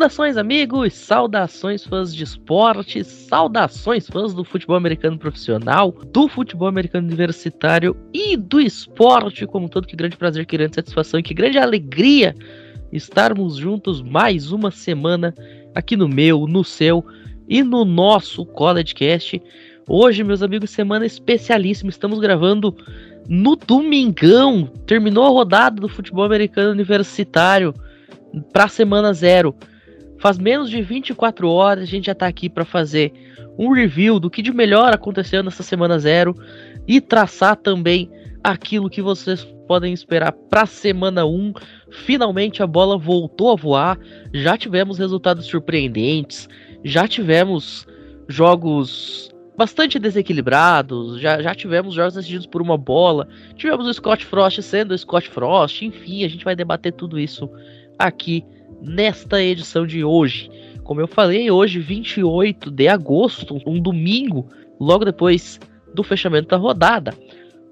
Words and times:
Saudações, 0.00 0.38
amigos! 0.38 0.94
Saudações, 0.94 1.84
fãs 1.84 2.14
de 2.14 2.24
esporte! 2.24 3.04
Saudações, 3.04 4.08
fãs 4.08 4.32
do 4.32 4.42
futebol 4.42 4.74
americano 4.74 5.18
profissional, 5.18 5.92
do 6.10 6.26
futebol 6.26 6.66
americano 6.66 7.06
universitário 7.06 7.94
e 8.10 8.34
do 8.34 8.58
esporte 8.58 9.46
como 9.46 9.68
todo. 9.68 9.86
Que 9.86 9.94
grande 9.94 10.16
prazer, 10.16 10.46
que 10.46 10.56
grande 10.56 10.76
satisfação 10.76 11.20
e 11.20 11.22
que 11.22 11.34
grande 11.34 11.58
alegria 11.58 12.34
estarmos 12.90 13.56
juntos 13.56 14.00
mais 14.00 14.52
uma 14.52 14.70
semana 14.70 15.34
aqui 15.74 15.98
no 15.98 16.08
meu, 16.08 16.46
no 16.46 16.64
seu 16.64 17.04
e 17.46 17.62
no 17.62 17.84
nosso 17.84 18.46
CollegeCast. 18.46 19.42
Hoje, 19.86 20.24
meus 20.24 20.42
amigos, 20.42 20.70
semana 20.70 21.04
especialíssima. 21.04 21.90
Estamos 21.90 22.18
gravando 22.20 22.74
no 23.28 23.54
domingão. 23.54 24.66
Terminou 24.86 25.26
a 25.26 25.28
rodada 25.28 25.78
do 25.78 25.90
futebol 25.90 26.24
americano 26.24 26.70
universitário 26.70 27.74
para 28.50 28.64
a 28.64 28.68
semana 28.68 29.12
zero. 29.12 29.54
Faz 30.20 30.38
menos 30.38 30.68
de 30.68 30.82
24 30.82 31.48
horas, 31.48 31.84
a 31.84 31.86
gente 31.86 32.06
já 32.06 32.12
está 32.12 32.26
aqui 32.26 32.50
para 32.50 32.64
fazer 32.64 33.10
um 33.58 33.72
review 33.72 34.20
do 34.20 34.30
que 34.30 34.42
de 34.42 34.52
melhor 34.52 34.92
aconteceu 34.92 35.42
nessa 35.42 35.62
semana 35.62 35.98
zero 35.98 36.36
e 36.86 37.00
traçar 37.00 37.56
também 37.56 38.10
aquilo 38.44 38.90
que 38.90 39.00
vocês 39.00 39.42
podem 39.66 39.94
esperar 39.94 40.32
para 40.32 40.66
semana 40.66 41.24
1. 41.24 41.54
Finalmente 41.90 42.62
a 42.62 42.66
bola 42.66 42.98
voltou 42.98 43.50
a 43.50 43.56
voar, 43.56 43.98
já 44.32 44.58
tivemos 44.58 44.98
resultados 44.98 45.46
surpreendentes, 45.46 46.46
já 46.84 47.08
tivemos 47.08 47.86
jogos 48.28 49.30
bastante 49.56 49.98
desequilibrados, 49.98 51.18
já, 51.18 51.40
já 51.40 51.54
tivemos 51.54 51.94
jogos 51.94 52.14
decididos 52.14 52.46
por 52.46 52.60
uma 52.60 52.76
bola, 52.76 53.26
tivemos 53.56 53.86
o 53.86 53.94
Scott 53.94 54.26
Frost 54.26 54.60
sendo 54.60 54.92
o 54.92 54.98
Scott 54.98 55.30
Frost, 55.30 55.80
enfim, 55.80 56.24
a 56.24 56.28
gente 56.28 56.44
vai 56.44 56.54
debater 56.54 56.92
tudo 56.92 57.18
isso 57.18 57.48
aqui 57.98 58.44
nesta 58.82 59.42
edição 59.42 59.86
de 59.86 60.04
hoje. 60.04 60.50
Como 60.84 61.00
eu 61.00 61.06
falei, 61.06 61.50
hoje, 61.50 61.78
28 61.78 62.70
de 62.70 62.88
agosto, 62.88 63.60
um 63.66 63.80
domingo, 63.80 64.48
logo 64.80 65.04
depois 65.04 65.60
do 65.94 66.02
fechamento 66.02 66.48
da 66.48 66.56
rodada. 66.56 67.14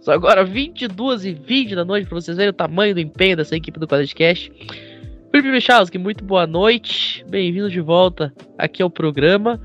Só 0.00 0.12
agora 0.12 0.44
22 0.44 1.24
e 1.24 1.32
20 1.34 1.74
da 1.74 1.84
noite, 1.84 2.08
para 2.08 2.20
vocês 2.20 2.36
verem 2.36 2.50
o 2.50 2.54
tamanho 2.54 2.94
do 2.94 3.00
empenho 3.00 3.36
dessa 3.36 3.56
equipe 3.56 3.80
do 3.80 3.86
Cash. 3.86 4.50
Felipe 5.30 5.50
Michalski, 5.50 5.98
muito 5.98 6.24
boa 6.24 6.46
noite, 6.46 7.24
bem-vindo 7.28 7.68
de 7.68 7.80
volta 7.80 8.32
aqui 8.56 8.82
ao 8.82 8.88
programa. 8.88 9.60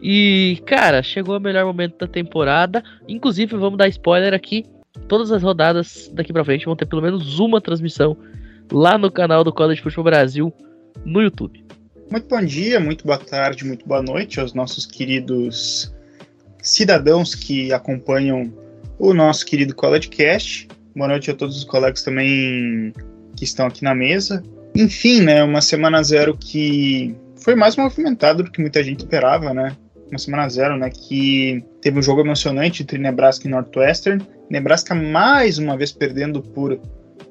E, 0.00 0.60
cara, 0.66 1.02
chegou 1.02 1.36
o 1.36 1.40
melhor 1.40 1.64
momento 1.64 1.98
da 1.98 2.06
temporada. 2.06 2.82
Inclusive, 3.08 3.56
vamos 3.56 3.78
dar 3.78 3.88
spoiler 3.88 4.34
aqui. 4.34 4.64
Todas 5.06 5.30
as 5.30 5.42
rodadas 5.42 6.10
daqui 6.12 6.32
pra 6.32 6.44
frente 6.44 6.66
vão 6.66 6.76
ter 6.76 6.86
pelo 6.86 7.02
menos 7.02 7.38
uma 7.38 7.60
transmissão 7.60 8.16
lá 8.72 8.96
no 8.96 9.10
canal 9.10 9.44
do 9.44 9.52
College 9.52 9.82
Football 9.82 10.04
Brasil 10.04 10.52
no 11.04 11.22
YouTube. 11.22 11.64
Muito 12.10 12.28
bom 12.28 12.44
dia, 12.44 12.78
muito 12.78 13.04
boa 13.04 13.18
tarde, 13.18 13.64
muito 13.64 13.86
boa 13.86 14.02
noite 14.02 14.38
aos 14.38 14.52
nossos 14.52 14.86
queridos 14.86 15.92
cidadãos 16.62 17.34
que 17.34 17.72
acompanham 17.72 18.52
o 18.98 19.12
nosso 19.12 19.44
querido 19.44 19.74
CollegeCast. 19.74 20.68
Boa 20.94 21.08
noite 21.08 21.30
a 21.30 21.34
todos 21.34 21.56
os 21.56 21.64
colegas 21.64 22.02
também 22.02 22.92
que 23.36 23.44
estão 23.44 23.66
aqui 23.66 23.82
na 23.82 23.94
mesa. 23.94 24.42
Enfim, 24.74 25.22
né, 25.22 25.42
uma 25.42 25.60
semana 25.60 26.02
zero 26.02 26.36
que 26.36 27.14
foi 27.36 27.54
mais 27.54 27.76
movimentada 27.76 28.42
do 28.42 28.50
que 28.50 28.60
muita 28.60 28.82
gente 28.82 29.00
esperava, 29.00 29.52
né? 29.52 29.76
Uma 30.10 30.18
semana 30.18 30.48
zero, 30.48 30.76
né, 30.76 30.90
que 30.90 31.64
teve 31.80 31.98
um 31.98 32.02
jogo 32.02 32.20
emocionante 32.20 32.82
entre 32.82 32.98
Nebraska 32.98 33.46
e 33.46 33.50
Northwestern. 33.50 34.24
Nebraska 34.48 34.94
mais 34.94 35.58
uma 35.58 35.76
vez 35.76 35.92
perdendo 35.92 36.40
por 36.40 36.78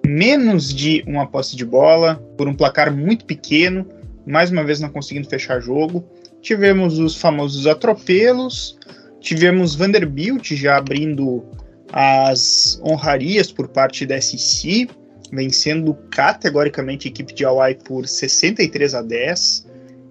menos 0.06 0.74
de 0.74 1.04
uma 1.08 1.26
posse 1.26 1.56
de 1.56 1.66
bola, 1.66 2.16
por 2.38 2.48
um 2.48 2.54
placar 2.54 2.94
muito 2.96 3.26
pequeno, 3.26 3.88
mais 4.26 4.52
uma 4.52 4.64
vez 4.64 4.80
não 4.80 4.90
conseguindo 4.90 5.30
fechar 5.30 5.62
jogo. 5.62 6.04
Tivemos 6.42 7.00
os 7.00 7.16
famosos 7.16 7.68
atropelos, 7.68 8.78
tivemos 9.20 9.76
Vanderbilt 9.76 10.52
já 10.54 10.78
abrindo 10.78 11.44
as 11.92 12.82
honrarias 12.84 13.52
por 13.52 13.68
parte 13.68 14.06
da 14.06 14.20
SEC, 14.20 14.90
vencendo 15.32 15.94
categoricamente 16.12 17.08
a 17.08 17.12
equipe 17.12 17.34
de 17.34 17.46
Hawaii 17.46 17.76
por 17.76 18.08
63 18.08 18.94
a 18.94 19.02
10. 19.02 19.68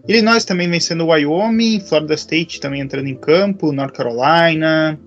Illinois 0.08 0.44
também 0.44 0.68
vencendo 0.68 1.04
o 1.04 1.08
Wyoming, 1.08 1.80
Florida 1.80 2.14
State 2.14 2.60
também 2.60 2.80
entrando 2.80 3.06
em 3.06 3.14
campo, 3.14 3.72
North 3.72 3.94
Carolina. 3.94 4.98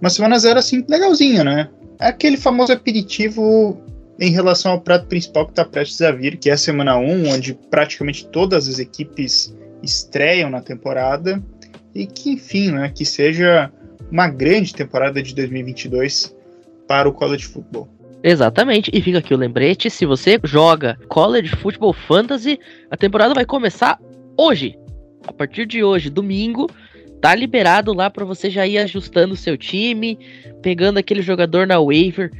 Uma 0.00 0.10
semana 0.10 0.38
zero 0.38 0.58
assim 0.58 0.84
legalzinha, 0.88 1.44
né? 1.44 1.68
É 2.00 2.08
aquele 2.08 2.36
famoso 2.36 2.72
aperitivo 2.72 3.78
em 4.18 4.30
relação 4.30 4.72
ao 4.72 4.80
prato 4.80 5.06
principal 5.06 5.46
que 5.46 5.52
está 5.52 5.64
prestes 5.64 6.00
a 6.02 6.10
vir, 6.10 6.36
que 6.36 6.50
é 6.50 6.54
a 6.54 6.58
semana 6.58 6.96
1, 6.96 7.28
onde 7.28 7.54
praticamente 7.70 8.26
todas 8.26 8.68
as 8.68 8.78
equipes 8.78 9.54
estreiam 9.82 10.50
na 10.50 10.60
temporada 10.60 11.42
e 11.94 12.06
que, 12.06 12.30
enfim, 12.30 12.72
né, 12.72 12.90
que 12.92 13.04
seja 13.04 13.70
uma 14.10 14.28
grande 14.28 14.74
temporada 14.74 15.22
de 15.22 15.34
2022 15.34 16.34
para 16.86 17.08
o 17.08 17.12
college 17.12 17.44
football. 17.44 17.88
Exatamente, 18.22 18.90
e 18.92 19.00
fica 19.00 19.18
aqui 19.18 19.32
o 19.32 19.36
lembrete: 19.36 19.88
se 19.88 20.04
você 20.04 20.40
joga 20.42 20.98
College 21.08 21.54
Football 21.54 21.92
Fantasy, 21.92 22.58
a 22.90 22.96
temporada 22.96 23.32
vai 23.32 23.44
começar 23.44 24.00
hoje. 24.36 24.76
A 25.26 25.32
partir 25.32 25.66
de 25.66 25.84
hoje, 25.84 26.10
domingo, 26.10 26.68
tá 27.20 27.34
liberado 27.34 27.92
lá 27.92 28.10
para 28.10 28.24
você 28.24 28.50
já 28.50 28.66
ir 28.66 28.78
ajustando 28.78 29.34
o 29.34 29.36
seu 29.36 29.56
time, 29.56 30.18
pegando 30.62 30.98
aquele 30.98 31.22
jogador 31.22 31.66
na 31.66 31.80
waiver 31.80 32.32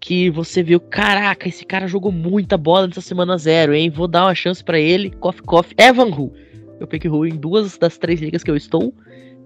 que 0.00 0.30
você 0.30 0.62
viu, 0.62 0.80
caraca, 0.80 1.46
esse 1.46 1.64
cara 1.64 1.86
jogou 1.86 2.10
muita 2.10 2.56
bola 2.56 2.86
nessa 2.86 3.02
semana 3.02 3.36
zero, 3.36 3.74
hein? 3.74 3.90
Vou 3.90 4.08
dar 4.08 4.24
uma 4.24 4.34
chance 4.34 4.64
para 4.64 4.80
ele. 4.80 5.10
Coffee 5.10 5.42
Coffee, 5.42 5.76
Evan 5.78 6.08
Hu. 6.08 6.32
Eu 6.80 6.86
peguei 6.86 7.10
Hu 7.10 7.26
em 7.26 7.36
duas 7.36 7.76
das 7.76 7.98
três 7.98 8.20
ligas 8.20 8.42
que 8.42 8.50
eu 8.50 8.56
estou, 8.56 8.94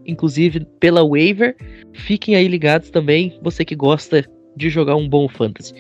inclusive 0.07 0.65
pela 0.79 1.05
waiver. 1.05 1.57
Fiquem 1.93 2.37
aí 2.37 2.47
ligados 2.47 2.89
também, 2.91 3.37
você 3.43 3.65
que 3.65 3.75
gosta 3.75 4.25
de 4.57 4.71
jogar 4.71 4.95
um 4.95 5.09
bom 5.09 5.29
fantasy. 5.29 5.75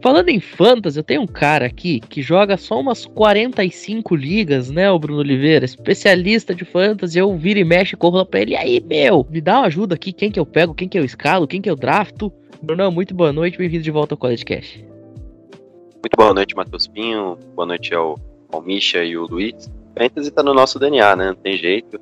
Falando 0.00 0.28
em 0.28 0.40
fantasy, 0.40 0.98
eu 0.98 1.04
tenho 1.04 1.22
um 1.22 1.26
cara 1.26 1.66
aqui 1.66 2.00
que 2.00 2.22
joga 2.22 2.56
só 2.56 2.80
umas 2.80 3.06
45 3.06 4.16
ligas, 4.16 4.70
né, 4.70 4.90
o 4.90 4.98
Bruno 4.98 5.20
Oliveira, 5.20 5.64
especialista 5.64 6.54
de 6.54 6.64
fantasy. 6.64 7.18
Eu 7.18 7.36
viro 7.36 7.60
e 7.60 7.64
mexe 7.64 7.96
corro 7.96 8.18
lá 8.18 8.24
pra 8.24 8.40
ele. 8.40 8.52
E 8.52 8.56
aí, 8.56 8.84
meu, 8.84 9.26
me 9.30 9.40
dá 9.40 9.58
uma 9.58 9.66
ajuda 9.66 9.94
aqui. 9.94 10.12
Quem 10.12 10.30
que 10.30 10.40
eu 10.40 10.46
pego, 10.46 10.74
quem 10.74 10.88
que 10.88 10.98
eu 10.98 11.04
escalo, 11.04 11.46
quem 11.46 11.60
que 11.60 11.70
eu 11.70 11.76
drafto? 11.76 12.32
Bruno, 12.62 12.92
muito 12.92 13.12
boa 13.12 13.32
noite, 13.32 13.58
bem-vindo 13.58 13.82
de 13.82 13.90
volta 13.90 14.14
ao 14.14 14.16
College 14.16 14.44
Cash. 14.44 14.76
Muito 14.76 16.16
boa 16.16 16.32
noite, 16.32 16.54
Matheus 16.54 16.86
Pinho, 16.86 17.36
boa 17.56 17.66
noite 17.66 17.92
ao, 17.92 18.16
ao 18.52 18.62
Misha 18.62 19.02
e 19.02 19.16
o 19.16 19.26
Luiz. 19.26 19.68
Fantasy 19.98 20.30
tá 20.30 20.44
no 20.44 20.54
nosso 20.54 20.78
DNA, 20.78 21.16
né? 21.16 21.26
Não 21.26 21.34
tem 21.34 21.56
jeito. 21.56 22.00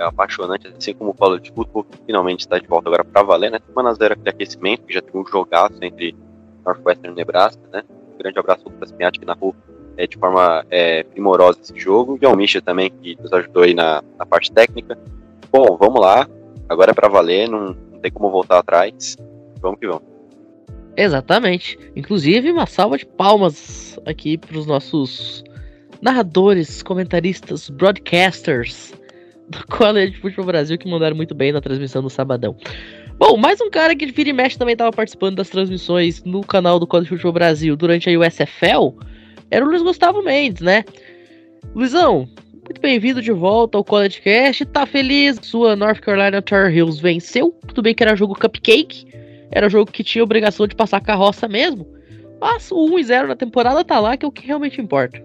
É 0.00 0.02
apaixonante, 0.02 0.66
assim 0.66 0.92
como 0.92 1.10
o 1.10 1.14
College 1.14 1.52
Football 1.54 1.86
finalmente 2.04 2.40
está 2.40 2.58
de 2.58 2.66
volta 2.66 2.88
agora 2.88 3.04
para 3.04 3.22
valer, 3.22 3.52
né? 3.52 3.60
Semana 3.64 3.94
zero 3.94 4.16
de 4.16 4.28
aquecimento, 4.28 4.82
que 4.82 4.92
já 4.92 5.00
teve 5.00 5.16
um 5.16 5.24
jogaço 5.24 5.78
entre 5.80 6.16
Northwestern 6.66 7.14
e 7.14 7.16
Nebraska, 7.16 7.62
né? 7.72 7.84
Um 8.12 8.18
grande 8.18 8.40
abraço 8.40 8.64
para 8.64 8.88
Pinhatti 8.88 9.20
que 9.20 9.24
narrou 9.24 9.54
é, 9.96 10.04
de 10.04 10.18
forma 10.18 10.66
é, 10.68 11.04
primorosa 11.04 11.60
esse 11.62 11.78
jogo. 11.78 12.18
E 12.20 12.26
ao 12.26 12.36
Misha 12.36 12.60
também, 12.60 12.90
que 12.90 13.16
nos 13.22 13.32
ajudou 13.32 13.62
aí 13.62 13.72
na, 13.72 14.02
na 14.18 14.26
parte 14.26 14.50
técnica. 14.50 14.98
Bom, 15.52 15.76
vamos 15.76 16.00
lá. 16.00 16.28
Agora 16.68 16.90
é 16.90 16.94
para 16.94 17.08
valer, 17.08 17.48
não, 17.48 17.66
não 17.92 18.00
tem 18.00 18.10
como 18.10 18.32
voltar 18.32 18.58
atrás. 18.58 19.16
Vamos 19.62 19.80
que 19.80 19.86
vamos. 19.86 20.02
Exatamente. 20.96 21.78
Inclusive, 21.96 22.52
uma 22.52 22.66
salva 22.66 22.98
de 22.98 23.06
palmas 23.06 23.98
aqui 24.04 24.36
para 24.36 24.58
os 24.58 24.66
nossos 24.66 25.42
narradores, 26.02 26.82
comentaristas, 26.82 27.70
broadcasters 27.70 28.92
do 29.48 29.66
College 29.74 30.20
Futebol 30.20 30.46
Brasil 30.46 30.76
que 30.76 30.88
mandaram 30.88 31.16
muito 31.16 31.34
bem 31.34 31.52
na 31.52 31.60
transmissão 31.60 32.02
do 32.02 32.10
sabadão. 32.10 32.56
Bom, 33.18 33.36
mais 33.36 33.60
um 33.60 33.70
cara 33.70 33.94
que 33.94 34.06
vira 34.06 34.30
e 34.30 34.32
mexe 34.32 34.58
também 34.58 34.72
estava 34.72 34.90
participando 34.90 35.36
das 35.36 35.48
transmissões 35.48 36.22
no 36.24 36.42
canal 36.42 36.78
do 36.78 36.86
College 36.86 37.08
Futebol 37.08 37.32
Brasil 37.32 37.76
durante 37.76 38.10
a 38.10 38.18
USFL 38.18 38.98
era 39.52 39.66
o 39.66 39.68
Luiz 39.68 39.82
Gustavo 39.82 40.22
Mendes, 40.22 40.62
né? 40.62 40.82
Luizão, 41.74 42.26
muito 42.54 42.80
bem-vindo 42.80 43.20
de 43.20 43.32
volta 43.32 43.76
ao 43.76 43.84
College 43.84 44.22
Cast. 44.22 44.64
Tá 44.64 44.86
feliz? 44.86 45.38
Sua 45.42 45.76
North 45.76 46.00
Carolina 46.00 46.40
Tar 46.40 46.74
Heels 46.74 46.98
venceu. 46.98 47.54
Tudo 47.68 47.82
bem 47.82 47.94
que 47.94 48.02
era 48.02 48.16
jogo 48.16 48.34
cupcake, 48.34 49.06
era 49.52 49.68
jogo 49.68 49.92
que 49.92 50.02
tinha 50.02 50.24
obrigação 50.24 50.66
de 50.66 50.74
passar 50.74 51.00
carroça 51.00 51.46
mesmo. 51.46 51.86
Mas 52.40 52.72
o 52.72 52.86
1 52.86 52.98
e 52.98 53.04
0 53.04 53.28
na 53.28 53.36
temporada 53.36 53.84
tá 53.84 54.00
lá, 54.00 54.16
que 54.16 54.24
é 54.24 54.28
o 54.28 54.32
que 54.32 54.46
realmente 54.46 54.80
importa. 54.80 55.22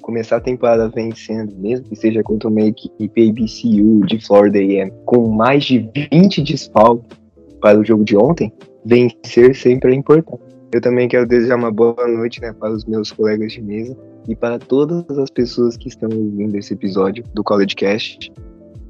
Começar 0.00 0.36
a 0.36 0.40
temporada 0.40 0.88
vencendo, 0.88 1.54
mesmo 1.56 1.88
que 1.88 1.96
seja 1.96 2.22
contra 2.22 2.48
uma 2.48 2.62
equipe 2.62 3.28
ABCU 3.28 4.06
de 4.06 4.24
Florida 4.24 4.58
AM, 4.58 4.92
com 5.04 5.28
mais 5.28 5.64
de 5.64 5.90
20 6.12 6.42
desfalques 6.42 7.18
para 7.60 7.78
o 7.78 7.84
jogo 7.84 8.04
de 8.04 8.16
ontem, 8.16 8.52
vencer 8.84 9.54
sempre 9.56 9.92
é 9.92 9.96
importante. 9.96 10.40
Eu 10.72 10.80
também 10.80 11.08
quero 11.08 11.26
desejar 11.26 11.56
uma 11.56 11.72
boa 11.72 12.06
noite 12.06 12.40
né, 12.40 12.52
para 12.52 12.72
os 12.72 12.84
meus 12.84 13.10
colegas 13.10 13.52
de 13.52 13.62
mesa 13.62 13.96
e 14.28 14.36
para 14.36 14.58
todas 14.58 15.18
as 15.18 15.30
pessoas 15.30 15.76
que 15.76 15.88
estão 15.88 16.08
ouvindo 16.10 16.56
esse 16.56 16.74
episódio 16.74 17.24
do 17.34 17.42
College 17.42 17.74
Cast. 17.74 18.32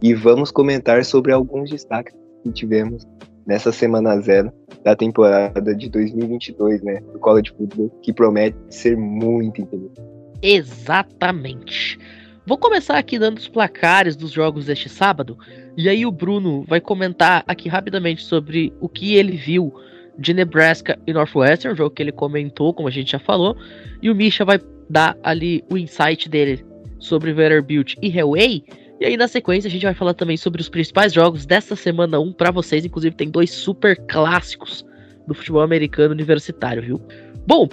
E 0.02 0.14
vamos 0.14 0.50
comentar 0.50 1.04
sobre 1.04 1.32
alguns 1.32 1.70
destaques 1.70 2.14
que 2.42 2.52
tivemos 2.52 3.06
nessa 3.46 3.70
semana 3.70 4.18
zero 4.20 4.52
da 4.82 4.96
temporada 4.96 5.74
de 5.74 5.88
2022, 5.88 6.82
né, 6.82 7.00
do 7.12 7.18
College 7.18 7.52
Football, 7.56 7.90
que 8.02 8.12
promete 8.12 8.56
ser 8.68 8.96
muito 8.96 9.60
interessante. 9.60 10.00
Exatamente. 10.42 11.98
Vou 12.46 12.58
começar 12.58 12.96
aqui 12.98 13.18
dando 13.18 13.38
os 13.38 13.48
placares 13.48 14.14
dos 14.14 14.30
jogos 14.30 14.66
deste 14.66 14.88
sábado, 14.88 15.36
e 15.76 15.88
aí 15.88 16.06
o 16.06 16.12
Bruno 16.12 16.64
vai 16.68 16.80
comentar 16.80 17.42
aqui 17.46 17.68
rapidamente 17.68 18.22
sobre 18.22 18.72
o 18.80 18.88
que 18.88 19.14
ele 19.14 19.36
viu 19.36 19.72
de 20.18 20.32
Nebraska 20.32 20.98
e 21.06 21.12
Northwestern, 21.12 21.74
um 21.74 21.76
jogo 21.76 21.94
que 21.94 22.02
ele 22.02 22.12
comentou, 22.12 22.72
como 22.72 22.88
a 22.88 22.92
gente 22.92 23.12
já 23.12 23.18
falou, 23.18 23.56
e 24.00 24.08
o 24.10 24.14
Misha 24.14 24.44
vai 24.44 24.60
dar 24.88 25.16
ali 25.22 25.64
o 25.70 25.76
insight 25.76 26.28
dele 26.28 26.64
sobre 26.98 27.32
Vanderbilt 27.32 27.94
e 28.00 28.16
Hellway, 28.16 28.64
e 29.00 29.04
aí 29.04 29.16
na 29.16 29.28
sequência 29.28 29.68
a 29.68 29.70
gente 29.70 29.84
vai 29.84 29.94
falar 29.94 30.14
também 30.14 30.36
sobre 30.36 30.60
os 30.60 30.68
principais 30.68 31.12
jogos 31.12 31.44
desta 31.46 31.76
semana 31.76 32.18
1 32.18 32.32
para 32.32 32.50
vocês, 32.50 32.84
inclusive 32.84 33.14
tem 33.14 33.30
dois 33.30 33.50
super 33.50 33.96
clássicos 34.06 34.84
do 35.26 35.34
futebol 35.34 35.62
americano 35.62 36.12
universitário, 36.12 36.82
viu? 36.82 37.02
Bom, 37.46 37.68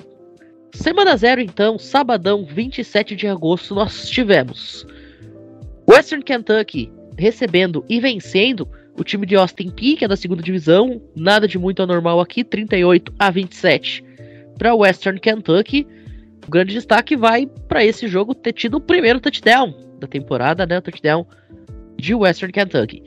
Semana 0.74 1.16
0, 1.16 1.40
então, 1.40 1.78
sabadão, 1.78 2.44
27 2.44 3.16
de 3.16 3.28
agosto, 3.28 3.76
nós 3.76 4.10
tivemos 4.10 4.88
Western 5.88 6.24
Kentucky 6.24 6.92
recebendo 7.16 7.86
e 7.88 8.00
vencendo 8.00 8.68
o 8.98 9.04
time 9.04 9.28
de 9.28 9.36
Austin 9.36 9.70
Peay, 9.70 9.96
que 9.96 10.06
é 10.06 10.08
da 10.08 10.16
segunda 10.16 10.42
divisão. 10.42 11.00
Nada 11.16 11.48
de 11.48 11.60
muito 11.60 11.84
anormal 11.84 12.20
aqui, 12.20 12.44
38 12.44 13.14
a 13.20 13.30
27 13.30 14.04
para 14.58 14.74
Western 14.74 15.20
Kentucky. 15.20 15.86
O 16.48 16.50
grande 16.50 16.74
destaque 16.74 17.16
vai 17.16 17.46
para 17.68 17.86
esse 17.86 18.08
jogo 18.08 18.34
ter 18.34 18.54
tido 18.54 18.78
o 18.78 18.82
primeiro 18.82 19.20
touchdown 19.20 19.76
da 20.04 20.08
temporada, 20.08 20.66
né? 20.66 20.78
O 20.78 20.82
touchdown 20.82 21.26
de 21.98 22.14
Western 22.14 22.52
Kentucky. 22.52 23.04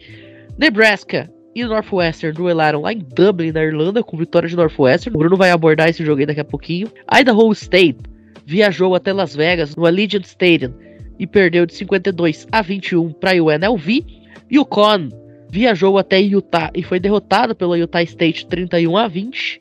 Nebraska 0.59 1.31
e 1.55 1.65
Northwestern 1.65 2.37
duelaram 2.37 2.83
lá 2.83 2.93
em 2.93 2.99
Dublin, 2.99 3.53
na 3.53 3.63
Irlanda, 3.63 4.03
com 4.03 4.17
vitória 4.17 4.49
de 4.49 4.57
Northwestern. 4.57 5.15
O 5.17 5.19
Bruno 5.19 5.37
vai 5.37 5.51
abordar 5.51 5.89
esse 5.89 6.05
jogo 6.05 6.21
aí 6.21 6.27
daqui 6.27 6.41
a 6.41 6.45
pouquinho. 6.45 6.89
Idaho 7.13 7.53
State 7.53 7.99
viajou 8.45 8.95
até 8.95 9.13
Las 9.13 9.35
Vegas, 9.35 9.77
no 9.77 9.87
Allegiant 9.87 10.25
Stadium, 10.25 10.73
e 11.19 11.27
perdeu 11.27 11.67
de 11.67 11.75
52 11.75 12.47
a 12.53 12.63
21 12.63 13.13
para 13.13 13.33
a 13.33 13.43
UNLV. 13.43 14.05
E 14.51 14.59
o 14.59 14.65
Con 14.65 15.09
viajou 15.51 15.99
até 15.99 16.21
Utah 16.21 16.71
e 16.75 16.83
foi 16.83 17.01
derrotado 17.01 17.55
pela 17.55 17.79
Utah 17.79 18.03
State 18.03 18.47
31 18.47 18.97
a 18.97 19.09
20. 19.09 19.59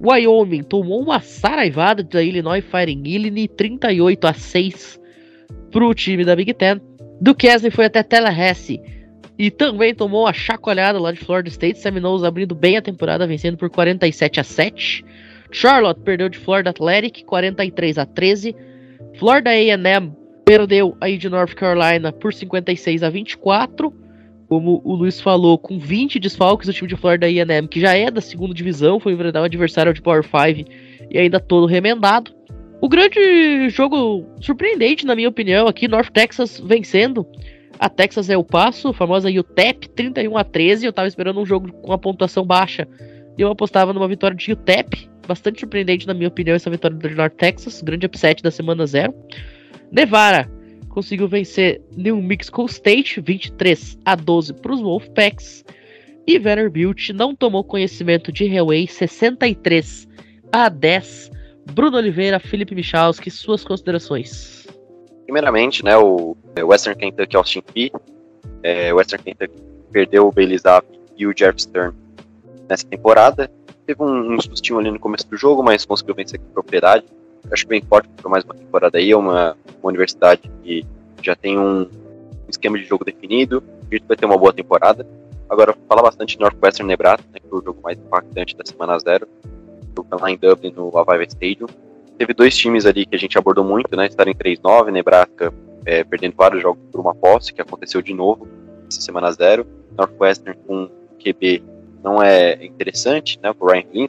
Wyoming 0.00 0.62
tomou 0.62 1.02
uma 1.02 1.20
saraivada 1.20 2.02
da 2.02 2.22
Illinois 2.22 2.64
Fighting 2.64 3.02
Illini 3.04 3.48
38 3.48 4.26
a 4.26 4.34
6 4.34 5.00
para 5.70 5.84
o 5.84 5.94
time 5.94 6.24
da 6.24 6.36
Big 6.36 6.52
Ten. 6.54 6.80
Duquesne 7.20 7.70
foi 7.70 7.86
até 7.86 8.02
Tallahassee 8.02 8.80
e 9.38 9.50
também 9.50 9.94
tomou 9.94 10.26
a 10.26 10.32
chacoalhada 10.32 10.98
lá 10.98 11.12
de 11.12 11.18
Florida 11.18 11.48
State. 11.48 11.78
Seminoles 11.78 12.22
abrindo 12.22 12.54
bem 12.54 12.76
a 12.76 12.82
temporada, 12.82 13.26
vencendo 13.26 13.56
por 13.56 13.68
47 13.70 14.40
a 14.40 14.44
7. 14.44 15.04
Charlotte 15.50 16.00
perdeu 16.00 16.28
de 16.28 16.38
Florida 16.38 16.70
Athletic, 16.70 17.24
43 17.24 17.98
a 17.98 18.06
13. 18.06 18.54
Florida 19.18 19.50
A&M 19.50 20.12
perdeu 20.44 20.96
aí 21.00 21.16
de 21.16 21.28
North 21.28 21.54
Carolina 21.54 22.12
por 22.12 22.32
56 22.32 23.02
a 23.02 23.10
24. 23.10 23.92
Como 24.48 24.80
o 24.84 24.94
Luiz 24.94 25.20
falou, 25.20 25.58
com 25.58 25.78
20 25.78 26.18
desfalques, 26.18 26.68
o 26.68 26.72
time 26.72 26.88
de 26.88 26.96
Florida 26.96 27.26
A&M, 27.26 27.66
que 27.66 27.80
já 27.80 27.96
é 27.96 28.10
da 28.10 28.20
segunda 28.20 28.54
divisão, 28.54 29.00
foi 29.00 29.14
enfrentar 29.14 29.40
um 29.40 29.44
adversário 29.44 29.92
de 29.92 30.02
Power 30.02 30.22
5 30.22 30.70
e 31.10 31.18
ainda 31.18 31.40
todo 31.40 31.66
remendado. 31.66 32.32
O 32.84 32.88
grande 32.88 33.70
jogo 33.70 34.26
surpreendente, 34.42 35.06
na 35.06 35.14
minha 35.14 35.30
opinião, 35.30 35.66
aqui, 35.66 35.88
North 35.88 36.10
Texas 36.10 36.60
vencendo 36.60 37.26
a 37.78 37.88
Texas 37.88 38.28
é 38.28 38.36
o 38.36 38.44
passo, 38.44 38.88
a 38.88 38.92
famosa 38.92 39.30
UTEP, 39.30 39.88
31 39.88 40.36
a 40.36 40.44
13. 40.44 40.84
Eu 40.84 40.92
tava 40.92 41.08
esperando 41.08 41.40
um 41.40 41.46
jogo 41.46 41.72
com 41.72 41.92
uma 41.92 41.98
pontuação 41.98 42.44
baixa 42.44 42.86
e 43.38 43.40
eu 43.40 43.50
apostava 43.50 43.94
numa 43.94 44.06
vitória 44.06 44.36
de 44.36 44.52
UTEP. 44.52 45.08
Bastante 45.26 45.60
surpreendente, 45.60 46.06
na 46.06 46.12
minha 46.12 46.28
opinião, 46.28 46.54
essa 46.54 46.68
vitória 46.68 46.94
do 46.94 47.08
North 47.08 47.36
Texas. 47.36 47.80
Grande 47.80 48.04
upset 48.04 48.42
da 48.42 48.50
semana 48.50 48.86
zero. 48.86 49.14
Nevada 49.90 50.46
conseguiu 50.90 51.26
vencer 51.26 51.80
New 51.96 52.20
Mexico 52.20 52.66
State, 52.66 53.18
23 53.18 53.98
a 54.04 54.14
12 54.14 54.52
para 54.60 54.74
os 54.74 54.82
Wolfpacks. 54.82 55.64
E 56.26 56.38
Vanderbilt 56.38 57.08
não 57.14 57.34
tomou 57.34 57.64
conhecimento 57.64 58.30
de 58.30 58.44
Hellway, 58.44 58.86
63 58.86 60.06
a 60.52 60.68
10. 60.68 61.32
Bruno 61.72 61.96
Oliveira, 61.96 62.38
Felipe 62.38 62.74
Michalski, 62.74 63.30
suas 63.30 63.64
considerações. 63.64 64.66
Primeiramente, 65.24 65.84
né, 65.84 65.96
o 65.96 66.36
Western 66.58 66.98
Kentucky 66.98 67.36
Austin 67.36 67.62
Peay, 67.62 67.90
é, 68.62 68.92
Western 68.92 69.22
Kentucky 69.22 69.62
perdeu 69.90 70.26
o 70.28 70.32
Bailey 70.32 70.58
Zapp 70.58 70.86
e 71.16 71.26
o 71.26 71.34
Jeff 71.34 71.60
Stern 71.60 71.94
nessa 72.68 72.86
temporada. 72.86 73.50
Teve 73.86 74.02
um, 74.02 74.34
um 74.34 74.40
sustinho 74.40 74.78
ali 74.78 74.90
no 74.90 74.98
começo 74.98 75.28
do 75.28 75.36
jogo, 75.36 75.62
mas 75.62 75.84
conseguiu 75.84 76.14
vencer 76.14 76.40
com 76.40 76.46
propriedade. 76.46 77.04
acho 77.50 77.66
bem 77.66 77.82
forte 77.82 78.08
para 78.16 78.28
mais 78.28 78.44
uma 78.44 78.54
temporada 78.54 78.98
aí. 78.98 79.10
É 79.10 79.16
uma, 79.16 79.56
uma 79.82 79.90
universidade 79.90 80.50
que 80.62 80.84
já 81.22 81.36
tem 81.36 81.58
um 81.58 81.88
esquema 82.48 82.78
de 82.78 82.84
jogo 82.84 83.04
definido. 83.04 83.62
Acredito 83.84 84.02
que 84.02 84.08
vai 84.08 84.16
ter 84.16 84.26
uma 84.26 84.38
boa 84.38 84.52
temporada. 84.52 85.06
Agora, 85.48 85.76
fala 85.88 86.02
bastante 86.02 86.36
de 86.36 86.40
Northwestern 86.40 86.88
Nebraska, 86.88 87.24
né, 87.32 87.38
que 87.38 87.48
foi 87.48 87.60
o 87.60 87.64
jogo 87.64 87.80
mais 87.82 87.98
impactante 87.98 88.56
da 88.56 88.64
semana 88.64 88.98
zero. 88.98 89.28
Lá 90.20 90.30
em 90.30 90.36
Dublin, 90.36 90.72
no 90.72 90.96
Aviva 90.96 91.24
Stadium 91.24 91.68
teve 92.18 92.32
dois 92.32 92.56
times 92.56 92.86
ali 92.86 93.04
que 93.06 93.14
a 93.14 93.18
gente 93.18 93.36
abordou 93.36 93.64
muito, 93.64 93.94
né? 93.96 94.06
Estarem 94.06 94.34
3-9, 94.34 94.90
Nebraska 94.90 95.52
é, 95.84 96.02
perdendo 96.04 96.34
vários 96.36 96.62
jogos 96.62 96.82
por 96.90 97.00
uma 97.00 97.14
posse, 97.14 97.52
que 97.52 97.60
aconteceu 97.60 98.00
de 98.00 98.14
novo 98.14 98.48
essa 98.88 99.00
semana 99.00 99.30
zero. 99.32 99.66
Northwestern 99.96 100.58
com 100.66 100.88
QB 101.22 101.62
não 102.02 102.22
é 102.22 102.64
interessante, 102.64 103.38
né? 103.42 103.52
O 103.58 103.66
Ryan 103.66 103.84
Lynn, 103.92 104.08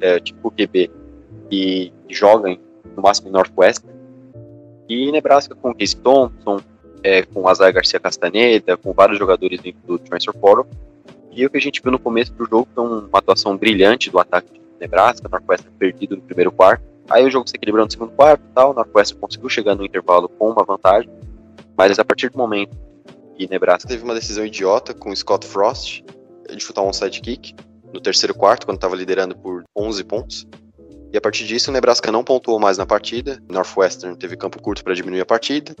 é 0.00 0.20
tipo 0.20 0.50
QB 0.50 0.90
que 1.48 1.92
joga 2.08 2.50
em, 2.50 2.60
no 2.96 3.02
máximo 3.02 3.28
em 3.28 3.32
Northwestern. 3.32 3.94
E 4.88 5.10
Nebraska 5.10 5.54
com 5.54 5.74
Casey 5.74 5.96
Thompson, 5.96 6.60
é, 7.02 7.22
com 7.22 7.48
Azar 7.48 7.72
Garcia 7.72 8.00
Castaneda, 8.00 8.76
com 8.76 8.92
vários 8.92 9.18
jogadores 9.18 9.60
dentro 9.60 9.80
do 9.86 9.98
Transfer 9.98 10.34
Portal. 10.34 10.66
E 11.30 11.44
o 11.44 11.50
que 11.50 11.56
a 11.56 11.60
gente 11.60 11.82
viu 11.82 11.90
no 11.90 11.98
começo 11.98 12.32
do 12.32 12.44
jogo 12.44 12.68
foi 12.74 12.84
uma 12.84 13.08
atuação 13.12 13.56
brilhante 13.56 14.10
do 14.10 14.18
ataque 14.18 14.63
Nebraska, 14.84 15.28
Northwestern 15.28 15.74
perdido 15.78 16.16
no 16.16 16.22
primeiro 16.22 16.52
quarto 16.52 16.94
Aí 17.10 17.24
o 17.24 17.30
jogo 17.30 17.48
se 17.48 17.56
equilibrou 17.56 17.84
no 17.84 17.90
segundo 17.90 18.12
quarto 18.12 18.42
e 18.42 18.54
tal, 18.54 18.72
Northwestern 18.72 19.20
conseguiu 19.20 19.48
chegar 19.48 19.74
no 19.74 19.84
intervalo 19.84 20.28
com 20.28 20.50
uma 20.50 20.64
vantagem, 20.64 21.10
mas 21.76 21.98
a 21.98 22.04
partir 22.04 22.30
do 22.30 22.38
momento 22.38 22.76
que 23.36 23.48
Nebraska 23.48 23.88
teve 23.88 24.02
uma 24.02 24.14
decisão 24.14 24.44
idiota 24.46 24.94
com 24.94 25.14
Scott 25.14 25.46
Frost 25.46 26.02
de 26.48 26.62
chutar 26.62 26.82
um 26.82 26.88
onside 26.88 27.20
kick 27.20 27.54
no 27.92 28.00
terceiro 28.00 28.34
quarto, 28.34 28.66
quando 28.66 28.76
estava 28.76 28.96
liderando 28.96 29.36
por 29.36 29.64
11 29.76 30.04
pontos. 30.04 30.46
E 31.12 31.16
a 31.16 31.20
partir 31.20 31.44
disso, 31.44 31.70
o 31.70 31.72
Nebraska 31.72 32.10
não 32.10 32.24
pontuou 32.24 32.58
mais 32.58 32.76
na 32.76 32.84
partida. 32.84 33.40
Northwestern 33.48 34.16
teve 34.16 34.36
campo 34.36 34.60
curto 34.60 34.82
para 34.82 34.94
diminuir 34.94 35.20
a 35.20 35.26
partida. 35.26 35.74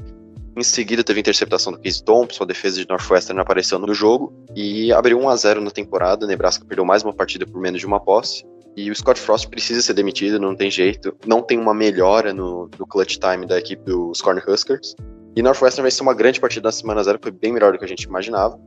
Em 0.56 0.62
seguida, 0.62 1.02
teve 1.02 1.18
interceptação 1.18 1.72
do 1.72 1.80
Casey 1.80 2.04
Thompson, 2.04 2.44
a 2.44 2.46
defesa 2.46 2.80
de 2.80 2.88
Northwestern 2.88 3.40
apareceu 3.40 3.78
no 3.80 3.92
jogo 3.92 4.32
e 4.54 4.92
abriu 4.92 5.18
1 5.18 5.28
a 5.28 5.36
0 5.36 5.60
na 5.60 5.70
temporada. 5.72 6.26
Nebraska 6.26 6.64
perdeu 6.64 6.84
mais 6.84 7.02
uma 7.02 7.12
partida 7.12 7.44
por 7.44 7.60
menos 7.60 7.80
de 7.80 7.86
uma 7.86 7.98
posse. 7.98 8.44
E 8.76 8.90
o 8.90 8.94
Scott 8.94 9.20
Frost 9.20 9.48
precisa 9.48 9.80
ser 9.80 9.94
demitido, 9.94 10.40
não 10.40 10.56
tem 10.56 10.70
jeito. 10.70 11.16
Não 11.26 11.42
tem 11.42 11.58
uma 11.58 11.72
melhora 11.72 12.32
no, 12.32 12.68
no 12.78 12.86
clutch 12.86 13.18
time 13.18 13.46
da 13.46 13.58
equipe 13.58 13.84
dos 13.84 14.20
Cornhuskers. 14.20 14.94
E 15.36 15.42
Northwestern 15.42 15.82
vai 15.82 15.90
ser 15.90 16.02
uma 16.02 16.14
grande 16.14 16.40
partida 16.40 16.68
na 16.68 16.72
semana 16.72 17.02
zero, 17.02 17.18
foi 17.20 17.32
bem 17.32 17.52
melhor 17.52 17.72
do 17.72 17.78
que 17.78 17.84
a 17.84 17.88
gente 17.88 18.04
imaginava. 18.04 18.58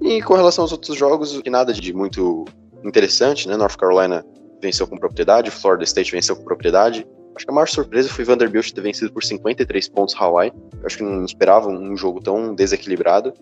E 0.00 0.22
com 0.22 0.34
relação 0.34 0.64
aos 0.64 0.72
outros 0.72 0.96
jogos, 0.96 1.40
nada 1.46 1.72
de 1.72 1.92
muito 1.92 2.44
interessante, 2.84 3.48
né? 3.48 3.56
North 3.56 3.76
Carolina 3.76 4.24
venceu 4.62 4.86
com 4.86 4.96
propriedade, 4.96 5.50
Florida 5.50 5.84
State 5.84 6.12
venceu 6.12 6.36
com 6.36 6.44
propriedade. 6.44 7.06
Acho 7.34 7.44
que 7.44 7.50
a 7.50 7.54
maior 7.54 7.68
surpresa 7.68 8.08
foi 8.08 8.24
Vanderbilt 8.24 8.72
ter 8.72 8.80
vencido 8.80 9.12
por 9.12 9.22
53 9.22 9.88
pontos 9.88 10.14
Hawaii. 10.18 10.52
Eu 10.80 10.86
acho 10.86 10.96
que 10.96 11.04
não 11.04 11.24
esperava 11.24 11.68
um 11.68 11.96
jogo 11.96 12.20
tão 12.20 12.54
desequilibrado. 12.54 13.32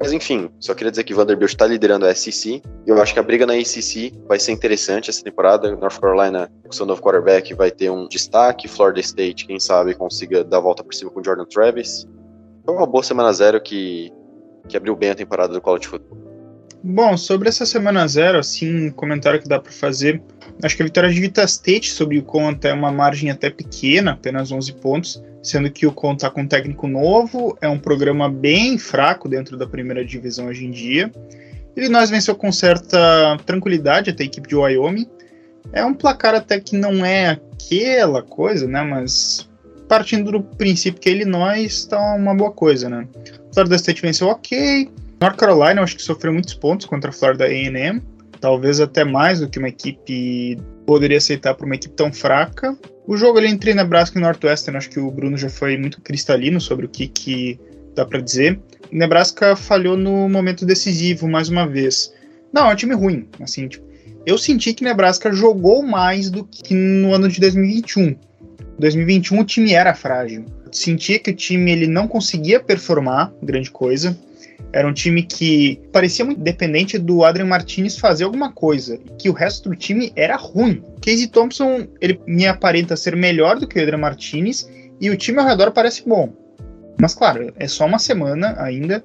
Mas 0.00 0.14
enfim, 0.14 0.48
só 0.58 0.74
queria 0.74 0.90
dizer 0.90 1.04
que 1.04 1.12
Vanderbilt 1.12 1.50
está 1.50 1.66
liderando 1.66 2.06
a 2.06 2.14
SEC. 2.14 2.46
E 2.46 2.62
eu 2.86 3.00
acho 3.02 3.12
que 3.12 3.20
a 3.20 3.22
briga 3.22 3.44
na 3.44 3.52
ACC 3.52 4.14
vai 4.26 4.38
ser 4.38 4.52
interessante 4.52 5.10
essa 5.10 5.22
temporada. 5.22 5.76
North 5.76 6.00
Carolina, 6.00 6.50
com 6.64 6.72
seu 6.72 6.86
novo 6.86 7.02
quarterback, 7.02 7.52
vai 7.52 7.70
ter 7.70 7.90
um 7.90 8.08
destaque. 8.08 8.66
Florida 8.66 9.00
State, 9.00 9.46
quem 9.46 9.60
sabe, 9.60 9.94
consiga 9.94 10.42
dar 10.42 10.56
a 10.56 10.60
volta 10.60 10.82
por 10.82 10.94
cima 10.94 11.10
com 11.10 11.22
Jordan 11.22 11.44
Travis. 11.44 12.08
Foi 12.64 12.74
uma 12.74 12.86
boa 12.86 13.02
semana 13.02 13.30
zero 13.34 13.60
que, 13.60 14.10
que 14.68 14.76
abriu 14.76 14.96
bem 14.96 15.10
a 15.10 15.14
temporada 15.14 15.52
do 15.52 15.60
college 15.60 15.86
football. 15.86 16.18
Bom, 16.82 17.14
sobre 17.18 17.50
essa 17.50 17.66
semana 17.66 18.08
zero, 18.08 18.38
assim, 18.38 18.86
um 18.86 18.90
comentário 18.90 19.38
que 19.38 19.46
dá 19.46 19.60
para 19.60 19.70
fazer. 19.70 20.22
Acho 20.62 20.76
que 20.76 20.82
a 20.82 20.86
vitória 20.86 21.10
de 21.10 21.20
Vita 21.20 21.44
State 21.44 21.92
sobre 21.92 22.18
o 22.18 22.22
Conta 22.22 22.68
é 22.68 22.72
uma 22.72 22.90
margem 22.90 23.30
até 23.30 23.50
pequena, 23.50 24.12
apenas 24.12 24.50
11 24.50 24.72
pontos 24.76 25.22
sendo 25.42 25.70
que 25.70 25.86
o 25.86 25.92
Con 25.92 26.14
está 26.14 26.30
com 26.30 26.42
um 26.42 26.46
técnico 26.46 26.86
novo, 26.86 27.56
é 27.60 27.68
um 27.68 27.78
programa 27.78 28.28
bem 28.28 28.78
fraco 28.78 29.28
dentro 29.28 29.56
da 29.56 29.66
primeira 29.66 30.04
divisão 30.04 30.46
hoje 30.46 30.66
em 30.66 30.70
dia. 30.70 31.10
Illinois 31.76 32.10
venceu 32.10 32.34
com 32.34 32.50
certa 32.52 33.36
tranquilidade 33.46 34.10
até 34.10 34.22
a 34.22 34.26
equipe 34.26 34.48
de 34.48 34.56
Wyoming. 34.56 35.06
É 35.72 35.84
um 35.84 35.94
placar 35.94 36.34
até 36.34 36.58
que 36.60 36.76
não 36.76 37.04
é 37.04 37.28
aquela 37.28 38.22
coisa, 38.22 38.66
né? 38.66 38.82
Mas 38.82 39.48
partindo 39.88 40.30
do 40.30 40.42
princípio 40.42 41.00
que 41.00 41.10
Illinois 41.10 41.72
está 41.72 41.98
uma 42.14 42.34
boa 42.34 42.52
coisa, 42.52 42.88
né? 42.88 43.06
Florida 43.52 43.76
State 43.76 44.02
venceu 44.02 44.28
ok. 44.28 44.90
North 45.20 45.36
Carolina, 45.36 45.80
eu 45.80 45.84
acho 45.84 45.96
que 45.96 46.02
sofreu 46.02 46.32
muitos 46.32 46.54
pontos 46.54 46.86
contra 46.86 47.10
a 47.10 47.12
Florida 47.12 47.44
A&M. 47.44 48.02
Talvez 48.40 48.80
até 48.80 49.04
mais 49.04 49.40
do 49.40 49.48
que 49.48 49.58
uma 49.58 49.68
equipe 49.68 50.58
poderia 50.86 51.18
aceitar 51.18 51.54
para 51.54 51.66
uma 51.66 51.74
equipe 51.74 51.94
tão 51.94 52.12
fraca. 52.12 52.76
O 53.06 53.16
jogo 53.16 53.38
ali 53.38 53.48
entre 53.48 53.74
Nebraska 53.74 54.18
e 54.18 54.22
Northwestern, 54.22 54.78
acho 54.78 54.90
que 54.90 54.98
o 54.98 55.10
Bruno 55.10 55.36
já 55.36 55.50
foi 55.50 55.76
muito 55.76 56.00
cristalino 56.00 56.60
sobre 56.60 56.86
o 56.86 56.88
que, 56.88 57.06
que 57.06 57.60
dá 57.94 58.04
para 58.04 58.20
dizer. 58.20 58.58
Nebraska 58.90 59.54
falhou 59.54 59.96
no 59.96 60.28
momento 60.28 60.64
decisivo 60.64 61.28
mais 61.28 61.48
uma 61.48 61.66
vez. 61.66 62.12
Não, 62.52 62.70
é 62.70 62.72
um 62.72 62.76
time 62.76 62.94
ruim, 62.94 63.28
assim, 63.40 63.68
tipo, 63.68 63.90
eu 64.26 64.36
senti 64.36 64.74
que 64.74 64.84
Nebraska 64.84 65.32
jogou 65.32 65.82
mais 65.82 66.30
do 66.30 66.44
que 66.44 66.74
no 66.74 67.14
ano 67.14 67.28
de 67.28 67.40
2021. 67.40 68.16
2021 68.78 69.40
o 69.40 69.44
time 69.44 69.72
era 69.72 69.94
frágil. 69.94 70.44
sentia 70.72 71.18
que 71.18 71.30
o 71.30 71.34
time 71.34 71.70
ele 71.70 71.86
não 71.86 72.06
conseguia 72.06 72.60
performar, 72.60 73.32
grande 73.42 73.70
coisa. 73.70 74.16
Era 74.72 74.86
um 74.86 74.92
time 74.92 75.22
que 75.22 75.80
parecia 75.92 76.24
muito 76.24 76.40
dependente 76.40 76.98
do 76.98 77.24
Adrian 77.24 77.46
Martinez 77.46 77.98
fazer 77.98 78.24
alguma 78.24 78.52
coisa, 78.52 78.98
que 79.18 79.28
o 79.28 79.32
resto 79.32 79.68
do 79.68 79.76
time 79.76 80.12
era 80.14 80.36
ruim. 80.36 80.82
Casey 81.04 81.26
Thompson, 81.26 81.88
ele 82.00 82.20
me 82.26 82.46
aparenta 82.46 82.96
ser 82.96 83.16
melhor 83.16 83.58
do 83.58 83.66
que 83.66 83.78
o 83.78 83.82
Adrian 83.82 83.98
Martinez 83.98 84.70
e 85.00 85.10
o 85.10 85.16
time 85.16 85.40
ao 85.40 85.46
redor 85.46 85.72
parece 85.72 86.08
bom. 86.08 86.32
Mas 87.00 87.14
claro, 87.14 87.52
é 87.56 87.66
só 87.66 87.86
uma 87.86 87.98
semana 87.98 88.54
ainda 88.62 89.02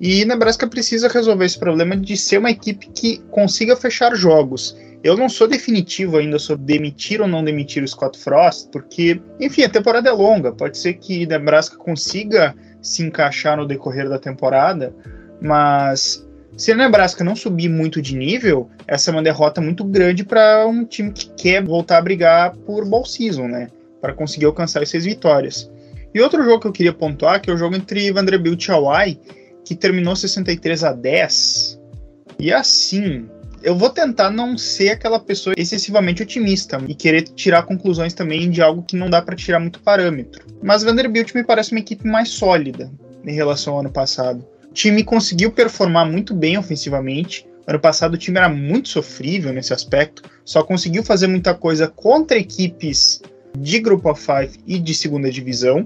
e 0.00 0.24
Nebraska 0.24 0.66
precisa 0.66 1.08
resolver 1.08 1.46
esse 1.46 1.58
problema 1.58 1.96
de 1.96 2.16
ser 2.16 2.38
uma 2.38 2.50
equipe 2.50 2.88
que 2.90 3.18
consiga 3.30 3.74
fechar 3.76 4.14
jogos. 4.14 4.76
Eu 5.02 5.16
não 5.16 5.28
sou 5.28 5.46
definitivo 5.46 6.18
ainda 6.18 6.38
sobre 6.38 6.66
demitir 6.66 7.20
ou 7.20 7.28
não 7.28 7.44
demitir 7.44 7.82
o 7.82 7.88
Scott 7.88 8.18
Frost, 8.18 8.68
porque, 8.70 9.20
enfim, 9.40 9.62
a 9.62 9.68
temporada 9.68 10.08
é 10.08 10.12
longa. 10.12 10.52
Pode 10.52 10.76
ser 10.76 10.94
que 10.94 11.26
Nebraska 11.26 11.76
consiga 11.76 12.54
se 12.86 13.02
encaixar 13.02 13.56
no 13.56 13.66
decorrer 13.66 14.08
da 14.08 14.18
temporada, 14.18 14.94
mas 15.40 16.24
se 16.56 16.70
a 16.70 16.76
Nebraska 16.76 17.24
não 17.24 17.34
subir 17.34 17.68
muito 17.68 18.00
de 18.00 18.16
nível, 18.16 18.70
essa 18.86 19.10
é 19.10 19.12
uma 19.12 19.22
derrota 19.22 19.60
muito 19.60 19.84
grande 19.84 20.24
para 20.24 20.66
um 20.66 20.84
time 20.84 21.12
que 21.12 21.28
quer 21.30 21.64
voltar 21.64 21.98
a 21.98 22.02
brigar 22.02 22.56
por 22.58 22.88
ball 22.88 23.04
season, 23.04 23.48
né? 23.48 23.68
Para 24.00 24.14
conseguir 24.14 24.46
alcançar 24.46 24.82
essas 24.82 25.04
vitórias. 25.04 25.70
E 26.14 26.20
outro 26.20 26.42
jogo 26.44 26.60
que 26.60 26.68
eu 26.68 26.72
queria 26.72 26.92
pontuar, 26.92 27.42
que 27.42 27.50
é 27.50 27.52
o 27.52 27.58
jogo 27.58 27.74
entre 27.74 28.10
Vanderbilt 28.12 28.68
e 28.68 28.70
Hawaii, 28.70 29.20
que 29.64 29.74
terminou 29.74 30.14
63 30.14 30.84
a 30.84 30.92
10. 30.92 31.80
E 32.38 32.52
assim, 32.52 33.28
eu 33.66 33.74
vou 33.76 33.90
tentar 33.90 34.30
não 34.30 34.56
ser 34.56 34.90
aquela 34.90 35.18
pessoa 35.18 35.52
excessivamente 35.58 36.22
otimista 36.22 36.80
e 36.86 36.94
querer 36.94 37.22
tirar 37.22 37.64
conclusões 37.64 38.14
também 38.14 38.48
de 38.48 38.62
algo 38.62 38.84
que 38.84 38.94
não 38.94 39.10
dá 39.10 39.20
para 39.20 39.34
tirar 39.34 39.58
muito 39.58 39.80
parâmetro. 39.80 40.46
Mas 40.62 40.84
Vanderbilt 40.84 41.34
me 41.34 41.42
parece 41.42 41.72
uma 41.72 41.80
equipe 41.80 42.06
mais 42.06 42.28
sólida 42.28 42.88
em 43.24 43.34
relação 43.34 43.74
ao 43.74 43.80
ano 43.80 43.90
passado. 43.90 44.46
O 44.70 44.72
time 44.72 45.02
conseguiu 45.02 45.50
performar 45.50 46.08
muito 46.08 46.32
bem 46.32 46.56
ofensivamente. 46.56 47.44
Ano 47.66 47.80
passado 47.80 48.14
o 48.14 48.16
time 48.16 48.38
era 48.38 48.48
muito 48.48 48.88
sofrível 48.88 49.52
nesse 49.52 49.72
aspecto, 49.72 50.22
só 50.44 50.62
conseguiu 50.62 51.02
fazer 51.02 51.26
muita 51.26 51.52
coisa 51.52 51.88
contra 51.88 52.38
equipes 52.38 53.20
de 53.58 53.80
Group 53.80 54.06
of 54.06 54.24
Five 54.24 54.60
e 54.64 54.78
de 54.78 54.94
segunda 54.94 55.28
divisão. 55.28 55.84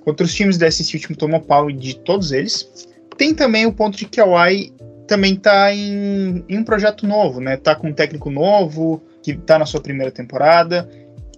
Contra 0.00 0.24
os 0.24 0.32
times 0.32 0.56
da 0.56 0.70
SC, 0.70 0.96
o 0.96 1.00
time 1.00 1.14
tomou 1.14 1.42
pau 1.42 1.70
de 1.70 1.94
todos 1.98 2.32
eles. 2.32 2.88
Tem 3.18 3.34
também 3.34 3.66
o 3.66 3.72
ponto 3.72 3.98
de 3.98 4.06
que 4.06 4.18
Hawaii 4.18 4.72
também 5.06 5.34
está 5.34 5.72
em, 5.72 6.44
em, 6.48 6.58
um 6.58 6.64
projeto 6.64 7.06
novo, 7.06 7.40
né? 7.40 7.56
Tá 7.56 7.74
com 7.74 7.88
um 7.88 7.92
técnico 7.92 8.30
novo, 8.30 9.02
que 9.22 9.32
está 9.32 9.58
na 9.58 9.66
sua 9.66 9.80
primeira 9.80 10.10
temporada. 10.10 10.88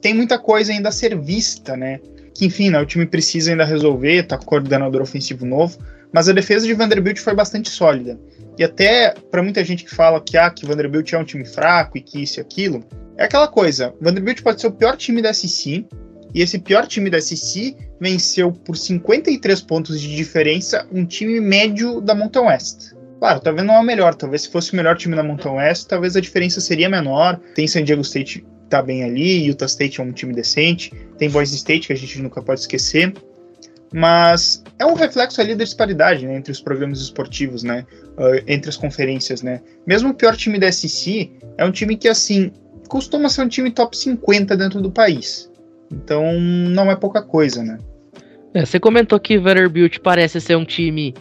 Tem 0.01 0.15
muita 0.15 0.39
coisa 0.39 0.73
ainda 0.73 0.89
a 0.89 0.93
ser 0.93 1.19
vista, 1.19 1.77
né? 1.77 2.01
Que, 2.35 2.47
enfim, 2.47 2.71
né, 2.71 2.81
o 2.81 2.87
time 2.87 3.05
precisa 3.05 3.51
ainda 3.51 3.65
resolver, 3.65 4.23
tá 4.25 4.39
com 4.39 4.45
coordenador 4.45 5.03
ofensivo 5.03 5.45
novo. 5.45 5.79
Mas 6.13 6.29
a 6.29 6.33
defesa 6.33 6.67
de 6.67 6.73
Vanderbilt 6.73 7.19
foi 7.19 7.35
bastante 7.35 7.69
sólida. 7.69 8.19
E 8.57 8.65
até 8.65 9.15
para 9.31 9.43
muita 9.43 9.63
gente 9.65 9.85
que 9.85 9.95
fala 9.95 10.21
que, 10.21 10.37
ah, 10.37 10.51
que 10.51 10.65
Vanderbilt 10.65 11.13
é 11.13 11.19
um 11.19 11.25
time 11.25 11.45
fraco 11.45 11.99
e 11.99 12.01
que 12.01 12.23
isso 12.23 12.41
e 12.41 12.41
aquilo, 12.41 12.85
é 13.17 13.25
aquela 13.25 13.49
coisa. 13.49 13.95
Vanderbilt 14.01 14.43
pode 14.43 14.61
ser 14.61 14.69
o 14.69 14.73
pior 14.73 14.97
time 14.97 15.21
da 15.21 15.33
SEC, 15.33 15.87
e 16.35 16.43
esse 16.43 16.59
pior 16.59 16.87
time 16.87 17.11
da 17.11 17.21
SEC 17.21 17.77
venceu 18.01 18.53
por 18.53 18.77
53 18.77 19.61
pontos 19.63 20.01
de 20.01 20.15
diferença 20.15 20.87
um 20.93 21.05
time 21.05 21.41
médio 21.41 22.01
da 22.01 22.15
Mountain 22.15 22.47
West. 22.47 22.98
Claro, 23.19 23.41
talvez 23.41 23.67
não 23.67 23.75
é 23.75 23.81
o 23.81 23.83
melhor, 23.83 24.15
talvez 24.15 24.43
se 24.43 24.51
fosse 24.51 24.73
o 24.73 24.77
melhor 24.77 24.97
time 24.97 25.17
da 25.17 25.23
Mountain 25.23 25.57
West, 25.57 25.89
talvez 25.89 26.15
a 26.15 26.21
diferença 26.21 26.61
seria 26.61 26.89
menor. 26.89 27.41
Tem 27.55 27.67
San 27.67 27.83
Diego 27.83 28.03
State 28.03 28.47
tá 28.69 28.83
bem 28.83 29.03
ali, 29.03 29.47
Utah 29.47 29.67
State 29.67 30.01
é 30.01 30.05
um 30.05 30.13
time 30.13 30.35
decente, 30.35 30.93
tem 31.17 31.31
Boise 31.31 31.57
State 31.57 31.87
que 31.87 31.93
a 31.93 31.97
gente 31.97 32.21
nunca 32.21 32.43
pode 32.43 32.61
esquecer. 32.61 33.13
Mas 33.93 34.63
é 34.79 34.85
um 34.85 34.93
reflexo 34.93 35.41
ali 35.41 35.55
da 35.55 35.65
disparidade 35.65 36.27
né, 36.27 36.37
entre 36.37 36.53
os 36.53 36.61
programas 36.61 37.01
esportivos, 37.01 37.63
né, 37.63 37.87
uh, 38.19 38.45
entre 38.47 38.69
as 38.69 38.77
conferências, 38.77 39.41
né. 39.41 39.63
Mesmo 39.87 40.11
o 40.11 40.15
pior 40.15 40.37
time 40.37 40.59
da 40.59 40.71
SEC 40.71 41.33
é 41.57 41.65
um 41.65 41.73
time 41.73 41.97
que 41.97 42.07
assim 42.07 42.53
costuma 42.89 43.29
ser 43.29 43.43
um 43.43 43.49
time 43.49 43.71
top 43.71 43.97
50 43.97 44.57
dentro 44.57 44.81
do 44.83 44.91
país. 44.91 45.51
Então 45.91 46.39
não 46.39 46.91
é 46.91 46.97
pouca 46.97 47.23
coisa, 47.23 47.63
né? 47.63 47.79
É, 48.53 48.65
você 48.65 48.79
comentou 48.79 49.19
que 49.19 49.39
Vanderbilt 49.39 49.99
parece 50.01 50.41
ser 50.41 50.57
um 50.57 50.65
time 50.65 51.15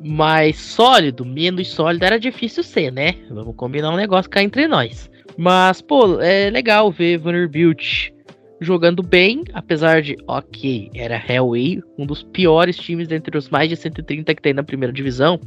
mais 0.00 0.56
sólido, 0.56 1.24
menos 1.24 1.68
sólido 1.68 2.04
era 2.04 2.18
difícil 2.18 2.62
ser, 2.62 2.92
né? 2.92 3.14
Vamos 3.30 3.54
combinar 3.56 3.90
um 3.90 3.96
negócio 3.96 4.30
cá 4.30 4.42
entre 4.42 4.68
nós. 4.68 5.10
Mas, 5.36 5.80
pô, 5.80 6.20
é 6.20 6.50
legal 6.50 6.90
ver 6.90 7.18
Vanderbilt 7.18 8.10
jogando 8.60 9.02
bem, 9.02 9.42
apesar 9.52 10.00
de, 10.00 10.16
ok, 10.26 10.90
era 10.94 11.22
Hellway, 11.28 11.82
um 11.98 12.06
dos 12.06 12.22
piores 12.22 12.76
times 12.76 13.06
dentre 13.06 13.36
os 13.36 13.48
mais 13.50 13.68
de 13.68 13.76
130 13.76 14.34
que 14.34 14.42
tem 14.42 14.54
na 14.54 14.62
primeira 14.62 14.92
divisão, 14.92 15.38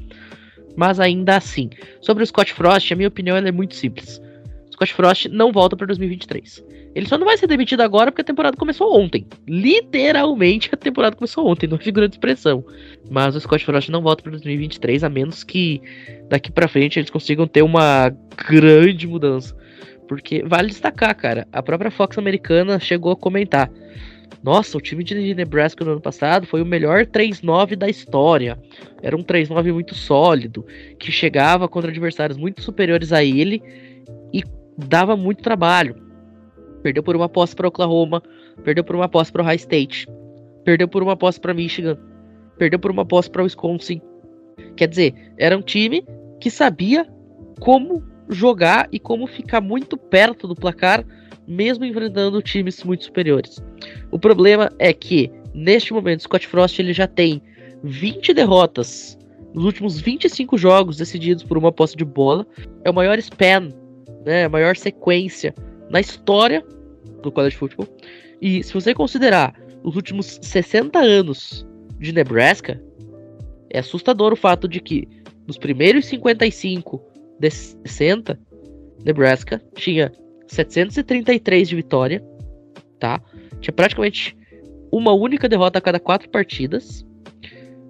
mas 0.76 1.00
ainda 1.00 1.38
assim. 1.38 1.70
Sobre 2.02 2.24
o 2.24 2.28
Scott 2.28 2.54
Frost, 2.54 2.92
a 2.92 2.96
minha 2.96 3.08
opinião 3.08 3.36
é 3.36 3.52
muito 3.52 3.76
simples. 3.76 4.22
Scott 4.72 4.94
Frost 4.94 5.26
não 5.28 5.52
volta 5.52 5.76
para 5.76 5.88
2023. 5.88 6.64
Ele 6.96 7.08
só 7.08 7.18
não 7.18 7.26
vai 7.26 7.38
ser 7.38 7.48
demitido 7.48 7.82
agora 7.82 8.12
porque 8.12 8.22
a 8.22 8.26
temporada 8.26 8.58
começou 8.58 9.00
ontem. 9.00 9.28
Literalmente 9.48 10.70
a 10.72 10.78
temporada 10.78 11.16
começou 11.16 11.48
ontem, 11.48 11.68
não 11.68 11.78
é 11.78 11.82
figura 11.82 12.08
de 12.08 12.16
expressão. 12.16 12.64
Mas 13.10 13.36
o 13.36 13.40
Scott 13.40 13.64
Frost 13.66 13.90
não 13.90 14.02
volta 14.02 14.24
para 14.24 14.32
2023, 14.32 15.04
a 15.04 15.10
menos 15.10 15.44
que 15.44 15.82
daqui 16.30 16.52
para 16.52 16.68
frente 16.68 17.00
eles 17.00 17.10
consigam 17.10 17.48
ter 17.48 17.62
uma 17.62 18.10
grande 18.48 19.08
mudança. 19.08 19.56
Porque 20.08 20.44
vale 20.44 20.70
destacar, 20.70 21.16
cara, 21.16 21.48
a 21.52 21.62
própria 21.62 21.92
Fox 21.92 22.18
americana 22.18 22.80
chegou 22.80 23.12
a 23.12 23.16
comentar. 23.16 23.72
Nossa, 24.42 24.78
o 24.78 24.82
time 24.82 25.04
de 25.04 25.36
Nebraska 25.36 25.84
no 25.84 25.92
ano 25.92 26.02
passado 26.02 26.48
foi 26.48 26.62
o 26.62 26.66
melhor 26.66 27.06
3-9 27.06 27.76
da 27.76 27.90
história. 27.90 28.58
Era 29.02 29.16
um 29.16 29.24
3-9 29.24 29.74
muito 29.74 29.94
sólido, 29.94 30.66
que 30.98 31.12
chegava 31.12 31.68
contra 31.68 31.92
adversários 31.92 32.38
muito 32.38 32.62
superiores 32.62 33.12
a 33.12 33.24
ele 33.24 33.62
e 34.34 34.44
dava 34.78 35.18
muito 35.18 35.44
trabalho. 35.44 35.96
Perdeu 36.82 37.04
por 37.04 37.16
uma 37.16 37.28
posse 37.28 37.56
para 37.56 37.68
Oklahoma, 37.68 38.24
perdeu 38.64 38.84
por 38.84 38.96
uma 38.96 39.10
posse 39.10 39.32
para 39.32 39.44
Ohio 39.44 39.58
State, 39.58 40.08
perdeu 40.64 40.88
por 40.88 41.04
uma 41.04 41.18
posse 41.18 41.40
para 41.40 41.54
Michigan, 41.54 41.98
perdeu 42.60 42.78
por 42.78 42.92
uma 42.92 43.06
posse 43.06 43.30
para 43.32 43.42
Wisconsin. 43.42 44.02
Quer 44.76 44.88
dizer, 44.88 45.16
era 45.38 45.58
um 45.58 45.62
time 45.62 46.06
que 46.40 46.52
sabia 46.52 47.08
como 47.60 48.04
jogar 48.30 48.88
e 48.92 49.00
como 49.00 49.26
ficar 49.26 49.62
muito 49.62 49.98
perto 49.98 50.48
do 50.48 50.56
placar, 50.56 51.04
mesmo 51.48 51.86
enfrentando 51.86 52.42
times 52.42 52.84
muito 52.84 53.06
superiores. 53.06 53.64
O 54.12 54.20
problema 54.20 54.72
é 54.78 54.94
que 54.94 55.32
neste 55.54 55.94
momento 55.94 56.24
Scott 56.24 56.46
Frost 56.46 56.78
ele 56.78 56.94
já 56.94 57.08
tem 57.08 57.42
20 57.84 58.34
derrotas 58.34 59.18
nos 59.54 59.66
últimos 59.66 60.00
25 60.00 60.58
jogos 60.58 60.98
decididos 60.98 61.44
por 61.44 61.58
uma 61.58 61.72
posse 61.72 61.96
de 61.96 62.06
bola. 62.06 62.46
É 62.84 62.90
o 62.90 62.94
maior 62.94 63.18
span, 63.18 63.70
né, 64.26 64.46
a 64.46 64.50
maior 64.50 64.76
sequência 64.76 65.56
na 65.90 66.00
história 66.00 66.64
do 67.24 67.32
college 67.32 67.56
football. 67.56 67.88
E 68.42 68.64
se 68.64 68.74
você 68.74 68.94
considerar 68.94 69.56
os 69.84 69.96
últimos 69.96 70.40
60 70.42 71.00
anos 71.00 71.66
de 72.00 72.14
Nebraska, 72.14 72.82
é 73.70 73.80
assustador 73.80 74.34
o 74.34 74.38
fato 74.38 74.68
de 74.68 74.80
que 74.80 75.08
nos 75.46 75.58
primeiros 75.58 76.06
55 76.06 77.02
desses 77.40 77.78
60, 77.86 78.40
Nebraska 79.04 79.62
tinha 79.76 80.12
733 80.48 81.68
de 81.68 81.76
vitória, 81.76 82.24
tá? 83.00 83.22
Tinha 83.60 83.74
praticamente 83.74 84.38
uma 84.92 85.14
única 85.14 85.48
derrota 85.48 85.80
a 85.80 85.82
cada 85.82 86.00
quatro 86.00 86.30
partidas. 86.30 87.06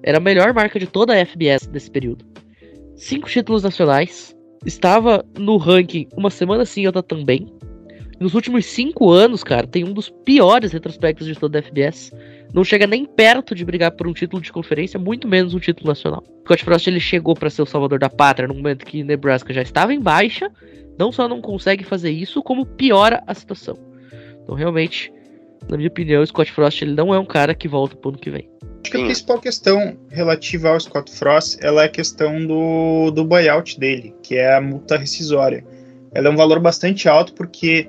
Era 0.04 0.18
a 0.18 0.22
melhor 0.22 0.54
marca 0.54 0.80
de 0.80 0.88
toda 0.88 1.14
a 1.14 1.26
FBS 1.26 1.68
nesse 1.68 1.90
período. 1.90 2.26
Cinco 2.96 3.30
títulos 3.30 3.64
nacionais. 3.64 4.36
Estava 4.66 5.26
no 5.38 5.58
ranking 5.58 6.08
uma 6.16 6.30
semana 6.30 6.66
sim, 6.66 6.86
outra 6.86 7.02
também. 7.02 7.48
Nos 8.20 8.34
últimos 8.34 8.66
cinco 8.66 9.10
anos, 9.12 9.46
cara, 9.46 9.66
tem 9.66 9.86
um 9.86 9.94
dos 9.94 10.10
piores 10.10 10.74
retrospectos 10.74 11.26
de 11.26 11.36
toda 11.36 11.60
a 11.60 11.62
FBS. 11.62 12.12
Não 12.54 12.66
chega 12.66 12.86
nem 12.86 13.06
perto 13.06 13.56
de 13.56 13.64
brigar 13.64 13.92
por 13.92 14.08
um 14.08 14.14
título 14.14 14.42
de 14.42 14.52
conferência, 14.52 15.00
muito 15.00 15.28
menos 15.28 15.54
um 15.54 15.60
título 15.60 15.88
nacional. 15.88 16.22
Scott 16.44 16.66
Frost 16.66 16.88
ele 16.88 17.00
chegou 17.00 17.34
para 17.34 17.50
ser 17.50 17.62
o 17.62 17.66
salvador 17.66 17.98
da 17.98 18.10
pátria 18.10 18.48
no 18.48 18.56
momento 18.56 18.86
que 18.86 19.04
Nebraska 19.04 19.54
já 19.54 19.62
estava 19.62 19.94
em 19.94 20.02
baixa. 20.02 20.52
Não 20.98 21.14
só 21.14 21.30
não 21.30 21.40
consegue 21.40 21.86
fazer 21.86 22.12
isso, 22.12 22.44
como 22.44 22.66
piora 22.66 23.24
a 23.26 23.34
situação. 23.34 23.78
Então, 24.44 24.54
realmente, 24.54 25.14
na 25.70 25.78
minha 25.78 25.88
opinião, 25.88 26.22
o 26.22 26.28
Scott 26.28 26.52
Frost 26.52 26.82
ele 26.82 26.96
não 26.96 27.14
é 27.14 27.20
um 27.20 27.26
cara 27.26 27.56
que 27.56 27.70
volta 27.70 27.96
pro 27.96 28.10
ano 28.10 28.20
que 28.20 28.30
vem. 28.30 28.50
Acho 28.82 28.92
que 28.92 28.98
a 28.98 29.06
principal 29.06 29.40
questão 29.40 29.98
relativa 30.10 30.70
ao 30.70 30.80
Scott 30.80 31.10
Frost 31.10 31.58
ela 31.62 31.84
é 31.84 31.86
a 31.86 31.90
questão 31.90 32.46
do, 32.46 33.12
do 33.12 33.24
buyout 33.24 33.80
dele, 33.80 34.14
que 34.24 34.36
é 34.36 34.56
a 34.56 34.60
multa 34.60 34.98
rescisória. 34.98 35.64
Ela 36.14 36.28
é 36.28 36.32
um 36.32 36.36
valor 36.36 36.60
bastante 36.60 37.08
alto 37.08 37.34
porque 37.34 37.88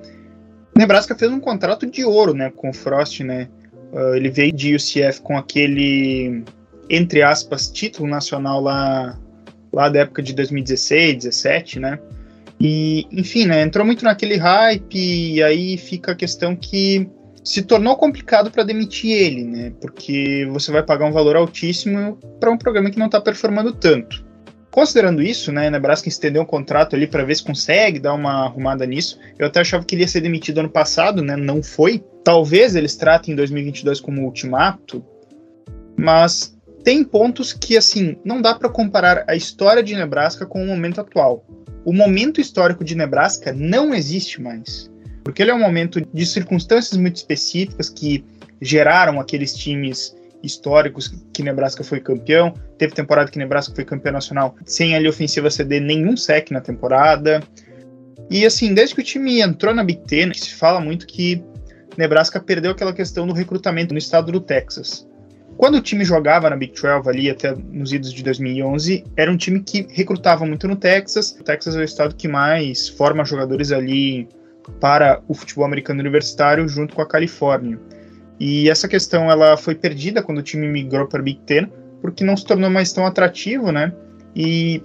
Nebraska 0.80 1.14
fez 1.14 1.30
um 1.30 1.38
contrato 1.38 1.86
de 1.86 2.04
ouro, 2.04 2.32
né, 2.32 2.50
com 2.50 2.70
o 2.70 2.72
Frost, 2.72 3.20
né? 3.20 3.48
Uh, 3.92 4.14
ele 4.14 4.30
veio 4.30 4.52
de 4.52 4.74
UCF 4.74 5.20
com 5.20 5.36
aquele 5.36 6.42
entre 6.88 7.22
aspas, 7.22 7.70
título 7.70 8.08
nacional 8.08 8.60
lá, 8.60 9.16
lá 9.72 9.88
da 9.88 10.00
época 10.00 10.22
de 10.22 10.32
2016, 10.32 11.16
17, 11.16 11.78
né? 11.78 12.00
E, 12.58 13.06
enfim, 13.12 13.46
né, 13.46 13.62
entrou 13.62 13.86
muito 13.86 14.04
naquele 14.04 14.36
hype, 14.36 14.96
e 14.98 15.42
aí 15.42 15.76
fica 15.76 16.12
a 16.12 16.16
questão 16.16 16.56
que 16.56 17.08
se 17.44 17.62
tornou 17.62 17.96
complicado 17.96 18.50
para 18.50 18.64
demitir 18.64 19.12
ele, 19.12 19.44
né? 19.44 19.72
Porque 19.80 20.48
você 20.50 20.72
vai 20.72 20.82
pagar 20.82 21.06
um 21.06 21.12
valor 21.12 21.36
altíssimo 21.36 22.18
para 22.40 22.50
um 22.50 22.58
programa 22.58 22.90
que 22.90 22.98
não 22.98 23.06
está 23.06 23.20
performando 23.20 23.72
tanto. 23.72 24.24
Considerando 24.70 25.20
isso, 25.20 25.50
né, 25.50 25.68
Nebraska 25.68 26.08
estendeu 26.08 26.42
um 26.42 26.46
contrato 26.46 26.94
ali 26.94 27.06
para 27.06 27.24
ver 27.24 27.34
se 27.34 27.42
consegue 27.42 27.98
dar 27.98 28.14
uma 28.14 28.44
arrumada 28.44 28.86
nisso. 28.86 29.18
Eu 29.38 29.48
até 29.48 29.60
achava 29.60 29.84
que 29.84 29.94
ele 29.94 30.02
ia 30.02 30.08
ser 30.08 30.20
demitido 30.20 30.58
ano 30.58 30.70
passado, 30.70 31.22
né? 31.22 31.36
Não 31.36 31.62
foi. 31.62 32.04
Talvez 32.22 32.76
eles 32.76 32.94
tratem 32.94 33.34
2022 33.34 34.00
como 34.00 34.24
ultimato, 34.24 35.04
mas 35.96 36.56
tem 36.84 37.02
pontos 37.02 37.52
que 37.52 37.76
assim 37.76 38.16
não 38.24 38.40
dá 38.40 38.54
para 38.54 38.68
comparar 38.68 39.24
a 39.26 39.34
história 39.34 39.82
de 39.82 39.94
Nebraska 39.96 40.46
com 40.46 40.62
o 40.62 40.66
momento 40.66 41.00
atual. 41.00 41.44
O 41.84 41.92
momento 41.92 42.40
histórico 42.40 42.84
de 42.84 42.94
Nebraska 42.94 43.52
não 43.52 43.92
existe 43.94 44.40
mais, 44.40 44.90
porque 45.24 45.42
ele 45.42 45.50
é 45.50 45.54
um 45.54 45.60
momento 45.60 46.00
de 46.00 46.26
circunstâncias 46.26 46.96
muito 46.96 47.16
específicas 47.16 47.88
que 47.88 48.24
geraram 48.60 49.18
aqueles 49.18 49.54
times 49.54 50.14
históricos 50.42 51.12
que 51.32 51.42
Nebraska 51.42 51.84
foi 51.84 52.00
campeão. 52.00 52.54
Teve 52.78 52.94
temporada 52.94 53.30
que 53.30 53.38
Nebraska 53.38 53.74
foi 53.74 53.84
campeão 53.84 54.12
nacional 54.12 54.54
sem 54.64 54.94
ali 54.94 55.08
ofensiva 55.08 55.50
ceder 55.50 55.80
nenhum 55.80 56.16
sec 56.16 56.50
na 56.50 56.60
temporada. 56.60 57.42
E 58.30 58.46
assim, 58.46 58.72
desde 58.72 58.94
que 58.94 59.00
o 59.00 59.04
time 59.04 59.40
entrou 59.40 59.74
na 59.74 59.82
Big 59.82 60.02
Ten, 60.06 60.32
se 60.32 60.54
fala 60.54 60.80
muito 60.80 61.06
que 61.06 61.42
Nebraska 61.98 62.40
perdeu 62.40 62.70
aquela 62.70 62.92
questão 62.92 63.26
do 63.26 63.32
recrutamento 63.32 63.92
no 63.92 63.98
estado 63.98 64.30
do 64.30 64.40
Texas. 64.40 65.06
Quando 65.56 65.74
o 65.74 65.80
time 65.82 66.04
jogava 66.04 66.48
na 66.48 66.56
Big 66.56 66.72
12 66.72 67.08
ali 67.08 67.28
até 67.28 67.54
nos 67.54 67.92
idos 67.92 68.12
de 68.12 68.22
2011, 68.22 69.04
era 69.16 69.30
um 69.30 69.36
time 69.36 69.60
que 69.60 69.86
recrutava 69.90 70.46
muito 70.46 70.66
no 70.66 70.76
Texas. 70.76 71.36
O 71.38 71.44
Texas 71.44 71.76
é 71.76 71.80
o 71.80 71.84
estado 71.84 72.14
que 72.14 72.26
mais 72.26 72.88
forma 72.88 73.24
jogadores 73.24 73.70
ali 73.72 74.26
para 74.80 75.20
o 75.28 75.34
futebol 75.34 75.64
americano 75.64 76.00
universitário 76.00 76.66
junto 76.68 76.94
com 76.94 77.02
a 77.02 77.06
Califórnia. 77.06 77.78
E 78.40 78.70
essa 78.70 78.88
questão 78.88 79.30
ela 79.30 79.54
foi 79.58 79.74
perdida 79.74 80.22
quando 80.22 80.38
o 80.38 80.42
time 80.42 80.66
migrou 80.66 81.06
para 81.06 81.22
Big 81.22 81.40
Ten, 81.44 81.70
porque 82.00 82.24
não 82.24 82.34
se 82.34 82.46
tornou 82.46 82.70
mais 82.70 82.90
tão 82.90 83.04
atrativo, 83.04 83.70
né? 83.70 83.92
E 84.34 84.82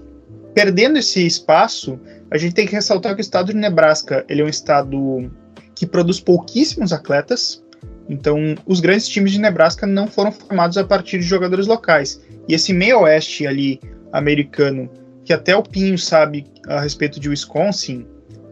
perdendo 0.54 1.00
esse 1.00 1.26
espaço, 1.26 1.98
a 2.30 2.38
gente 2.38 2.54
tem 2.54 2.68
que 2.68 2.74
ressaltar 2.74 3.16
que 3.16 3.22
o 3.22 3.24
estado 3.24 3.54
de 3.54 3.58
Nebraska 3.58 4.26
ele 4.28 4.42
é 4.42 4.46
um 4.46 4.50
estado 4.50 5.32
que 5.74 5.86
produz 5.86 6.20
pouquíssimos 6.20 6.92
atletas. 6.92 7.64
Então, 8.10 8.56
os 8.66 8.82
grandes 8.82 9.08
times 9.08 9.32
de 9.32 9.40
Nebraska 9.40 9.88
não 9.88 10.06
foram 10.08 10.32
formados 10.32 10.78
a 10.78 10.84
partir 10.84 11.20
de 11.20 11.24
jogadores 11.24 11.66
locais. 11.66 12.22
E 12.48 12.54
esse 12.54 12.74
meio 12.74 13.02
oeste 13.02 13.48
ali 13.48 13.80
americano, 14.12 14.90
que 15.24 15.34
até 15.34 15.56
o 15.56 15.64
Pinho 15.64 15.98
sabe 15.98 16.46
a 16.68 16.82
respeito 16.82 17.20
de 17.20 17.30
Wisconsin, 17.30 18.06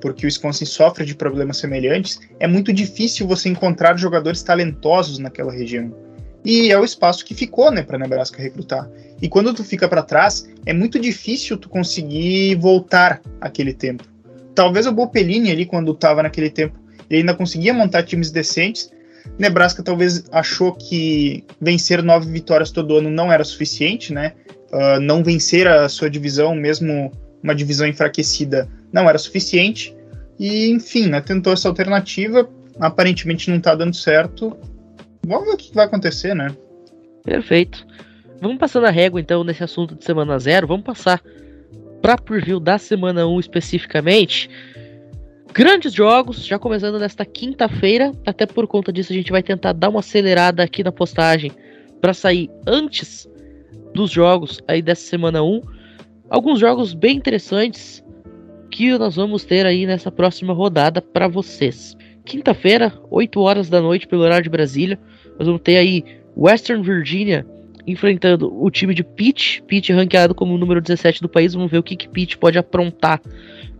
porque 0.03 0.25
o 0.25 0.27
Wisconsin 0.27 0.65
sofre 0.65 1.05
de 1.05 1.15
problemas 1.15 1.55
semelhantes, 1.55 2.19
é 2.37 2.45
muito 2.45 2.73
difícil 2.73 3.25
você 3.25 3.47
encontrar 3.47 3.97
jogadores 3.97 4.43
talentosos 4.43 5.17
naquela 5.17 5.49
região. 5.49 5.95
E 6.43 6.73
é 6.73 6.77
o 6.77 6.83
espaço 6.83 7.23
que 7.23 7.33
ficou, 7.33 7.71
né, 7.71 7.83
para 7.83 7.97
Nebraska 7.97 8.43
recrutar. 8.43 8.89
E 9.21 9.29
quando 9.29 9.53
tu 9.53 9.63
fica 9.63 9.87
para 9.87 10.01
trás, 10.03 10.45
é 10.65 10.73
muito 10.73 10.99
difícil 10.99 11.57
tu 11.57 11.69
conseguir 11.69 12.55
voltar 12.55 13.21
aquele 13.39 13.73
tempo. 13.73 14.03
Talvez 14.53 14.85
o 14.85 14.91
Bopelini 14.91 15.49
ali, 15.49 15.65
quando 15.65 15.93
estava 15.93 16.21
naquele 16.21 16.49
tempo, 16.49 16.77
ele 17.09 17.21
ainda 17.21 17.33
conseguia 17.33 17.73
montar 17.73 18.03
times 18.03 18.29
decentes. 18.29 18.91
Nebraska 19.39 19.81
talvez 19.81 20.25
achou 20.33 20.73
que 20.73 21.45
vencer 21.61 22.03
nove 22.03 22.29
vitórias 22.29 22.71
todo 22.71 22.97
ano 22.97 23.09
não 23.09 23.31
era 23.31 23.45
suficiente, 23.45 24.11
né? 24.11 24.33
Uh, 24.69 24.99
não 24.99 25.23
vencer 25.23 25.65
a 25.65 25.87
sua 25.87 26.09
divisão, 26.09 26.53
mesmo 26.53 27.09
uma 27.41 27.55
divisão 27.55 27.87
enfraquecida, 27.87 28.67
não 28.91 29.09
era 29.09 29.17
suficiente. 29.17 29.95
E, 30.39 30.69
enfim, 30.69 31.07
né, 31.07 31.21
tentou 31.21 31.53
essa 31.53 31.67
alternativa, 31.67 32.49
aparentemente 32.79 33.49
não 33.49 33.57
está 33.57 33.75
dando 33.75 33.95
certo. 33.95 34.57
Vamos 35.25 35.45
ver 35.45 35.53
o 35.53 35.57
que 35.57 35.73
vai 35.73 35.85
acontecer, 35.85 36.33
né? 36.33 36.55
Perfeito. 37.23 37.85
Vamos 38.41 38.57
passando 38.57 38.87
a 38.87 38.91
régua 38.91 39.21
então 39.21 39.43
nesse 39.43 39.63
assunto 39.63 39.95
de 39.95 40.03
semana 40.03 40.37
zero. 40.37 40.67
Vamos 40.67 40.83
passar 40.83 41.21
para 42.01 42.17
preview 42.17 42.59
da 42.59 42.77
semana 42.77 43.25
1 43.25 43.39
especificamente. 43.39 44.49
Grandes 45.53 45.93
jogos, 45.93 46.45
já 46.45 46.59
começando 46.59 46.99
nesta 46.99 47.23
quinta-feira. 47.23 48.11
Até 48.25 48.45
por 48.45 48.67
conta 48.67 48.91
disso, 48.91 49.13
a 49.13 49.15
gente 49.15 49.31
vai 49.31 49.41
tentar 49.41 49.71
dar 49.71 49.89
uma 49.89 50.01
acelerada 50.01 50.61
aqui 50.61 50.83
na 50.83 50.91
postagem 50.91 51.51
para 52.01 52.13
sair 52.13 52.49
antes 52.67 53.29
dos 53.93 54.11
jogos 54.11 54.59
aí 54.67 54.81
dessa 54.81 55.03
semana 55.03 55.41
1. 55.41 55.61
Alguns 56.29 56.59
jogos 56.59 56.93
bem 56.93 57.15
interessantes 57.15 58.03
que 58.73 58.97
nós 58.97 59.15
vamos 59.15 59.43
ter 59.43 59.67
aí 59.67 59.85
nessa 59.85 60.11
próxima 60.11 60.51
rodada 60.51 60.99
para 60.99 61.27
vocês. 61.27 61.95
Quinta-feira, 62.25 62.91
8 63.11 63.39
horas 63.39 63.69
da 63.69 63.79
noite, 63.79 64.07
pelo 64.07 64.23
horário 64.23 64.43
de 64.43 64.49
Brasília, 64.49 64.99
nós 65.37 65.45
vamos 65.45 65.61
ter 65.61 65.77
aí 65.77 66.03
Western 66.35 66.81
Virginia 66.81 67.45
enfrentando 67.85 68.51
o 68.51 68.71
time 68.71 68.95
de 68.95 69.03
Pitt, 69.03 69.61
Pitt 69.67 69.93
ranqueado 69.93 70.33
como 70.33 70.55
o 70.55 70.57
número 70.57 70.81
17 70.81 71.21
do 71.21 71.29
país. 71.29 71.53
Vamos 71.53 71.69
ver 71.69 71.77
o 71.77 71.83
que, 71.83 71.95
que 71.95 72.09
Pitt 72.09 72.35
pode 72.35 72.57
aprontar 72.57 73.21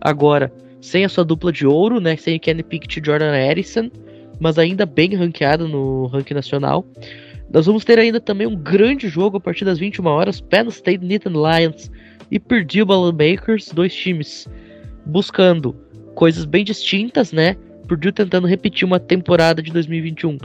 agora, 0.00 0.52
sem 0.80 1.04
a 1.04 1.08
sua 1.08 1.24
dupla 1.24 1.50
de 1.50 1.66
ouro, 1.66 1.98
né? 1.98 2.16
Sem 2.16 2.38
Kenny 2.38 2.62
Pickett 2.62 3.00
e 3.00 3.04
Jordan 3.04 3.32
Harrison, 3.32 3.90
mas 4.38 4.60
ainda 4.60 4.86
bem 4.86 5.12
ranqueado 5.16 5.66
no 5.66 6.06
ranking 6.06 6.34
nacional. 6.34 6.86
Nós 7.52 7.66
vamos 7.66 7.84
ter 7.84 7.98
ainda 7.98 8.20
também 8.20 8.46
um 8.46 8.54
grande 8.54 9.08
jogo 9.08 9.38
a 9.38 9.40
partir 9.40 9.64
das 9.64 9.76
21 9.76 10.06
horas, 10.06 10.40
Penn 10.40 10.68
State 10.68 11.04
Nittany 11.04 11.34
Lions 11.36 11.90
e 12.30 12.38
Purdue 12.38 12.84
Bakers, 13.12 13.70
dois 13.72 13.92
times 13.92 14.48
buscando 15.06 15.74
coisas 16.14 16.44
bem 16.44 16.64
distintas, 16.64 17.32
né? 17.32 17.56
Purdue 17.86 18.12
tentando 18.12 18.46
repetir 18.46 18.86
uma 18.86 18.98
temporada 18.98 19.62
de 19.62 19.70
2021 19.72 20.38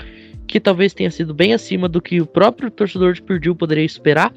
que 0.49 0.59
talvez 0.59 0.95
tenha 0.95 1.11
sido 1.11 1.31
bem 1.31 1.53
acima 1.53 1.87
do 1.87 2.01
que 2.01 2.19
o 2.19 2.25
próprio 2.25 2.71
torcedor 2.71 3.13
de 3.13 3.21
Purdue 3.21 3.53
poderia 3.53 3.85
esperar, 3.85 4.33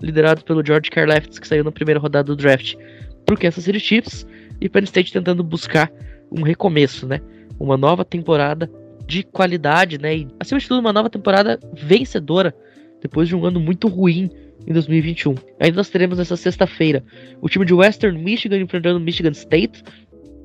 liderado 0.00 0.44
pelo 0.44 0.64
George 0.64 0.88
Karlaftis, 0.88 1.40
que 1.40 1.48
saiu 1.48 1.64
na 1.64 1.72
primeira 1.72 1.98
rodada 1.98 2.24
do 2.24 2.36
draft 2.36 2.76
pro 3.24 3.36
Kansas 3.36 3.64
City 3.64 3.80
Chiefs, 3.80 4.24
e 4.60 4.68
Penn 4.68 4.84
State 4.84 5.12
tentando 5.12 5.42
buscar 5.42 5.90
um 6.30 6.42
recomeço, 6.42 7.04
né? 7.04 7.20
Uma 7.58 7.76
nova 7.76 8.04
temporada 8.04 8.70
de 9.06 9.24
qualidade, 9.24 9.98
né? 9.98 10.18
E, 10.18 10.28
acima 10.38 10.60
de 10.60 10.68
tudo, 10.68 10.78
uma 10.78 10.92
nova 10.92 11.10
temporada 11.10 11.58
vencedora, 11.74 12.54
depois 13.00 13.28
de 13.28 13.36
um 13.36 13.44
ano 13.44 13.60
muito 13.60 13.88
ruim 13.88 14.30
em 14.66 14.72
2021. 14.72 15.34
Ainda 15.60 15.76
nós 15.76 15.88
teremos 15.88 16.18
nessa 16.18 16.36
sexta-feira 16.36 17.04
o 17.40 17.48
time 17.48 17.64
de 17.64 17.74
Western 17.74 18.18
Michigan 18.22 18.58
enfrentando 18.58 19.00
Michigan 19.00 19.30
State, 19.30 19.82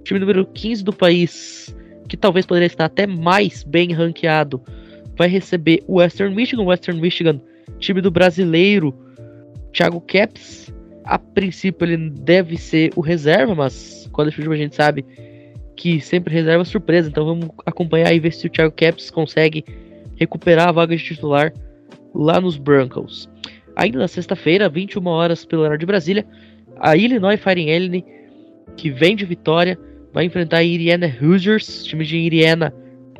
time 0.04 0.20
número 0.20 0.46
15 0.46 0.84
do 0.84 0.94
país, 0.94 1.76
que 2.08 2.18
talvez 2.18 2.46
poderia 2.46 2.68
estar 2.68 2.86
até 2.86 3.08
mais 3.08 3.64
bem 3.64 3.92
ranqueado, 3.92 4.62
vai 5.18 5.28
receber 5.28 5.84
o 5.88 5.96
Western 5.96 6.34
Michigan. 6.36 6.64
Western 6.64 7.00
Michigan, 7.00 7.40
time 7.80 8.02
do 8.02 8.12
brasileiro 8.12 8.94
Thiago 9.72 10.02
Caps. 10.02 10.74
A 11.04 11.18
princípio 11.18 11.86
ele 11.86 12.10
deve 12.10 12.58
ser 12.58 12.92
o 12.96 13.02
reserva, 13.02 13.56
mas 13.56 14.08
quando 14.12 14.30
a 14.30 14.56
gente 14.56 14.76
sabe 14.76 15.06
que 15.76 16.00
sempre 16.00 16.34
reserva 16.34 16.64
surpresa. 16.64 17.10
Então 17.10 17.26
vamos 17.26 17.50
acompanhar 17.66 18.14
e 18.14 18.20
ver 18.20 18.34
se 18.34 18.46
o 18.46 18.50
Thiago 18.50 18.74
Caps 18.76 19.10
consegue 19.10 19.66
recuperar 20.16 20.70
a 20.70 20.72
vaga 20.72 20.96
de 20.96 21.04
titular 21.04 21.52
lá 22.14 22.40
nos 22.40 22.58
Broncos. 22.58 23.30
Ainda 23.76 24.00
na 24.00 24.08
sexta-feira, 24.08 24.70
21 24.70 25.06
horas 25.08 25.46
pelo 25.46 25.62
horário 25.62 25.80
de 25.80 25.86
Brasília, 25.86 26.26
a 26.80 26.96
Illinois 26.96 27.40
Fighting 27.40 27.70
Illini, 27.70 28.06
que 28.76 28.90
vem 28.90 29.16
de 29.16 29.26
vitória, 29.26 29.78
vai 30.14 30.26
enfrentar 30.26 30.58
a 30.58 30.64
Indiana 30.64 31.16
Hoosiers, 31.22 31.86
time 31.86 32.04
de 32.04 32.18
Indiana 32.18 32.74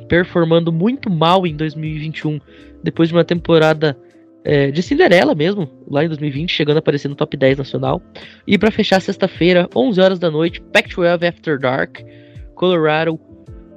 performando 0.08 0.74
muito 0.74 1.10
mal 1.10 1.48
em 1.48 1.56
2021, 1.56 2.40
depois 2.84 3.08
de 3.08 3.16
uma 3.16 3.24
temporada 3.24 3.98
é, 4.44 4.72
de 4.72 4.82
Cinderela 4.82 5.34
mesmo, 5.34 5.70
lá 5.88 6.04
em 6.04 6.08
2020, 6.08 6.52
chegando 6.52 6.78
a 6.78 6.80
aparecer 6.80 7.08
no 7.08 7.16
top 7.16 7.38
10 7.38 7.60
nacional. 7.60 8.02
E 8.46 8.58
para 8.58 8.72
fechar 8.72 9.00
sexta-feira, 9.00 9.70
11 9.74 10.02
horas 10.02 10.20
da 10.20 10.30
noite, 10.30 10.62
Pac-12 10.74 11.28
After 11.28 11.60
Dark, 11.60 12.00
Colorado 12.56 13.20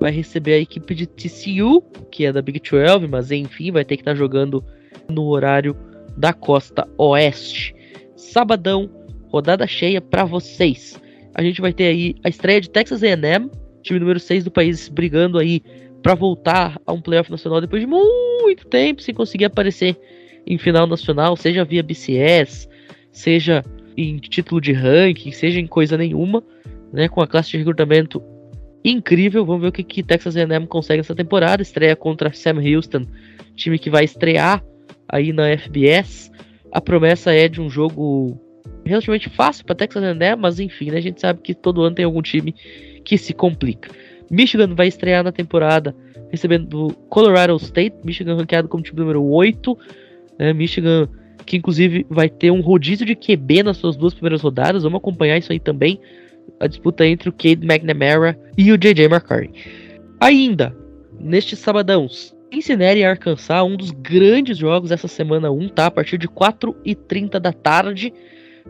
vai 0.00 0.10
receber 0.10 0.54
a 0.54 0.58
equipe 0.58 0.94
de 0.94 1.06
TCU, 1.06 1.82
que 2.10 2.26
é 2.26 2.32
da 2.32 2.42
Big 2.42 2.60
12, 2.60 3.06
mas 3.06 3.30
enfim, 3.30 3.70
vai 3.70 3.84
ter 3.84 3.96
que 3.96 4.02
estar 4.02 4.12
tá 4.12 4.16
jogando 4.16 4.64
no 5.08 5.26
horário 5.28 5.76
da 6.16 6.32
costa 6.32 6.88
oeste. 6.96 7.74
Sabadão, 8.16 8.90
rodada 9.28 9.66
cheia 9.66 10.00
para 10.00 10.24
vocês. 10.24 11.00
A 11.34 11.42
gente 11.42 11.60
vai 11.60 11.72
ter 11.72 11.86
aí 11.86 12.14
a 12.22 12.28
estreia 12.28 12.60
de 12.60 12.70
Texas 12.70 13.02
A&M, 13.02 13.50
time 13.82 13.98
número 13.98 14.20
6 14.20 14.44
do 14.44 14.50
país, 14.50 14.88
brigando 14.88 15.38
aí 15.38 15.62
para 16.02 16.14
voltar 16.14 16.80
a 16.86 16.92
um 16.92 17.00
playoff 17.00 17.30
nacional 17.30 17.60
depois 17.60 17.82
de 17.82 17.86
muito 17.86 18.66
tempo 18.68 19.00
sem 19.02 19.14
conseguir 19.14 19.46
aparecer 19.46 19.98
em 20.46 20.58
final 20.58 20.86
nacional, 20.86 21.36
seja 21.36 21.64
via 21.64 21.82
BCS, 21.82 22.68
seja 23.10 23.64
em 23.96 24.18
título 24.18 24.60
de 24.60 24.72
ranking, 24.72 25.32
seja 25.32 25.58
em 25.58 25.66
coisa 25.66 25.96
nenhuma, 25.96 26.44
né, 26.92 27.08
com 27.08 27.22
a 27.22 27.26
classe 27.26 27.50
de 27.50 27.58
recrutamento 27.58 28.22
incrível. 28.84 29.44
Vamos 29.44 29.62
ver 29.62 29.68
o 29.68 29.72
que, 29.72 29.82
que 29.82 30.02
Texas 30.02 30.36
A&M 30.36 30.66
consegue 30.66 31.00
essa 31.00 31.14
temporada. 31.14 31.62
Estreia 31.62 31.96
contra 31.96 32.32
Sam 32.32 32.60
Houston, 32.60 33.06
time 33.56 33.78
que 33.78 33.88
vai 33.88 34.04
estrear 34.04 34.62
aí 35.08 35.32
na 35.32 35.56
FBS. 35.56 36.30
A 36.72 36.80
promessa 36.80 37.32
é 37.32 37.48
de 37.48 37.60
um 37.60 37.70
jogo 37.70 38.38
relativamente 38.84 39.28
fácil 39.30 39.64
para 39.64 39.74
Texas 39.74 40.02
A&M, 40.02 40.40
mas 40.40 40.60
enfim, 40.60 40.90
né, 40.90 40.98
a 40.98 41.00
gente 41.00 41.20
sabe 41.20 41.40
que 41.40 41.54
todo 41.54 41.82
ano 41.82 41.94
tem 41.94 42.04
algum 42.04 42.22
time 42.22 42.54
que 43.04 43.16
se 43.16 43.32
complica. 43.32 43.90
Michigan 44.30 44.74
vai 44.74 44.88
estrear 44.88 45.22
na 45.22 45.32
temporada 45.32 45.94
recebendo 46.30 46.88
Colorado 47.08 47.56
State, 47.56 47.96
Michigan 48.04 48.36
ranqueado 48.36 48.68
como 48.68 48.82
time 48.82 48.98
número 48.98 49.22
8, 49.22 49.78
né, 50.38 50.52
Michigan 50.52 51.08
que 51.44 51.56
inclusive 51.56 52.06
vai 52.08 52.28
ter 52.28 52.50
um 52.50 52.60
rodízio 52.60 53.06
de 53.06 53.14
QB 53.14 53.62
nas 53.62 53.76
suas 53.76 53.96
duas 53.96 54.14
primeiras 54.14 54.40
rodadas, 54.40 54.82
vamos 54.82 54.98
acompanhar 54.98 55.38
isso 55.38 55.52
aí 55.52 55.60
também, 55.60 56.00
a 56.58 56.66
disputa 56.66 57.06
entre 57.06 57.28
o 57.28 57.32
Cade 57.32 57.66
McNamara 57.66 58.38
e 58.56 58.72
o 58.72 58.78
JJ 58.78 59.04
McCarthy. 59.06 59.50
Ainda, 60.20 60.74
neste 61.20 61.54
sabadão, 61.56 62.08
Cincinnati 62.54 63.00
e 63.00 63.04
Arkansas, 63.04 63.64
um 63.64 63.76
dos 63.76 63.90
grandes 63.90 64.56
jogos 64.56 64.90
dessa 64.90 65.08
semana 65.08 65.50
1, 65.50 65.70
tá? 65.70 65.86
A 65.86 65.90
partir 65.90 66.16
de 66.16 66.28
4h30 66.28 67.40
da 67.40 67.52
tarde. 67.52 68.12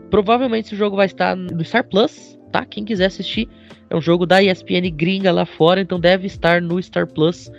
Provavelmente 0.09 0.65
esse 0.65 0.75
jogo 0.75 0.95
vai 0.95 1.05
estar 1.05 1.35
no 1.35 1.63
Star 1.63 1.87
Plus, 1.87 2.35
tá? 2.51 2.65
Quem 2.65 2.83
quiser 2.83 3.05
assistir, 3.05 3.47
é 3.87 3.95
um 3.95 4.01
jogo 4.01 4.25
da 4.25 4.41
ESPN 4.41 4.89
gringa 4.91 5.31
lá 5.31 5.45
fora, 5.45 5.81
então 5.81 5.99
deve 5.99 6.25
estar 6.25 6.61
no 6.61 6.81
Star 6.81 7.05
Plus. 7.05 7.51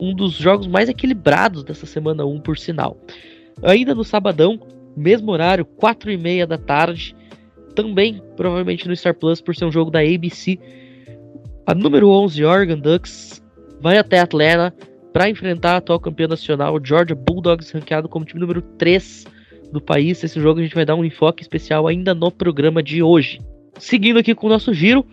Um 0.00 0.14
dos 0.14 0.32
jogos 0.32 0.66
mais 0.66 0.88
equilibrados 0.88 1.62
dessa 1.62 1.86
semana 1.86 2.24
1, 2.24 2.40
por 2.40 2.58
sinal. 2.58 2.98
Ainda 3.62 3.94
no 3.94 4.02
sabadão, 4.02 4.58
mesmo 4.96 5.30
horário, 5.30 5.64
4h30 5.64 6.46
da 6.46 6.58
tarde. 6.58 7.14
Também, 7.76 8.20
provavelmente 8.36 8.88
no 8.88 8.96
Star 8.96 9.14
Plus, 9.14 9.40
por 9.40 9.54
ser 9.54 9.64
um 9.64 9.72
jogo 9.72 9.92
da 9.92 10.00
ABC. 10.00 10.58
A 11.64 11.72
número 11.72 12.10
11, 12.10 12.44
Oregon 12.44 12.80
Ducks, 12.80 13.40
vai 13.80 13.96
até 13.96 14.18
Atlanta 14.18 14.74
para 15.16 15.30
enfrentar 15.30 15.72
a 15.72 15.76
atual 15.78 15.98
campeã 15.98 16.28
nacional, 16.28 16.78
Georgia 16.84 17.16
Bulldogs, 17.16 17.70
ranqueado 17.70 18.06
como 18.06 18.26
time 18.26 18.38
número 18.38 18.60
3 18.60 19.24
do 19.72 19.80
país. 19.80 20.22
Esse 20.22 20.38
jogo 20.38 20.60
a 20.60 20.62
gente 20.62 20.74
vai 20.74 20.84
dar 20.84 20.94
um 20.94 21.06
enfoque 21.06 21.40
especial 21.40 21.88
ainda 21.88 22.14
no 22.14 22.30
programa 22.30 22.82
de 22.82 23.02
hoje. 23.02 23.40
Seguindo 23.78 24.18
aqui 24.18 24.34
com 24.34 24.46
o 24.46 24.50
nosso 24.50 24.74
giro, 24.74 25.06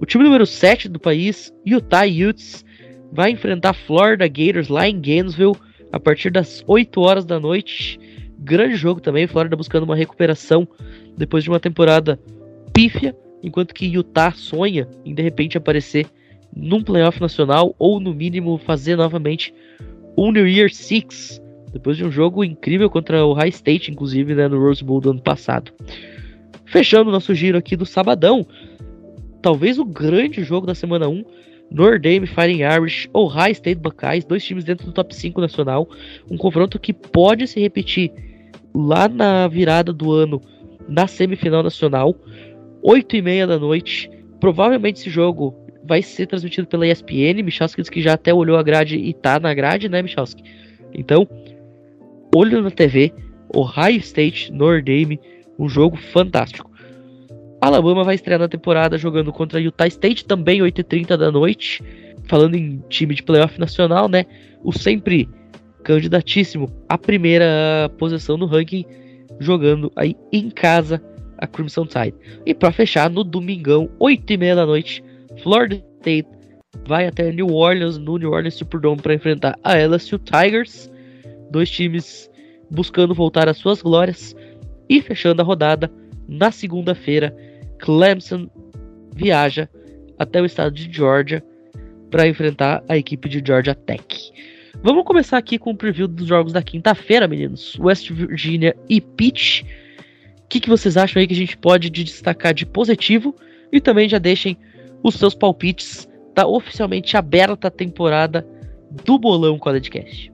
o 0.00 0.06
time 0.06 0.24
número 0.24 0.46
7 0.46 0.88
do 0.88 0.98
país, 0.98 1.52
Utah 1.62 2.06
Utes, 2.06 2.64
vai 3.12 3.32
enfrentar 3.32 3.74
Florida 3.74 4.26
Gators 4.26 4.68
lá 4.68 4.88
em 4.88 4.98
Gainesville 4.98 5.58
a 5.92 6.00
partir 6.00 6.30
das 6.30 6.64
8 6.66 6.98
horas 7.02 7.26
da 7.26 7.38
noite. 7.38 8.00
Grande 8.38 8.76
jogo 8.76 8.98
também, 8.98 9.26
Florida 9.26 9.54
buscando 9.54 9.84
uma 9.84 9.94
recuperação 9.94 10.66
depois 11.18 11.44
de 11.44 11.50
uma 11.50 11.60
temporada 11.60 12.18
pífia 12.72 13.14
enquanto 13.42 13.74
que 13.74 13.84
Utah 13.84 14.32
sonha 14.32 14.88
em 15.04 15.14
de 15.14 15.22
repente 15.22 15.58
aparecer 15.58 16.06
num 16.56 16.82
playoff 16.82 17.20
nacional 17.20 17.74
ou 17.78 17.98
no 17.98 18.14
mínimo 18.14 18.58
fazer 18.58 18.96
novamente 18.96 19.52
um 20.16 20.30
New 20.30 20.46
Year 20.46 20.72
Six 20.72 21.40
depois 21.72 21.96
de 21.96 22.04
um 22.04 22.10
jogo 22.10 22.44
incrível 22.44 22.88
contra 22.88 23.26
o 23.26 23.32
High 23.32 23.48
State, 23.48 23.90
inclusive 23.90 24.32
né, 24.32 24.46
no 24.46 24.60
Rose 24.60 24.82
Bowl 24.82 25.00
do 25.00 25.10
ano 25.10 25.20
passado. 25.20 25.72
Fechando 26.64 27.10
nosso 27.10 27.34
giro 27.34 27.58
aqui 27.58 27.74
do 27.76 27.84
sabadão, 27.84 28.46
talvez 29.42 29.76
o 29.78 29.84
grande 29.84 30.44
jogo 30.44 30.68
da 30.68 30.74
semana 30.74 31.08
1, 31.08 31.24
Notre 31.72 31.98
Dame 31.98 32.28
Fighting 32.28 32.62
Irish 32.62 33.08
ou 33.12 33.26
High 33.26 33.50
State 33.50 33.80
Buckeyes, 33.80 34.24
dois 34.24 34.44
times 34.44 34.62
dentro 34.62 34.86
do 34.86 34.92
top 34.92 35.12
5 35.14 35.40
nacional, 35.40 35.88
um 36.30 36.36
confronto 36.36 36.78
que 36.78 36.92
pode 36.92 37.48
se 37.48 37.58
repetir 37.58 38.12
lá 38.72 39.08
na 39.08 39.48
virada 39.48 39.92
do 39.92 40.12
ano 40.12 40.40
na 40.88 41.08
semifinal 41.08 41.62
nacional. 41.62 42.14
8 42.82 43.16
e 43.16 43.22
meia 43.22 43.46
da 43.46 43.58
noite. 43.58 44.10
Provavelmente 44.38 45.00
esse 45.00 45.10
jogo 45.10 45.54
vai 45.86 46.02
ser 46.02 46.26
transmitido 46.26 46.66
pela 46.66 46.86
ESPN. 46.86 47.42
Michalski 47.42 47.80
disse 47.80 47.90
que 47.90 48.02
já 48.02 48.14
até 48.14 48.32
olhou 48.32 48.56
a 48.56 48.62
grade 48.62 48.96
e 48.96 49.12
tá 49.12 49.38
na 49.38 49.52
grade, 49.54 49.88
né, 49.88 50.02
Michalski? 50.02 50.42
Então, 50.92 51.28
olho 52.34 52.62
na 52.62 52.70
TV, 52.70 53.12
Ohio 53.54 53.98
State, 53.98 54.52
Notre 54.52 54.82
Dame, 54.82 55.20
um 55.58 55.68
jogo 55.68 55.96
fantástico. 55.96 56.70
Alabama 57.60 58.04
vai 58.04 58.14
estrear 58.14 58.40
na 58.40 58.48
temporada 58.48 58.98
jogando 58.98 59.32
contra 59.32 59.60
Utah 59.60 59.86
State, 59.86 60.24
também 60.24 60.60
8h30 60.60 61.16
da 61.16 61.30
noite. 61.30 61.82
Falando 62.26 62.54
em 62.54 62.82
time 62.88 63.14
de 63.14 63.22
playoff 63.22 63.58
nacional, 63.58 64.08
né? 64.08 64.24
O 64.62 64.72
sempre 64.72 65.28
candidatíssimo 65.82 66.70
à 66.88 66.96
primeira 66.96 67.90
posição 67.98 68.36
no 68.36 68.46
ranking, 68.46 68.84
jogando 69.38 69.92
aí 69.94 70.16
em 70.32 70.50
casa 70.50 71.02
a 71.38 71.46
Crimson 71.46 71.86
Tide. 71.86 72.14
E 72.44 72.54
para 72.54 72.72
fechar, 72.72 73.10
no 73.10 73.22
domingão, 73.22 73.90
8 73.98 74.32
e 74.32 74.36
meia 74.36 74.56
da 74.56 74.66
noite, 74.66 75.04
Florida 75.44 75.84
State 76.00 76.28
vai 76.86 77.06
até 77.06 77.30
New 77.30 77.52
Orleans, 77.52 77.98
no 77.98 78.16
New 78.16 78.32
Orleans 78.32 78.54
Superdome, 78.54 79.00
para 79.00 79.14
enfrentar 79.14 79.56
a 79.62 79.74
LSU 79.74 80.18
Tigers. 80.18 80.90
Dois 81.50 81.70
times 81.70 82.30
buscando 82.70 83.14
voltar 83.14 83.48
às 83.48 83.58
suas 83.58 83.82
glórias. 83.82 84.34
E 84.88 85.00
fechando 85.00 85.40
a 85.42 85.44
rodada, 85.44 85.92
na 86.26 86.50
segunda-feira, 86.50 87.36
Clemson 87.78 88.48
viaja 89.14 89.68
até 90.18 90.40
o 90.40 90.46
estado 90.46 90.74
de 90.74 90.90
Georgia 90.90 91.44
para 92.10 92.26
enfrentar 92.26 92.82
a 92.88 92.96
equipe 92.96 93.28
de 93.28 93.42
Georgia 93.46 93.74
Tech. 93.74 94.32
Vamos 94.82 95.04
começar 95.04 95.38
aqui 95.38 95.58
com 95.58 95.70
o 95.70 95.76
preview 95.76 96.08
dos 96.08 96.26
jogos 96.26 96.52
da 96.52 96.62
quinta-feira, 96.62 97.28
meninos. 97.28 97.78
West 97.78 98.10
Virginia 98.10 98.74
e 98.88 99.00
Pitt 99.00 99.64
o 100.44 100.48
que, 100.48 100.60
que 100.60 100.68
vocês 100.68 100.96
acham 100.96 101.20
aí 101.20 101.26
que 101.26 101.34
a 101.34 101.36
gente 101.36 101.56
pode 101.56 101.90
destacar 101.90 102.54
de 102.54 102.66
positivo? 102.66 103.34
E 103.72 103.80
também 103.80 104.08
já 104.08 104.18
deixem 104.18 104.56
os 105.04 105.14
seus 105.16 105.34
palpites. 105.34 106.08
Tá 106.34 106.46
oficialmente 106.46 107.16
aberta 107.16 107.68
a 107.68 107.70
temporada 107.70 108.44
do 109.04 109.18
Bolão 109.18 109.56
College 109.56 109.90
Cast. 109.90 110.32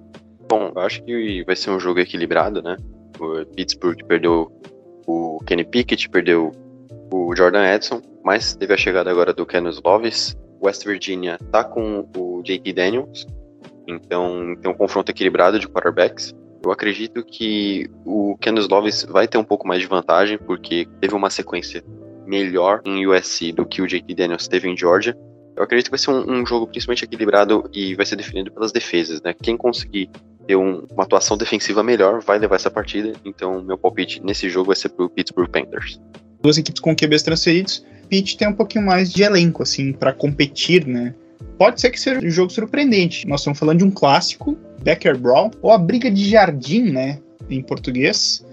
Bom, 0.48 0.72
eu 0.74 0.80
acho 0.80 1.02
que 1.02 1.44
vai 1.44 1.54
ser 1.54 1.70
um 1.70 1.78
jogo 1.78 2.00
equilibrado, 2.00 2.62
né? 2.62 2.76
O 3.18 3.44
Pittsburgh 3.54 4.02
perdeu 4.06 4.50
o 5.06 5.38
Kenny 5.44 5.64
Pickett, 5.64 6.08
perdeu 6.08 6.52
o 7.12 7.36
Jordan 7.36 7.74
Edson, 7.74 8.00
mas 8.24 8.54
teve 8.54 8.72
a 8.72 8.76
chegada 8.78 9.10
agora 9.10 9.34
do 9.34 9.44
Kenneth 9.44 9.80
Lovis. 9.84 10.36
West 10.62 10.84
Virginia 10.84 11.38
tá 11.50 11.64
com 11.64 12.08
o 12.16 12.42
JT 12.42 12.72
Daniels, 12.72 13.26
então 13.86 14.54
tem 14.60 14.70
um 14.70 14.74
confronto 14.74 15.10
equilibrado 15.10 15.58
de 15.58 15.68
quarterbacks. 15.68 16.34
Eu 16.62 16.70
acredito 16.70 17.24
que 17.24 17.90
o 18.04 18.36
Candice 18.40 18.68
Lovis 18.68 19.04
vai 19.04 19.26
ter 19.26 19.38
um 19.38 19.44
pouco 19.44 19.66
mais 19.66 19.80
de 19.80 19.86
vantagem, 19.86 20.36
porque 20.36 20.86
teve 21.00 21.14
uma 21.14 21.30
sequência 21.30 21.82
melhor 22.30 22.80
em 22.84 23.06
USC 23.08 23.50
do 23.50 23.66
que 23.66 23.82
o 23.82 23.86
JT 23.86 24.14
Daniels 24.14 24.46
teve 24.46 24.68
em 24.68 24.76
Georgia. 24.76 25.16
Eu 25.56 25.64
acredito 25.64 25.86
que 25.86 25.90
vai 25.90 25.98
ser 25.98 26.12
um, 26.12 26.40
um 26.40 26.46
jogo 26.46 26.68
principalmente 26.68 27.04
equilibrado 27.04 27.68
e 27.74 27.94
vai 27.96 28.06
ser 28.06 28.14
definido 28.14 28.52
pelas 28.52 28.70
defesas, 28.70 29.20
né? 29.20 29.34
Quem 29.34 29.56
conseguir 29.56 30.08
ter 30.46 30.54
um, 30.54 30.86
uma 30.92 31.02
atuação 31.02 31.36
defensiva 31.36 31.82
melhor 31.82 32.20
vai 32.22 32.38
levar 32.38 32.54
essa 32.54 32.70
partida. 32.70 33.12
Então, 33.24 33.60
meu 33.62 33.76
palpite 33.76 34.24
nesse 34.24 34.48
jogo 34.48 34.68
vai 34.68 34.76
ser 34.76 34.90
pro 34.90 35.10
Pittsburgh 35.10 35.50
Panthers. 35.50 36.00
Duas 36.40 36.56
equipes 36.56 36.80
com 36.80 36.94
QBs 36.94 37.22
transferidos. 37.22 37.84
Pitt 38.08 38.38
tem 38.38 38.48
um 38.48 38.54
pouquinho 38.54 38.86
mais 38.86 39.12
de 39.12 39.22
elenco, 39.22 39.62
assim, 39.62 39.92
para 39.92 40.12
competir, 40.12 40.86
né? 40.86 41.14
Pode 41.58 41.80
ser 41.80 41.90
que 41.90 42.00
seja 42.00 42.24
um 42.24 42.30
jogo 42.30 42.50
surpreendente. 42.50 43.26
Nós 43.26 43.40
estamos 43.40 43.58
falando 43.58 43.78
de 43.78 43.84
um 43.84 43.90
clássico 43.90 44.56
Becker 44.82 45.18
Brawl, 45.18 45.50
ou 45.60 45.72
a 45.72 45.78
Briga 45.78 46.10
de 46.10 46.30
Jardim, 46.30 46.84
né, 46.90 47.20
em 47.50 47.62
português. 47.62 48.44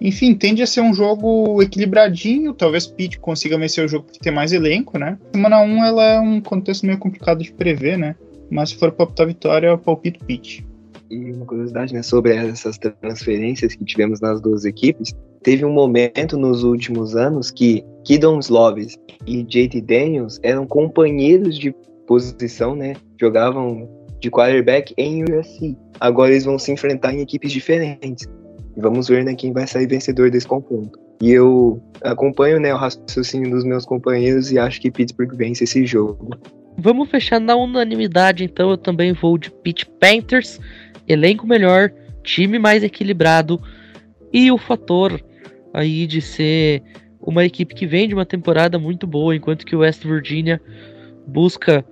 Enfim, 0.00 0.34
tende 0.34 0.62
a 0.62 0.66
ser 0.66 0.80
um 0.80 0.92
jogo 0.92 1.62
equilibradinho, 1.62 2.52
talvez 2.52 2.86
Pitt 2.86 3.18
consiga 3.18 3.58
vencer 3.58 3.84
o 3.84 3.88
jogo 3.88 4.04
porque 4.04 4.18
tem 4.18 4.32
mais 4.32 4.52
elenco, 4.52 4.98
né? 4.98 5.18
Semana 5.32 5.60
1 5.60 5.84
ela 5.84 6.04
é 6.04 6.20
um 6.20 6.40
contexto 6.40 6.86
meio 6.86 6.98
complicado 6.98 7.42
de 7.42 7.52
prever, 7.52 7.96
né? 7.96 8.14
Mas 8.50 8.70
se 8.70 8.76
for 8.76 8.92
para 8.92 9.04
optar 9.04 9.24
vitória, 9.24 9.68
eu 9.68 9.78
palpito 9.78 10.24
Pitt. 10.24 10.64
E 11.10 11.32
uma 11.32 11.46
curiosidade, 11.46 11.94
né, 11.94 12.02
sobre 12.02 12.34
essas 12.34 12.78
transferências 12.78 13.74
que 13.74 13.84
tivemos 13.84 14.20
nas 14.20 14.40
duas 14.40 14.64
equipes, 14.64 15.14
teve 15.42 15.64
um 15.64 15.72
momento 15.72 16.36
nos 16.36 16.64
últimos 16.64 17.14
anos 17.14 17.50
que 17.50 17.84
Kidon 18.04 18.40
Slovis 18.40 18.98
e 19.24 19.42
JT 19.44 19.80
Daniels 19.82 20.40
eram 20.42 20.66
companheiros 20.66 21.58
de 21.58 21.72
posição, 22.06 22.74
né? 22.74 22.94
Jogavam 23.20 23.88
de 24.20 24.30
quarterback 24.30 24.92
em 24.96 25.22
USC. 25.22 25.76
Agora 26.00 26.32
eles 26.32 26.44
vão 26.44 26.58
se 26.58 26.72
enfrentar 26.72 27.14
em 27.14 27.20
equipes 27.20 27.52
diferentes. 27.52 28.26
E 28.76 28.80
vamos 28.80 29.08
ver 29.08 29.24
né, 29.24 29.34
quem 29.34 29.52
vai 29.52 29.66
sair 29.66 29.86
vencedor 29.86 30.30
desse 30.30 30.46
confronto. 30.46 30.98
E 31.22 31.30
eu 31.30 31.82
acompanho 32.02 32.60
né, 32.60 32.74
o 32.74 32.76
raciocínio 32.76 33.50
dos 33.50 33.64
meus 33.64 33.86
companheiros 33.86 34.52
e 34.52 34.58
acho 34.58 34.80
que 34.80 34.90
Pittsburgh 34.90 35.34
vence 35.34 35.64
esse 35.64 35.86
jogo. 35.86 36.30
Vamos 36.78 37.10
fechar 37.10 37.40
na 37.40 37.56
unanimidade, 37.56 38.44
então 38.44 38.70
eu 38.70 38.76
também 38.76 39.12
vou 39.14 39.38
de 39.38 39.50
Pitt 39.50 39.86
Panthers. 39.98 40.60
Elenco 41.08 41.46
melhor, 41.46 41.90
time 42.22 42.58
mais 42.58 42.82
equilibrado 42.82 43.60
e 44.32 44.50
o 44.50 44.58
fator 44.58 45.18
aí 45.72 46.06
de 46.06 46.20
ser 46.20 46.82
uma 47.20 47.44
equipe 47.44 47.74
que 47.74 47.86
vem 47.86 48.08
de 48.08 48.14
uma 48.14 48.26
temporada 48.26 48.78
muito 48.78 49.06
boa, 49.06 49.34
enquanto 49.34 49.64
que 49.64 49.74
o 49.74 49.80
West 49.80 50.04
Virginia 50.04 50.60
busca 51.26 51.84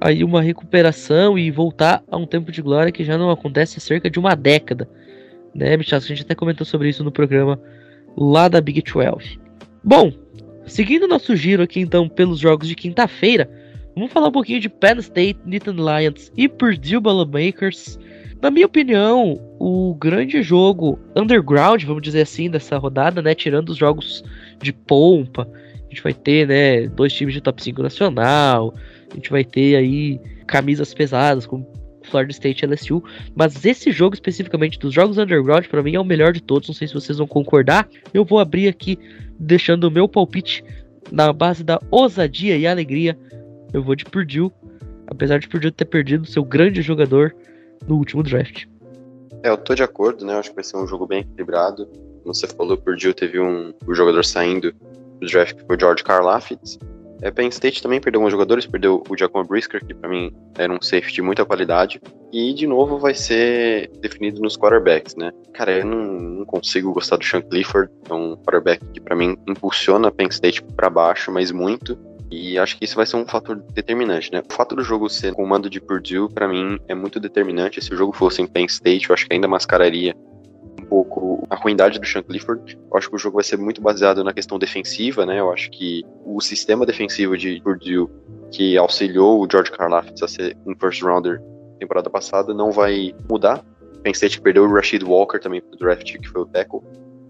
aí 0.00 0.24
uma 0.24 0.42
recuperação 0.42 1.38
e 1.38 1.50
voltar 1.50 2.02
a 2.10 2.16
um 2.16 2.26
tempo 2.26 2.50
de 2.50 2.60
glória 2.60 2.92
que 2.92 3.04
já 3.04 3.16
não 3.16 3.30
acontece 3.30 3.78
há 3.78 3.80
cerca 3.80 4.10
de 4.10 4.18
uma 4.18 4.34
década. 4.34 4.88
Né, 5.54 5.76
Michel? 5.76 5.98
A 5.98 6.00
gente 6.00 6.22
até 6.22 6.34
comentou 6.34 6.66
sobre 6.66 6.88
isso 6.88 7.04
no 7.04 7.12
programa 7.12 7.60
lá 8.16 8.48
da 8.48 8.60
Big 8.60 8.82
12. 8.82 9.38
Bom, 9.84 10.12
seguindo 10.66 11.08
nosso 11.08 11.34
giro 11.36 11.62
aqui 11.62 11.80
então 11.80 12.08
pelos 12.08 12.38
jogos 12.38 12.68
de 12.68 12.74
quinta-feira, 12.74 13.50
vamos 13.94 14.12
falar 14.12 14.28
um 14.28 14.32
pouquinho 14.32 14.60
de 14.60 14.68
Penn 14.68 14.98
State, 14.98 15.40
Nittany 15.44 15.80
Lions 15.80 16.32
e 16.36 16.48
Purdue 16.48 17.00
Boilermakers. 17.00 17.98
Na 18.40 18.50
minha 18.50 18.66
opinião, 18.66 19.40
o 19.60 19.94
grande 19.94 20.42
jogo 20.42 20.98
underground, 21.14 21.84
vamos 21.84 22.02
dizer 22.02 22.22
assim, 22.22 22.50
dessa 22.50 22.76
rodada, 22.76 23.22
né? 23.22 23.36
Tirando 23.36 23.68
os 23.68 23.76
jogos 23.76 24.24
de 24.60 24.72
pompa, 24.72 25.48
a 25.74 25.88
gente 25.88 26.02
vai 26.02 26.12
ter, 26.12 26.48
né, 26.48 26.88
dois 26.88 27.12
times 27.12 27.34
de 27.34 27.40
top 27.40 27.62
5 27.62 27.82
nacional, 27.82 28.74
a 29.10 29.14
gente 29.14 29.30
vai 29.30 29.44
ter 29.44 29.76
aí 29.76 30.18
camisas 30.46 30.92
pesadas, 30.92 31.46
como 31.46 31.66
Florida 32.08 32.32
State 32.32 32.64
LSU, 32.66 33.02
mas 33.34 33.64
esse 33.64 33.90
jogo 33.92 34.14
especificamente 34.14 34.78
dos 34.78 34.92
jogos 34.92 35.18
underground 35.18 35.66
para 35.66 35.82
mim 35.82 35.94
é 35.94 36.00
o 36.00 36.04
melhor 36.04 36.32
de 36.32 36.42
todos, 36.42 36.68
não 36.68 36.74
sei 36.74 36.88
se 36.88 36.94
vocês 36.94 37.18
vão 37.18 37.26
concordar. 37.26 37.88
Eu 38.12 38.24
vou 38.24 38.38
abrir 38.38 38.68
aqui 38.68 38.98
deixando 39.38 39.84
o 39.84 39.90
meu 39.90 40.08
palpite 40.08 40.64
na 41.10 41.32
base 41.32 41.64
da 41.64 41.80
ousadia 41.90 42.56
e 42.56 42.66
alegria. 42.66 43.18
Eu 43.72 43.82
vou 43.82 43.94
de 43.94 44.04
Purdue, 44.04 44.50
apesar 45.06 45.38
de 45.38 45.48
Purdue 45.48 45.70
ter 45.70 45.84
perdido 45.84 46.26
seu 46.26 46.44
grande 46.44 46.82
jogador 46.82 47.34
no 47.86 47.96
último 47.96 48.22
draft. 48.22 48.66
É, 49.42 49.48
eu 49.48 49.56
tô 49.56 49.74
de 49.74 49.82
acordo, 49.82 50.24
né? 50.24 50.34
Eu 50.34 50.38
acho 50.38 50.50
que 50.50 50.54
vai 50.54 50.64
ser 50.64 50.76
um 50.76 50.86
jogo 50.86 51.06
bem 51.06 51.20
equilibrado. 51.20 51.86
Como 52.22 52.34
você 52.34 52.46
falou, 52.46 52.76
Purdue 52.76 53.12
teve 53.12 53.40
um, 53.40 53.72
um 53.86 53.94
jogador 53.94 54.24
saindo 54.24 54.72
do 55.20 55.26
draft 55.26 55.56
que 55.56 55.64
foi 55.64 55.76
o 55.76 55.80
George 55.80 56.04
Karlaftis. 56.04 56.78
É, 57.22 57.30
Penn 57.30 57.48
State 57.48 57.80
também 57.80 58.00
perdeu 58.00 58.20
alguns 58.20 58.32
jogadores, 58.32 58.66
perdeu 58.66 59.02
o 59.08 59.16
Giacomo 59.16 59.46
Brisker, 59.46 59.84
que 59.84 59.94
para 59.94 60.10
mim 60.10 60.34
era 60.58 60.72
um 60.72 60.82
safety 60.82 61.14
de 61.14 61.22
muita 61.22 61.44
qualidade. 61.44 62.00
E 62.32 62.52
de 62.52 62.66
novo 62.66 62.98
vai 62.98 63.14
ser 63.14 63.90
definido 64.00 64.40
nos 64.40 64.56
quarterbacks, 64.56 65.14
né? 65.14 65.30
Cara, 65.54 65.78
eu 65.78 65.86
não, 65.86 66.04
não 66.04 66.44
consigo 66.44 66.92
gostar 66.92 67.16
do 67.16 67.24
Sean 67.24 67.40
Clifford, 67.40 67.88
é 68.10 68.12
um 68.12 68.36
quarterback 68.36 68.84
que 68.92 69.00
para 69.00 69.14
mim 69.14 69.36
impulsiona 69.46 70.10
Penn 70.10 70.28
State 70.28 70.62
para 70.76 70.90
baixo, 70.90 71.30
mas 71.30 71.52
muito. 71.52 71.96
E 72.28 72.58
acho 72.58 72.78
que 72.78 72.84
isso 72.86 72.96
vai 72.96 73.06
ser 73.06 73.16
um 73.16 73.26
fator 73.26 73.56
determinante, 73.74 74.32
né? 74.32 74.42
O 74.50 74.52
fato 74.52 74.74
do 74.74 74.82
jogo 74.82 75.08
ser 75.08 75.34
com 75.34 75.44
o 75.44 75.46
mando 75.46 75.68
de 75.68 75.80
Purdue, 75.80 76.32
para 76.32 76.48
mim, 76.48 76.78
é 76.88 76.94
muito 76.94 77.20
determinante. 77.20 77.80
Se 77.80 77.92
o 77.92 77.96
jogo 77.96 78.12
fosse 78.12 78.40
em 78.40 78.46
Penn 78.46 78.64
State, 78.64 79.10
eu 79.10 79.14
acho 79.14 79.28
que 79.28 79.34
ainda 79.34 79.46
mascararia 79.46 80.16
pouco 80.92 81.46
a 81.48 81.56
ruindade 81.56 81.98
do 81.98 82.06
Sean 82.06 82.22
Clifford. 82.22 82.78
Eu 82.90 82.98
acho 82.98 83.08
que 83.08 83.16
o 83.16 83.18
jogo 83.18 83.36
vai 83.36 83.44
ser 83.44 83.56
muito 83.56 83.80
baseado 83.80 84.22
na 84.22 84.30
questão 84.30 84.58
defensiva, 84.58 85.24
né? 85.24 85.40
Eu 85.40 85.50
acho 85.50 85.70
que 85.70 86.02
o 86.22 86.38
sistema 86.38 86.84
defensivo 86.84 87.34
de 87.34 87.62
Purdue, 87.62 88.10
que 88.50 88.76
auxiliou 88.76 89.40
o 89.40 89.48
George 89.50 89.70
Karlaftis 89.70 90.22
a 90.22 90.28
ser 90.28 90.54
um 90.66 90.74
first 90.78 91.02
rounder 91.02 91.40
temporada 91.78 92.10
passada, 92.10 92.52
não 92.52 92.70
vai 92.70 93.14
mudar. 93.26 93.64
Penn 94.02 94.10
State 94.10 94.38
perdeu 94.42 94.64
o 94.64 94.74
Rashid 94.74 95.02
Walker 95.02 95.38
também 95.38 95.62
pro 95.62 95.78
draft, 95.78 96.18
que 96.18 96.28
foi 96.28 96.42
o 96.42 96.46
tackle 96.46 96.82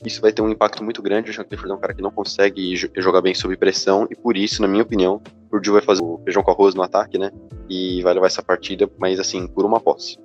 isso 0.05 0.21
vai 0.21 0.33
ter 0.33 0.43
um 0.43 0.51
impacto 0.51 0.83
muito 0.83 1.01
grande. 1.01 1.31
O 1.31 1.33
Sean 1.35 1.45
Clifford 1.45 1.71
é 1.71 1.75
um 1.77 1.79
cara 1.79 1.95
que 1.95 2.03
não 2.03 2.11
consegue 2.11 2.75
jogar 2.97 3.21
bem 3.21 3.37
sob 3.37 3.57
pressão, 3.57 4.09
e 4.11 4.17
por 4.17 4.37
isso, 4.37 4.61
na 4.61 4.67
minha 4.67 4.83
opinião, 4.83 5.23
o 5.47 5.49
Purdue 5.49 5.75
vai 5.75 5.81
fazer 5.81 6.03
o 6.03 6.21
feijão 6.25 6.43
com 6.43 6.51
arroz 6.51 6.75
no 6.75 6.83
ataque, 6.83 7.17
né? 7.17 7.31
E 7.69 8.03
vai 8.03 8.13
levar 8.13 8.27
essa 8.27 8.43
partida, 8.43 8.91
mas 8.99 9.21
assim, 9.21 9.47
por 9.47 9.65
uma 9.65 9.79
posse. 9.79 10.19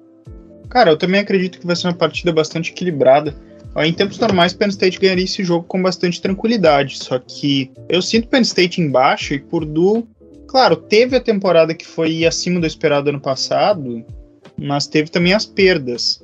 Cara, 0.77 0.91
eu 0.91 0.97
também 0.97 1.19
acredito 1.19 1.59
que 1.59 1.65
vai 1.65 1.75
ser 1.75 1.87
uma 1.87 1.93
partida 1.95 2.31
bastante 2.31 2.71
equilibrada. 2.71 3.35
Em 3.77 3.91
tempos 3.91 4.19
normais, 4.19 4.53
Penn 4.53 4.67
State 4.67 4.99
ganharia 4.99 5.23
esse 5.23 5.43
jogo 5.43 5.65
com 5.65 5.81
bastante 5.81 6.21
tranquilidade. 6.21 6.99
Só 6.99 7.17
que 7.17 7.71
eu 7.89 7.99
sinto 7.99 8.27
Penn 8.27 8.41
State 8.41 8.79
embaixo 8.79 9.33
e 9.33 9.39
Purdue, 9.39 10.05
claro, 10.47 10.75
teve 10.75 11.15
a 11.15 11.19
temporada 11.19 11.73
que 11.73 11.83
foi 11.83 12.27
acima 12.27 12.59
do 12.59 12.67
esperado 12.67 13.09
ano 13.09 13.19
passado, 13.19 14.05
mas 14.55 14.85
teve 14.85 15.09
também 15.09 15.33
as 15.33 15.47
perdas. 15.47 16.23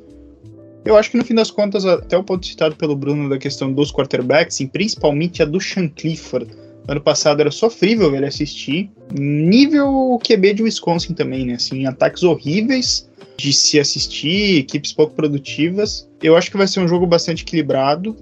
Eu 0.85 0.95
acho 0.97 1.09
que 1.09 1.17
no 1.17 1.25
fim 1.25 1.33
das 1.33 1.49
contas, 1.49 1.83
até 1.83 2.15
o 2.15 2.23
ponto 2.23 2.45
citado 2.45 2.75
pelo 2.75 2.95
Bruno 2.95 3.27
da 3.27 3.39
questão 3.39 3.73
dos 3.73 3.91
quarterbacks, 3.91 4.59
e 4.59 4.67
principalmente 4.67 5.41
a 5.41 5.45
do 5.45 5.59
Sean 5.59 5.87
Clifford, 5.87 6.51
ano 6.87 7.01
passado 7.01 7.39
era 7.39 7.49
sofrível 7.49 8.15
ele 8.15 8.27
assistir. 8.27 8.91
Nível 9.11 10.19
QB 10.23 10.53
de 10.53 10.61
Wisconsin 10.61 11.15
também, 11.15 11.43
né? 11.43 11.55
Assim, 11.55 11.87
ataques 11.87 12.21
horríveis 12.21 13.09
de 13.37 13.51
se 13.53 13.79
assistir, 13.79 14.59
equipes 14.59 14.93
pouco 14.93 15.13
produtivas. 15.13 16.09
Eu 16.21 16.35
acho 16.35 16.51
que 16.51 16.57
vai 16.57 16.67
ser 16.67 16.79
um 16.79 16.87
jogo 16.87 17.05
bastante 17.05 17.43
equilibrado. 17.43 18.15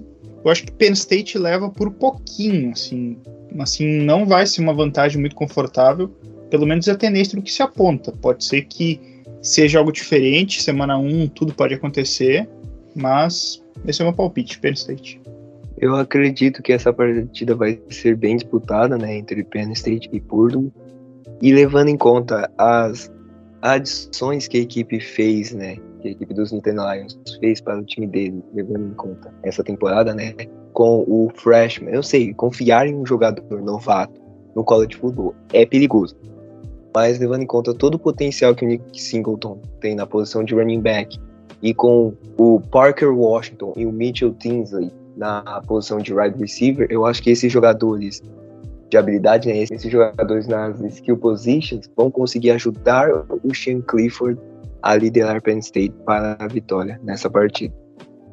Eu 0.44 0.50
acho 0.50 0.64
que 0.64 0.72
Penn 0.72 0.92
State 0.92 1.38
leva 1.38 1.70
por 1.70 1.90
pouquinho, 1.90 2.72
assim. 2.72 3.16
Assim, 3.58 3.86
não 3.86 4.26
vai 4.26 4.46
ser 4.46 4.60
uma 4.60 4.74
vantagem 4.74 5.20
muito 5.20 5.36
confortável. 5.36 6.08
Pelo 6.50 6.66
menos 6.66 6.88
é 6.88 6.92
a 6.92 6.96
tendência 6.96 7.36
do 7.36 7.42
que 7.42 7.52
se 7.52 7.62
aponta. 7.62 8.12
Pode 8.12 8.44
ser 8.44 8.62
que 8.62 9.00
seja 9.42 9.78
algo 9.78 9.92
diferente, 9.92 10.62
semana 10.62 10.96
1 10.96 11.28
tudo 11.28 11.52
pode 11.52 11.74
acontecer, 11.74 12.48
mas 12.94 13.62
esse 13.86 14.00
é 14.00 14.04
o 14.04 14.08
meu 14.08 14.14
palpite, 14.14 14.58
Penn 14.60 14.72
State. 14.72 15.20
Eu 15.78 15.96
acredito 15.96 16.62
que 16.62 16.72
essa 16.72 16.92
partida 16.92 17.56
vai 17.56 17.80
ser 17.90 18.16
bem 18.16 18.36
disputada, 18.36 18.96
né, 18.96 19.16
entre 19.16 19.42
Penn 19.42 19.72
State 19.72 20.08
e 20.12 20.20
Purdue, 20.20 20.70
e 21.40 21.52
levando 21.52 21.88
em 21.88 21.96
conta 21.96 22.48
as 22.56 23.11
adições 23.62 24.48
que 24.48 24.58
a 24.58 24.60
equipe 24.60 25.00
fez, 25.00 25.52
né, 25.52 25.76
que 26.00 26.08
a 26.08 26.10
equipe 26.10 26.34
dos 26.34 26.52
Nintendo 26.52 26.82
Lions 26.92 27.18
fez 27.38 27.60
para 27.60 27.78
o 27.78 27.84
time 27.84 28.06
dele, 28.06 28.42
levando 28.52 28.88
em 28.88 28.94
conta 28.94 29.32
essa 29.42 29.62
temporada, 29.62 30.12
né, 30.14 30.34
com 30.72 31.04
o 31.06 31.30
freshman, 31.34 31.94
eu 31.94 32.02
sei, 32.02 32.34
confiar 32.34 32.86
em 32.86 32.94
um 32.94 33.06
jogador 33.06 33.62
novato 33.62 34.20
no 34.54 34.64
college 34.64 34.96
football 34.96 35.34
é 35.52 35.64
perigoso, 35.64 36.16
mas 36.94 37.18
levando 37.18 37.42
em 37.42 37.46
conta 37.46 37.72
todo 37.72 37.94
o 37.94 37.98
potencial 37.98 38.54
que 38.54 38.64
o 38.64 38.68
Nick 38.68 39.00
Singleton 39.00 39.60
tem 39.80 39.94
na 39.94 40.06
posição 40.06 40.44
de 40.44 40.54
running 40.54 40.80
back 40.80 41.18
e 41.62 41.72
com 41.72 42.12
o 42.36 42.60
Parker 42.60 43.16
Washington 43.16 43.72
e 43.76 43.86
o 43.86 43.92
Mitchell 43.92 44.34
Tinsley 44.34 44.90
na 45.16 45.62
posição 45.66 45.98
de 45.98 46.12
wide 46.12 46.38
receiver, 46.38 46.86
eu 46.90 47.06
acho 47.06 47.22
que 47.22 47.30
esses 47.30 47.52
jogadores 47.52 48.22
de 48.92 48.98
habilidade, 48.98 49.48
né, 49.48 49.56
esses 49.56 49.90
jogadores 49.90 50.46
nas 50.46 50.78
skill 50.82 51.16
positions 51.16 51.90
vão 51.96 52.10
conseguir 52.10 52.50
ajudar 52.50 53.08
o 53.42 53.54
Sean 53.54 53.80
Clifford 53.80 54.38
a 54.82 54.94
liderar 54.94 55.40
Penn 55.40 55.60
State 55.60 55.94
para 56.04 56.36
a 56.38 56.46
vitória 56.46 57.00
nessa 57.02 57.30
partida. 57.30 57.74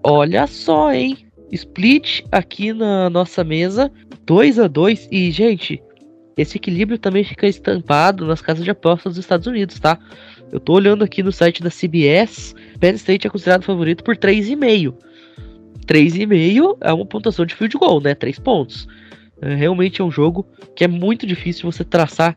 Olha 0.04 0.46
só, 0.48 0.92
hein? 0.92 1.18
Split 1.50 2.24
aqui 2.30 2.74
na 2.74 3.10
nossa 3.10 3.42
mesa, 3.42 3.90
2 4.26 4.60
a 4.60 4.68
2 4.68 5.08
e 5.10 5.32
gente, 5.32 5.82
esse 6.36 6.58
equilíbrio 6.58 7.00
também 7.00 7.24
fica 7.24 7.48
estampado 7.48 8.26
nas 8.26 8.42
casas 8.42 8.66
de 8.66 8.72
apostas 8.72 9.14
dos 9.14 9.24
Estados 9.24 9.48
Unidos, 9.48 9.80
tá? 9.80 9.98
Eu 10.52 10.60
tô 10.60 10.74
olhando 10.74 11.06
aqui 11.06 11.24
no 11.24 11.32
site 11.32 11.64
da 11.64 11.70
CBS, 11.70 12.54
Penn 12.82 12.96
State 12.96 13.28
é 13.28 13.30
considerado 13.30 13.64
favorito 13.64 14.04
por 14.04 14.18
3,5. 14.18 14.94
3,5 15.88 16.78
é 16.82 16.92
uma 16.92 17.06
pontuação 17.06 17.46
de 17.46 17.56
field 17.56 17.78
goal, 17.78 18.02
né? 18.02 18.14
3 18.14 18.40
pontos. 18.40 18.88
É, 19.42 19.56
realmente 19.56 20.02
é 20.02 20.04
um 20.04 20.12
jogo 20.12 20.46
que 20.76 20.84
é 20.84 20.88
muito 20.88 21.26
difícil 21.26 21.70
você 21.72 21.84
traçar 21.84 22.36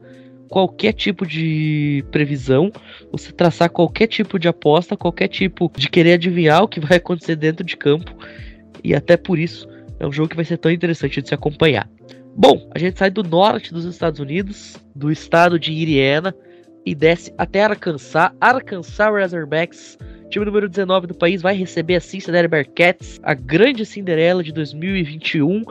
qualquer 0.48 0.92
tipo 0.92 1.26
de 1.26 2.04
previsão, 2.10 2.70
você 3.10 3.32
traçar 3.32 3.70
qualquer 3.70 4.06
tipo 4.06 4.38
de 4.38 4.48
aposta, 4.48 4.96
qualquer 4.96 5.28
tipo 5.28 5.70
de 5.76 5.88
querer 5.88 6.14
adivinhar 6.14 6.62
o 6.62 6.68
que 6.68 6.78
vai 6.78 6.96
acontecer 6.98 7.36
dentro 7.36 7.64
de 7.64 7.76
campo. 7.76 8.14
E 8.84 8.94
até 8.94 9.16
por 9.16 9.38
isso 9.38 9.66
é 9.98 10.06
um 10.06 10.12
jogo 10.12 10.28
que 10.28 10.36
vai 10.36 10.44
ser 10.44 10.58
tão 10.58 10.70
interessante 10.70 11.22
de 11.22 11.28
se 11.28 11.34
acompanhar. 11.34 11.88
Bom, 12.36 12.68
a 12.74 12.78
gente 12.78 12.98
sai 12.98 13.10
do 13.10 13.22
norte 13.22 13.72
dos 13.72 13.84
Estados 13.84 14.18
Unidos, 14.18 14.76
do 14.94 15.10
estado 15.10 15.58
de 15.58 15.72
Indiana, 15.72 16.34
e 16.84 16.94
desce 16.94 17.32
até 17.38 17.62
Arkansas. 17.62 18.32
Arkansas 18.40 18.98
Razorbacks, 18.98 19.98
time 20.30 20.44
número 20.44 20.68
19 20.68 21.06
do 21.06 21.14
país, 21.14 21.42
vai 21.42 21.54
receber 21.54 21.96
a 21.96 22.00
Cincinnati 22.00 22.48
Bearcats, 22.48 23.20
a 23.22 23.34
grande 23.34 23.86
Cinderela 23.86 24.42
de 24.42 24.52
2021, 24.52 25.62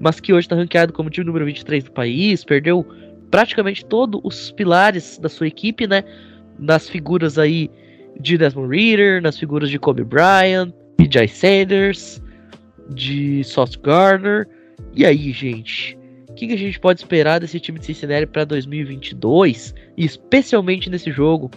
mas 0.00 0.18
que 0.18 0.32
hoje 0.32 0.46
está 0.46 0.56
ranqueado 0.56 0.92
como 0.92 1.10
time 1.10 1.26
número 1.26 1.44
23 1.44 1.84
do 1.84 1.92
país, 1.92 2.42
perdeu 2.42 2.84
praticamente 3.30 3.84
todos 3.84 4.20
os 4.24 4.50
pilares 4.50 5.18
da 5.18 5.28
sua 5.28 5.46
equipe, 5.46 5.86
né? 5.86 6.02
Nas 6.58 6.88
figuras 6.88 7.38
aí 7.38 7.70
de 8.18 8.36
Desmond 8.36 8.74
Reader, 8.74 9.22
nas 9.22 9.38
figuras 9.38 9.70
de 9.70 9.78
Kobe 9.78 10.02
Bryant, 10.02 10.72
Jay 11.10 11.28
Sanders, 11.28 12.20
de 12.88 13.44
Sauce 13.44 13.78
Gardner. 13.78 14.48
E 14.94 15.04
aí, 15.04 15.30
gente? 15.32 15.96
O 16.28 16.34
que, 16.34 16.46
que 16.46 16.54
a 16.54 16.58
gente 16.58 16.80
pode 16.80 17.00
esperar 17.00 17.38
desse 17.38 17.60
time 17.60 17.78
de 17.78 17.86
Cincinnati 17.86 18.26
para 18.26 18.44
2022, 18.44 19.74
especialmente 19.96 20.88
nesse 20.88 21.10
jogo 21.10 21.50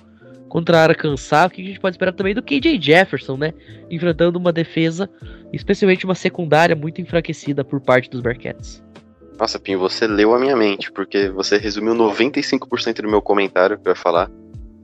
contra 0.53 0.83
Arkansas? 0.83 1.47
O 1.47 1.49
que, 1.49 1.63
a 1.63 1.65
gente 1.65 1.79
pode 1.79 1.95
esperar 1.95 2.13
também 2.13 2.35
do 2.35 2.43
KJ 2.43 2.79
Jefferson, 2.79 3.35
né? 3.35 3.55
Enfrentando 3.89 4.37
uma 4.37 4.53
defesa, 4.53 5.09
especialmente 5.51 6.05
uma 6.05 6.13
secundária 6.13 6.75
muito 6.75 7.01
enfraquecida 7.01 7.63
por 7.63 7.81
parte 7.81 8.07
dos 8.07 8.21
Bearcats. 8.21 8.83
Nossa, 9.39 9.57
Pinho, 9.57 9.79
você 9.79 10.05
leu 10.05 10.31
a 10.35 10.39
minha 10.39 10.55
mente, 10.55 10.91
porque 10.91 11.27
você 11.27 11.57
resumiu 11.57 11.95
95% 11.95 13.01
do 13.01 13.09
meu 13.09 13.19
comentário 13.19 13.79
que 13.79 13.87
eu 13.87 13.93
ia 13.93 13.95
falar. 13.95 14.29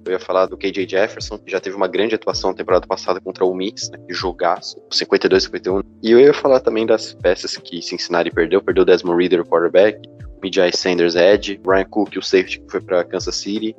Eu 0.06 0.14
ia 0.14 0.20
falar 0.20 0.48
do 0.48 0.58
KJ 0.58 0.90
Jefferson, 0.90 1.38
que 1.38 1.52
já 1.52 1.60
teve 1.60 1.76
uma 1.76 1.88
grande 1.88 2.16
atuação 2.16 2.50
na 2.50 2.58
temporada 2.58 2.88
passada 2.88 3.22
contra 3.22 3.46
o 3.46 3.54
Mix, 3.54 3.92
né, 3.92 4.00
jogaço, 4.10 4.76
52-51. 4.90 5.84
E 6.02 6.10
eu 6.10 6.20
ia 6.20 6.34
falar 6.34 6.62
também 6.62 6.88
das 6.88 7.14
peças 7.14 7.56
que 7.58 7.80
Cincinnati 7.80 8.32
perdeu. 8.32 8.60
Perdeu 8.60 8.84
Desmond 8.84 9.22
Reader, 9.22 9.42
o 9.42 9.46
quarterback, 9.46 10.00
Mijai 10.42 10.72
Sanders, 10.74 11.16
Edge, 11.16 11.62
Ryan 11.64 11.86
Cook, 11.86 12.18
o 12.18 12.24
safety, 12.24 12.60
que 12.60 12.72
foi 12.72 12.82
para 12.82 13.04
Kansas 13.04 13.36
City, 13.36 13.76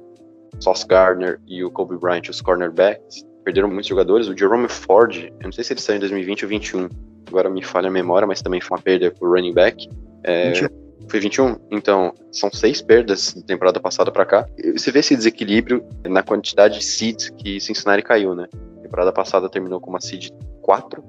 Sauce 0.59 0.87
Gardner 0.87 1.41
e 1.47 1.63
o 1.65 1.71
Kobe 1.71 1.97
Bryant, 1.97 2.29
os 2.29 2.41
cornerbacks. 2.41 3.25
Perderam 3.45 3.69
muitos 3.69 3.89
jogadores. 3.89 4.29
O 4.29 4.37
Jerome 4.37 4.69
Ford, 4.69 5.17
eu 5.17 5.45
não 5.45 5.53
sei 5.53 5.65
se 5.65 5.73
ele 5.73 5.81
saiu 5.81 5.97
em 5.97 6.01
2020 6.01 6.45
ou 6.45 6.49
2021, 6.49 6.89
agora 7.29 7.49
me 7.49 7.63
falha 7.63 7.89
a 7.89 7.91
memória, 7.91 8.27
mas 8.27 8.43
também 8.43 8.61
foi 8.61 8.77
uma 8.77 8.83
perda 8.83 9.11
por 9.11 9.31
running 9.31 9.55
back. 9.55 9.89
É, 10.25 10.53
foi 11.09 11.21
21? 11.21 11.57
Então, 11.71 12.13
são 12.31 12.51
seis 12.53 12.83
perdas 12.83 13.35
da 13.35 13.43
temporada 13.43 13.81
passada 13.81 14.13
para 14.13 14.27
cá. 14.27 14.47
Você 14.77 14.93
vê 14.93 15.01
esse 15.01 15.17
desequilíbrio 15.17 15.85
na 16.07 16.23
quantidade 16.23 16.79
de 16.79 16.85
seeds 16.85 17.31
que 17.31 17.59
Cincinnati 17.61 18.03
caiu, 18.03 18.35
né? 18.35 18.47
temporada 18.91 19.13
passada 19.13 19.49
terminou 19.49 19.81
com 19.81 19.89
uma 19.89 20.01
seed 20.01 20.31
4 20.63 21.03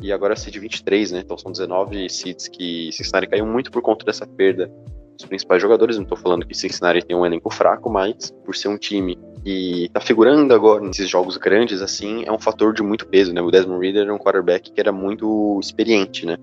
e 0.00 0.10
agora 0.10 0.32
é 0.32 0.36
seed 0.36 0.56
23, 0.56 1.12
né? 1.12 1.20
Então 1.20 1.36
são 1.36 1.52
19 1.52 2.08
seeds 2.08 2.48
que 2.48 2.90
Cincinnati 2.92 3.28
caiu 3.28 3.46
muito 3.46 3.70
por 3.70 3.82
conta 3.82 4.04
dessa 4.04 4.26
perda 4.26 4.72
dos 5.16 5.26
principais 5.26 5.60
jogadores. 5.60 5.96
Não 5.96 6.04
estou 6.04 6.18
falando 6.18 6.46
que 6.46 6.54
Cincinnati 6.54 7.04
tem 7.04 7.16
um 7.16 7.24
elenco 7.24 7.50
fraco, 7.50 7.90
mas 7.90 8.30
por 8.44 8.54
ser 8.54 8.68
um 8.68 8.78
time 8.78 9.18
que 9.42 9.88
tá 9.92 10.00
figurando 10.00 10.52
agora 10.54 10.82
nesses 10.82 11.08
jogos 11.08 11.36
grandes 11.36 11.80
assim, 11.80 12.24
é 12.26 12.32
um 12.32 12.38
fator 12.38 12.74
de 12.74 12.82
muito 12.82 13.06
peso, 13.06 13.32
né? 13.32 13.40
O 13.40 13.50
Desmond 13.50 13.84
Reader 13.84 14.08
é 14.08 14.12
um 14.12 14.18
quarterback 14.18 14.70
que 14.72 14.80
era 14.80 14.92
muito 14.92 15.58
experiente, 15.60 16.26
né? 16.26 16.36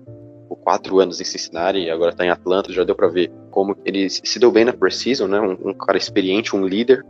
Por 0.48 0.56
quatro 0.56 1.00
anos 1.00 1.20
em 1.20 1.24
Cincinnati, 1.24 1.88
agora 1.90 2.14
tá 2.14 2.24
em 2.24 2.30
Atlanta, 2.30 2.72
já 2.72 2.84
deu 2.84 2.94
para 2.94 3.08
ver 3.08 3.30
como 3.50 3.76
ele 3.84 4.08
se 4.10 4.38
deu 4.38 4.50
bem 4.50 4.64
na 4.64 4.72
preseason, 4.72 5.26
né? 5.26 5.40
Um, 5.40 5.70
um 5.70 5.74
cara 5.74 5.98
experiente, 5.98 6.56
um 6.56 6.66
líder 6.66 7.04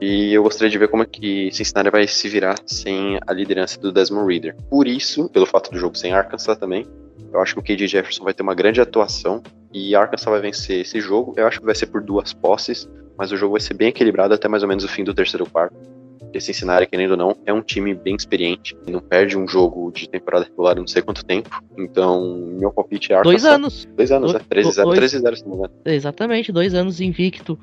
e 0.00 0.32
eu 0.32 0.44
gostaria 0.44 0.70
de 0.70 0.78
ver 0.78 0.88
como 0.88 1.02
é 1.02 1.06
que 1.06 1.50
Cincinnati 1.52 1.90
vai 1.90 2.06
se 2.06 2.28
virar 2.28 2.56
sem 2.64 3.18
a 3.26 3.32
liderança 3.32 3.80
do 3.80 3.90
Desmond 3.90 4.32
Reader. 4.32 4.56
Por 4.70 4.86
isso, 4.86 5.28
pelo 5.28 5.44
fato 5.46 5.70
do 5.72 5.78
jogo 5.78 5.96
sem 5.96 6.12
Arkansas 6.12 6.56
também, 6.56 6.86
eu 7.32 7.40
acho 7.40 7.54
que 7.54 7.60
o 7.60 7.62
KJ 7.62 7.86
Jefferson 7.86 8.24
vai 8.24 8.34
ter 8.34 8.42
uma 8.42 8.54
grande 8.54 8.80
atuação 8.80 9.42
e 9.72 9.94
Arkansas 9.94 10.30
vai 10.30 10.40
vencer 10.40 10.80
esse 10.80 11.00
jogo. 11.00 11.34
Eu 11.36 11.46
acho 11.46 11.60
que 11.60 11.66
vai 11.66 11.74
ser 11.74 11.86
por 11.86 12.02
duas 12.02 12.32
posses, 12.32 12.88
mas 13.16 13.32
o 13.32 13.36
jogo 13.36 13.52
vai 13.52 13.60
ser 13.60 13.74
bem 13.74 13.88
equilibrado 13.88 14.34
até 14.34 14.48
mais 14.48 14.62
ou 14.62 14.68
menos 14.68 14.84
o 14.84 14.88
fim 14.88 15.04
do 15.04 15.14
terceiro 15.14 15.48
quarto. 15.48 15.76
Porque 16.18 16.40
Cincinnati, 16.40 16.86
querendo 16.86 17.12
ou 17.12 17.16
não, 17.16 17.36
é 17.46 17.52
um 17.52 17.62
time 17.62 17.94
bem 17.94 18.14
experiente. 18.14 18.76
e 18.86 18.90
Não 18.90 19.00
perde 19.00 19.36
um 19.36 19.48
jogo 19.48 19.90
de 19.90 20.08
temporada 20.08 20.44
regular 20.44 20.76
não 20.76 20.86
sei 20.86 21.00
quanto 21.00 21.24
tempo. 21.24 21.48
Então, 21.78 22.54
meu 22.60 22.70
palpite 22.70 23.12
é 23.12 23.16
Arkansas. 23.16 23.42
Dois 23.42 23.54
anos. 23.54 23.88
Dois 23.96 24.12
anos, 24.12 24.32
Do, 24.32 24.38
né? 24.38 24.44
13-0, 24.50 24.94
13-0 24.94 25.36
se 25.36 25.42
não 25.44 25.50
me 25.50 25.56
engano. 25.56 25.72
Exatamente, 25.86 26.52
dois 26.52 26.74
anos 26.74 27.00
invicto 27.00 27.58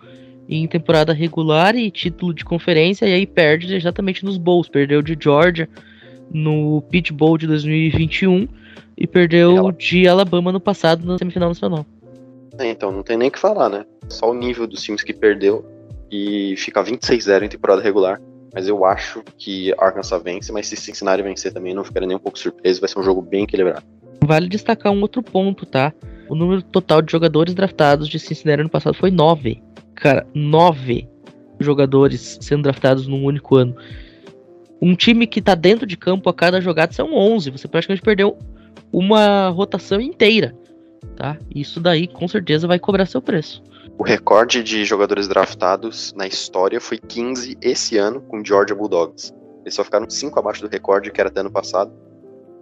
em 0.50 0.68
temporada 0.68 1.14
regular 1.14 1.76
e 1.76 1.90
título 1.92 2.34
de 2.34 2.46
conferência, 2.46 3.06
e 3.08 3.14
aí 3.14 3.26
perde 3.26 3.76
exatamente 3.76 4.24
nos 4.24 4.38
bowls. 4.38 4.68
Perdeu 4.68 5.02
de 5.02 5.18
Georgia 5.20 5.70
no 6.32 6.82
Pitch 6.90 7.12
Bowl 7.12 7.38
de 7.38 7.48
2021 7.48 8.48
e 8.98 9.06
perdeu 9.06 9.72
de 9.72 10.08
Alabama 10.08 10.52
no 10.52 10.60
passado 10.60 11.06
na 11.06 11.18
semifinal 11.18 11.50
nacional. 11.50 11.86
É, 12.58 12.70
então, 12.70 12.92
não 12.92 13.04
tem 13.04 13.18
nem 13.18 13.28
o 13.28 13.32
que 13.32 13.40
falar, 13.40 13.70
né? 13.70 13.86
Só 14.08 14.32
o 14.32 14.34
nível 14.34 14.66
dos 14.66 14.82
times 14.82 15.04
que 15.04 15.14
perdeu 15.14 15.66
e 16.10 16.56
fica 16.58 16.84
26-0 16.84 17.44
em 17.44 17.50
temporada 17.50 17.82
regular. 17.82 18.22
Mas 18.54 18.70
eu 18.70 18.86
acho 18.86 19.22
que 19.38 19.74
Arkansas 19.78 20.24
vence, 20.24 20.52
mas 20.52 20.68
se 20.68 20.78
Cincinnati 20.78 21.22
vencer 21.22 21.52
também, 21.52 21.74
não 21.74 21.84
ficaria 21.84 22.08
nem 22.08 22.16
um 22.16 22.20
pouco 22.20 22.40
surpreso, 22.40 22.80
vai 22.80 22.88
ser 22.88 22.98
um 22.98 23.04
jogo 23.04 23.22
bem 23.22 23.44
equilibrado. 23.44 23.84
Vale 24.24 24.48
destacar 24.48 24.94
um 24.94 25.02
outro 25.02 25.22
ponto, 25.22 25.66
tá? 25.66 25.94
O 26.30 26.36
número 26.36 26.62
total 26.62 27.02
de 27.02 27.12
jogadores 27.12 27.54
draftados 27.54 28.08
de 28.08 28.18
Cincinnati 28.18 28.64
no 28.64 28.70
passado 28.70 28.96
foi 28.96 29.12
9. 29.12 29.62
Cara, 29.94 30.26
9 30.34 31.08
jogadores 31.60 32.38
sendo 32.42 32.64
draftados 32.64 33.08
num 33.08 33.26
único 33.26 33.58
ano. 33.58 33.76
Um 34.82 34.96
time 34.96 35.28
que 35.28 35.42
tá 35.42 35.54
dentro 35.54 35.86
de 35.86 35.98
campo 35.98 36.30
a 36.30 36.34
cada 36.34 36.62
jogada 36.62 36.94
são 36.94 37.14
11. 37.14 37.52
Você 37.52 37.68
praticamente 37.68 38.02
perdeu 38.02 38.38
uma 38.98 39.50
rotação 39.50 40.00
inteira, 40.00 40.56
tá? 41.18 41.38
Isso 41.54 41.82
daí 41.82 42.08
com 42.08 42.28
certeza 42.30 42.66
vai 42.66 42.80
cobrar 42.80 43.06
seu 43.06 43.22
preço. 43.22 43.62
O 43.98 44.04
recorde 44.04 44.64
de 44.64 44.86
jogadores 44.86 45.28
draftados 45.28 46.14
na 46.16 46.26
história 46.26 46.80
foi 46.80 46.98
15 46.98 47.58
esse 47.62 47.98
ano 47.98 48.22
com 48.22 48.44
Georgia 48.44 48.74
Bulldogs. 48.74 49.34
Eles 49.64 49.74
só 49.74 49.84
ficaram 49.84 50.10
5 50.10 50.40
abaixo 50.40 50.62
do 50.62 50.70
recorde 50.70 51.12
que 51.12 51.20
era 51.20 51.30
até 51.30 51.42
ano 51.42 51.52
passado, 51.52 51.92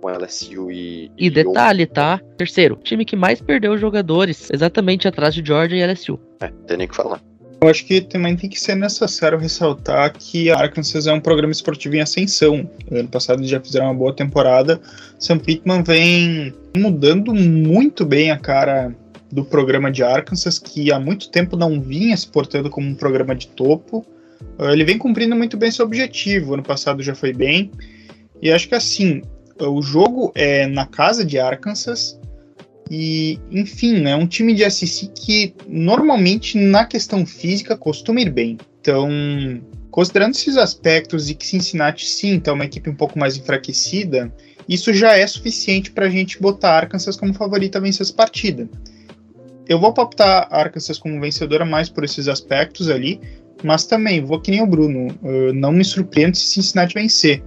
com 0.02 0.10
LSU 0.10 0.72
e. 0.72 1.12
E, 1.18 1.28
e 1.28 1.30
detalhe, 1.30 1.86
tá? 1.86 2.20
Terceiro, 2.36 2.80
time 2.84 3.06
que 3.06 3.16
mais 3.16 3.40
perdeu 3.40 3.78
jogadores, 3.78 4.50
exatamente 4.52 5.08
atrás 5.08 5.36
de 5.36 5.46
Georgia 5.46 5.78
e 5.78 5.86
LSU. 5.86 6.20
É, 6.42 6.50
não 6.50 6.64
tem 6.64 6.78
nem 6.78 6.88
o 6.88 6.90
que 6.90 6.96
falar. 6.96 7.22
Eu 7.64 7.70
acho 7.70 7.86
que 7.86 8.02
também 8.02 8.36
tem 8.36 8.50
que 8.50 8.60
ser 8.60 8.76
necessário 8.76 9.40
ressaltar 9.40 10.12
que 10.12 10.52
a 10.52 10.58
Arkansas 10.58 11.08
é 11.08 11.14
um 11.14 11.22
programa 11.22 11.54
esportivo 11.54 11.96
em 11.96 12.02
ascensão. 12.02 12.70
Ano 12.92 13.08
passado 13.08 13.42
já 13.48 13.58
fizeram 13.58 13.86
uma 13.86 13.94
boa 13.94 14.14
temporada. 14.14 14.82
Sam 15.18 15.40
Pittman 15.40 15.82
vem 15.82 16.54
mudando 16.76 17.34
muito 17.34 18.06
bem 18.06 18.32
a 18.32 18.38
cara 18.38 18.94
do 19.32 19.46
programa 19.46 19.90
de 19.90 20.04
Arkansas, 20.04 20.60
que 20.60 20.92
há 20.92 21.00
muito 21.00 21.30
tempo 21.30 21.56
não 21.56 21.80
vinha 21.80 22.18
se 22.18 22.28
portando 22.28 22.70
como 22.70 22.86
um 22.86 22.96
programa 22.96 23.34
de 23.34 23.48
topo. 23.48 24.06
Ele 24.60 24.84
vem 24.84 24.98
cumprindo 24.98 25.34
muito 25.34 25.56
bem 25.56 25.72
seu 25.72 25.86
objetivo. 25.86 26.56
Ano 26.56 26.64
passado 26.64 27.02
já 27.02 27.16
foi 27.16 27.32
bem. 27.32 27.72
E 28.42 28.52
acho 28.52 28.68
que 28.68 28.76
assim, 28.76 29.22
o 29.58 29.82
jogo 29.82 30.34
é 30.36 30.68
na 30.68 30.86
casa 30.86 31.24
de 31.24 31.40
Arkansas. 31.40 32.20
E, 32.90 33.40
enfim, 33.50 34.06
é 34.08 34.16
um 34.16 34.28
time 34.28 34.54
de 34.54 34.70
SC 34.70 35.08
que 35.16 35.54
normalmente 35.68 36.58
na 36.58 36.86
questão 36.86 37.26
física 37.26 37.78
costuma 37.78 38.22
ir 38.22 38.30
bem. 38.30 38.58
Então, 38.82 39.10
considerando 39.90 40.32
esses 40.32 40.58
aspectos 40.58 41.30
e 41.30 41.36
que 41.36 41.48
Cincinnati 41.48 42.06
sim 42.06 42.38
está 42.38 42.54
uma 42.54 42.66
equipe 42.66 42.90
um 42.90 42.96
pouco 42.96 43.18
mais 43.18 43.38
enfraquecida, 43.38 44.34
isso 44.68 44.94
já 44.94 45.18
é 45.18 45.26
suficiente 45.26 45.92
para 45.92 46.06
a 46.06 46.10
gente 46.10 46.42
botar 46.42 46.78
Arkansas 46.78 47.16
como 47.16 47.34
favorita 47.34 47.78
a 47.78 47.82
vencer 47.82 48.02
essa 48.02 48.14
partida. 48.14 48.68
Eu 49.68 49.80
vou 49.80 49.94
palpitar 49.94 50.48
Arkansas 50.52 50.98
como 50.98 51.22
vencedora 51.22 51.66
mais 51.66 51.90
por 51.90 52.04
esses 52.04 52.28
aspectos 52.28 52.90
ali, 52.90 53.20
mas 53.64 53.86
também 53.86 54.24
vou 54.24 54.40
que 54.40 54.52
nem 54.52 54.62
o 54.62 54.68
Bruno, 54.68 55.08
uh, 55.22 55.54
não 55.54 55.72
me 55.72 55.86
surpreendo 55.86 56.36
se 56.36 56.48
Cincinnati 56.48 56.94
vencer. 56.94 57.42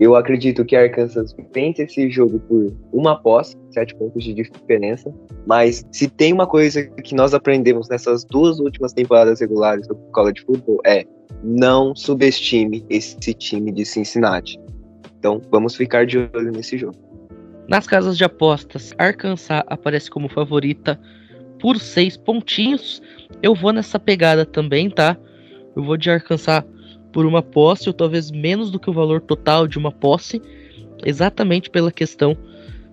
Eu 0.00 0.14
acredito 0.14 0.64
que 0.64 0.76
Arkansas 0.76 1.34
vence 1.52 1.82
esse 1.82 2.08
jogo 2.08 2.38
por 2.40 2.72
uma 2.92 3.20
posse, 3.20 3.56
sete 3.70 3.94
pontos 3.96 4.22
de 4.22 4.32
diferença. 4.32 5.12
Mas 5.44 5.84
se 5.90 6.08
tem 6.08 6.32
uma 6.32 6.46
coisa 6.46 6.84
que 6.84 7.14
nós 7.14 7.34
aprendemos 7.34 7.88
nessas 7.88 8.24
duas 8.24 8.60
últimas 8.60 8.92
temporadas 8.92 9.40
regulares 9.40 9.88
do 9.88 9.96
college 10.12 10.42
football 10.44 10.80
é 10.86 11.04
não 11.42 11.96
subestime 11.96 12.84
esse 12.88 13.34
time 13.34 13.72
de 13.72 13.84
Cincinnati. 13.84 14.58
Então 15.18 15.42
vamos 15.50 15.74
ficar 15.74 16.06
de 16.06 16.18
olho 16.18 16.52
nesse 16.52 16.78
jogo. 16.78 16.96
Nas 17.68 17.86
casas 17.86 18.16
de 18.16 18.24
apostas, 18.24 18.94
Arkansas 18.98 19.64
aparece 19.66 20.08
como 20.10 20.28
favorita 20.28 20.98
por 21.60 21.78
seis 21.78 22.16
pontinhos. 22.16 23.02
Eu 23.42 23.54
vou 23.54 23.72
nessa 23.72 23.98
pegada 23.98 24.46
também, 24.46 24.88
tá? 24.88 25.16
Eu 25.76 25.82
vou 25.82 25.96
de 25.96 26.08
Arkansas 26.08 26.64
por 27.12 27.26
uma 27.26 27.42
posse, 27.42 27.88
ou 27.88 27.92
talvez 27.92 28.30
menos 28.30 28.70
do 28.70 28.78
que 28.78 28.90
o 28.90 28.92
valor 28.92 29.20
total 29.20 29.66
de 29.66 29.78
uma 29.78 29.90
posse, 29.90 30.40
exatamente 31.04 31.70
pela 31.70 31.92
questão 31.92 32.36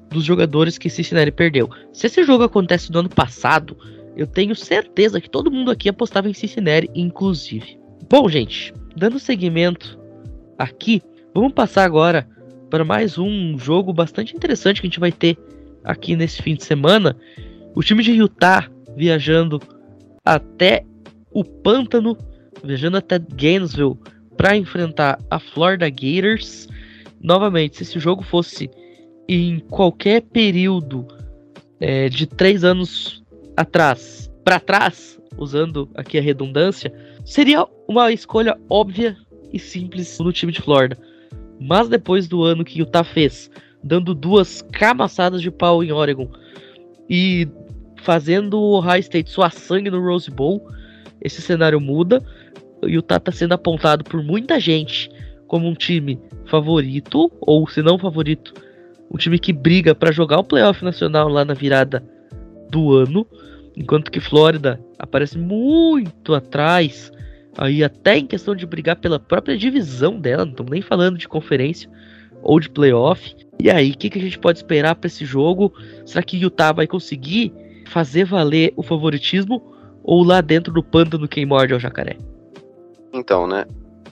dos 0.09 0.23
jogadores 0.23 0.77
que 0.77 0.89
Cincinnati 0.89 1.31
perdeu. 1.31 1.69
Se 1.91 2.07
esse 2.07 2.23
jogo 2.23 2.43
acontece 2.43 2.91
no 2.91 2.99
ano 2.99 3.09
passado, 3.09 3.77
eu 4.15 4.25
tenho 4.25 4.55
certeza 4.55 5.19
que 5.19 5.29
todo 5.29 5.51
mundo 5.51 5.71
aqui 5.71 5.89
apostava 5.89 6.29
em 6.29 6.33
Cincinnati, 6.33 6.89
inclusive. 6.95 7.77
Bom, 8.09 8.29
gente, 8.29 8.73
dando 8.95 9.19
seguimento 9.19 9.99
aqui, 10.57 11.01
vamos 11.33 11.53
passar 11.53 11.83
agora 11.83 12.27
para 12.69 12.85
mais 12.85 13.17
um 13.17 13.57
jogo 13.57 13.93
bastante 13.93 14.35
interessante 14.35 14.81
que 14.81 14.87
a 14.87 14.89
gente 14.89 14.99
vai 14.99 15.11
ter 15.11 15.37
aqui 15.83 16.15
nesse 16.15 16.41
fim 16.41 16.55
de 16.55 16.63
semana. 16.63 17.15
O 17.75 17.83
time 17.83 18.03
de 18.03 18.11
Utah 18.11 18.69
viajando 18.95 19.59
até 20.23 20.85
o 21.31 21.43
pântano 21.43 22.17
viajando 22.63 22.97
até 22.97 23.19
Gainesville 23.19 23.97
para 24.37 24.55
enfrentar 24.55 25.19
a 25.29 25.39
Florida 25.39 25.89
Gators. 25.89 26.67
Novamente, 27.21 27.77
se 27.77 27.83
esse 27.83 27.99
jogo 27.99 28.23
fosse 28.23 28.69
em 29.27 29.59
qualquer 29.59 30.21
período 30.21 31.07
é, 31.79 32.09
de 32.09 32.27
três 32.27 32.63
anos 32.63 33.23
atrás, 33.57 34.31
para 34.43 34.59
trás, 34.59 35.19
usando 35.37 35.89
aqui 35.95 36.17
a 36.17 36.21
redundância, 36.21 36.93
seria 37.23 37.65
uma 37.87 38.11
escolha 38.11 38.57
óbvia 38.69 39.17
e 39.51 39.59
simples 39.59 40.19
no 40.19 40.31
time 40.31 40.51
de 40.51 40.61
Florida. 40.61 40.97
Mas 41.59 41.87
depois 41.87 42.27
do 42.27 42.43
ano 42.43 42.63
que 42.63 42.79
Utah 42.79 43.03
fez, 43.03 43.49
dando 43.83 44.13
duas 44.13 44.61
camassadas 44.61 45.41
de 45.41 45.49
pau 45.49 45.83
em 45.83 45.91
Oregon 45.91 46.29
e 47.09 47.47
fazendo 48.01 48.59
o 48.59 48.77
Ohio 48.77 48.99
State 48.99 49.29
suar 49.29 49.51
sangue 49.51 49.89
no 49.89 50.03
Rose 50.03 50.29
Bowl, 50.29 50.69
esse 51.21 51.41
cenário 51.41 51.79
muda 51.79 52.23
Utah 52.87 53.17
está 53.17 53.31
sendo 53.31 53.53
apontado 53.53 54.03
por 54.03 54.23
muita 54.23 54.59
gente 54.59 55.09
como 55.47 55.67
um 55.67 55.73
time 55.73 56.19
favorito, 56.45 57.31
ou 57.39 57.67
se 57.67 57.81
não 57.81 57.97
favorito, 57.97 58.53
um 59.11 59.17
time 59.17 59.39
que 59.39 59.53
briga 59.53 59.93
para 59.93 60.11
jogar 60.11 60.39
o 60.39 60.43
playoff 60.43 60.83
nacional 60.83 61.27
lá 61.27 61.45
na 61.45 61.53
virada 61.53 62.03
do 62.69 62.93
ano, 62.93 63.25
enquanto 63.75 64.11
que 64.11 64.19
Flórida 64.19 64.79
aparece 64.97 65.37
muito 65.37 66.33
atrás, 66.33 67.11
aí 67.57 67.83
até 67.83 68.17
em 68.17 68.25
questão 68.25 68.55
de 68.55 68.65
brigar 68.65 68.95
pela 68.97 69.19
própria 69.19 69.57
divisão 69.57 70.19
dela, 70.19 70.45
não 70.45 70.51
estamos 70.51 70.71
nem 70.71 70.81
falando 70.81 71.17
de 71.17 71.27
conferência 71.27 71.89
ou 72.41 72.59
de 72.59 72.69
playoff. 72.69 73.35
E 73.59 73.69
aí, 73.69 73.91
o 73.91 73.97
que, 73.97 74.09
que 74.09 74.19
a 74.19 74.21
gente 74.21 74.37
pode 74.37 74.59
esperar 74.59 74.95
para 74.95 75.07
esse 75.07 75.25
jogo? 75.25 75.73
Será 76.05 76.21
que 76.21 76.37
Utah 76.37 76.71
vai 76.71 76.87
conseguir 76.87 77.53
fazer 77.87 78.25
valer 78.25 78.73
o 78.75 78.83
favoritismo 78.83 79.61
ou 80.03 80.23
lá 80.23 80.41
dentro 80.41 80.73
do 80.73 80.83
pântano 80.83 81.27
quem 81.27 81.45
morde 81.45 81.73
é 81.73 81.75
o 81.75 81.79
jacaré? 81.79 82.17
Então, 83.15 83.47
né? 83.47 83.65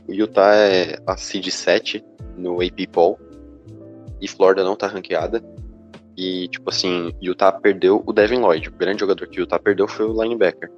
O 0.08 0.14
Utah 0.14 0.56
é 0.56 0.98
a 1.06 1.18
seed 1.18 1.50
7 1.50 2.04
no 2.38 2.62
AP 2.62 2.88
Poll 2.90 3.20
e 4.22 4.28
Florida 4.30 4.64
não 4.64 4.78
tá 4.78 4.88
ranqueada. 4.88 5.44
E, 6.16 6.48
tipo 6.48 6.70
assim, 6.70 7.12
Utah 7.22 7.52
perdeu 7.52 8.02
o 8.06 8.14
Devin 8.14 8.40
Lloyd. 8.40 8.70
O 8.70 8.72
grande 8.72 9.02
jogador 9.02 9.28
que 9.28 9.42
Utah 9.42 9.60
perdeu 9.60 9.88
foi 9.88 10.06
o 10.06 10.24
linebacker. 10.24 10.72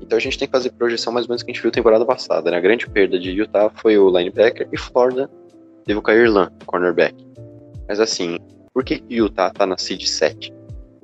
Então 0.00 0.16
a 0.16 0.20
gente 0.20 0.36
tem 0.36 0.48
que 0.48 0.52
fazer 0.52 0.72
projeção 0.72 1.12
mais 1.12 1.26
ou 1.26 1.30
menos 1.30 1.42
que 1.42 1.50
a 1.50 1.54
gente 1.54 1.62
viu 1.62 1.70
temporada 1.70 2.04
passada. 2.04 2.50
Né? 2.50 2.56
A 2.56 2.60
grande 2.60 2.88
perda 2.88 3.18
de 3.18 3.30
Utah 3.30 3.70
foi 3.70 3.96
o 3.96 4.10
linebacker 4.10 4.68
e 4.72 4.76
Florida 4.76 5.30
teve 5.84 5.98
o 5.98 6.02
Kairlan, 6.02 6.50
cornerback. 6.66 7.14
Mas 7.88 8.00
assim, 8.00 8.38
por 8.74 8.84
que 8.84 9.04
Utah 9.08 9.50
tá 9.50 9.64
na 9.64 9.76
seed 9.76 10.02
7? 10.02 10.52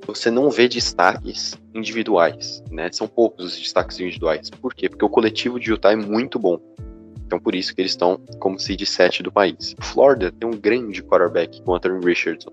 Você 0.07 0.31
não 0.31 0.49
vê 0.49 0.69
destaques 0.69 1.53
individuais, 1.75 2.63
né? 2.71 2.89
São 2.93 3.09
poucos 3.09 3.45
os 3.45 3.59
destaques 3.59 3.99
individuais. 3.99 4.49
Por 4.49 4.73
quê? 4.73 4.87
Porque 4.87 5.03
o 5.03 5.09
coletivo 5.09 5.59
de 5.59 5.69
Utah 5.69 5.91
é 5.91 5.97
muito 5.97 6.39
bom. 6.39 6.57
Então 7.25 7.37
por 7.37 7.53
isso 7.53 7.75
que 7.75 7.81
eles 7.81 7.91
estão 7.91 8.17
como 8.39 8.57
seed 8.57 8.81
7 8.85 9.21
do 9.21 9.31
país. 9.31 9.75
Florida 9.81 10.31
tem 10.31 10.47
um 10.47 10.57
grande 10.57 11.03
quarterback 11.03 11.61
com 11.61 11.75
Anthony 11.75 12.05
Richardson. 12.05 12.51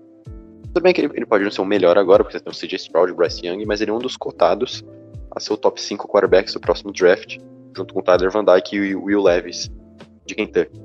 Tudo 0.65 0.83
bem 0.83 0.93
que 0.93 0.99
ele, 0.99 1.09
ele, 1.13 1.25
pode 1.25 1.45
não 1.45 1.51
ser 1.51 1.61
o 1.61 1.65
melhor 1.65 1.97
agora, 1.97 2.25
porque 2.25 2.37
você 2.37 2.43
tem 2.43 2.51
o 2.51 2.55
CJ 2.55 2.75
Stroud 2.75 3.13
o 3.13 3.15
Bryce 3.15 3.47
Young, 3.47 3.65
mas 3.65 3.79
ele 3.79 3.91
é 3.91 3.93
um 3.93 3.99
dos 3.99 4.17
cotados 4.17 4.83
a 5.31 5.39
ser 5.39 5.53
o 5.53 5.57
top 5.57 5.81
5 5.81 6.05
quarterbacks 6.09 6.53
do 6.53 6.59
próximo 6.59 6.91
draft, 6.91 7.37
junto 7.75 7.93
com 7.93 8.01
o 8.01 8.03
Tyler 8.03 8.29
Van 8.29 8.43
Dyke 8.43 8.75
e 8.75 8.95
o 8.95 9.05
Will 9.05 9.23
Levis 9.23 9.71
de 10.25 10.35
Kentucky. 10.35 10.77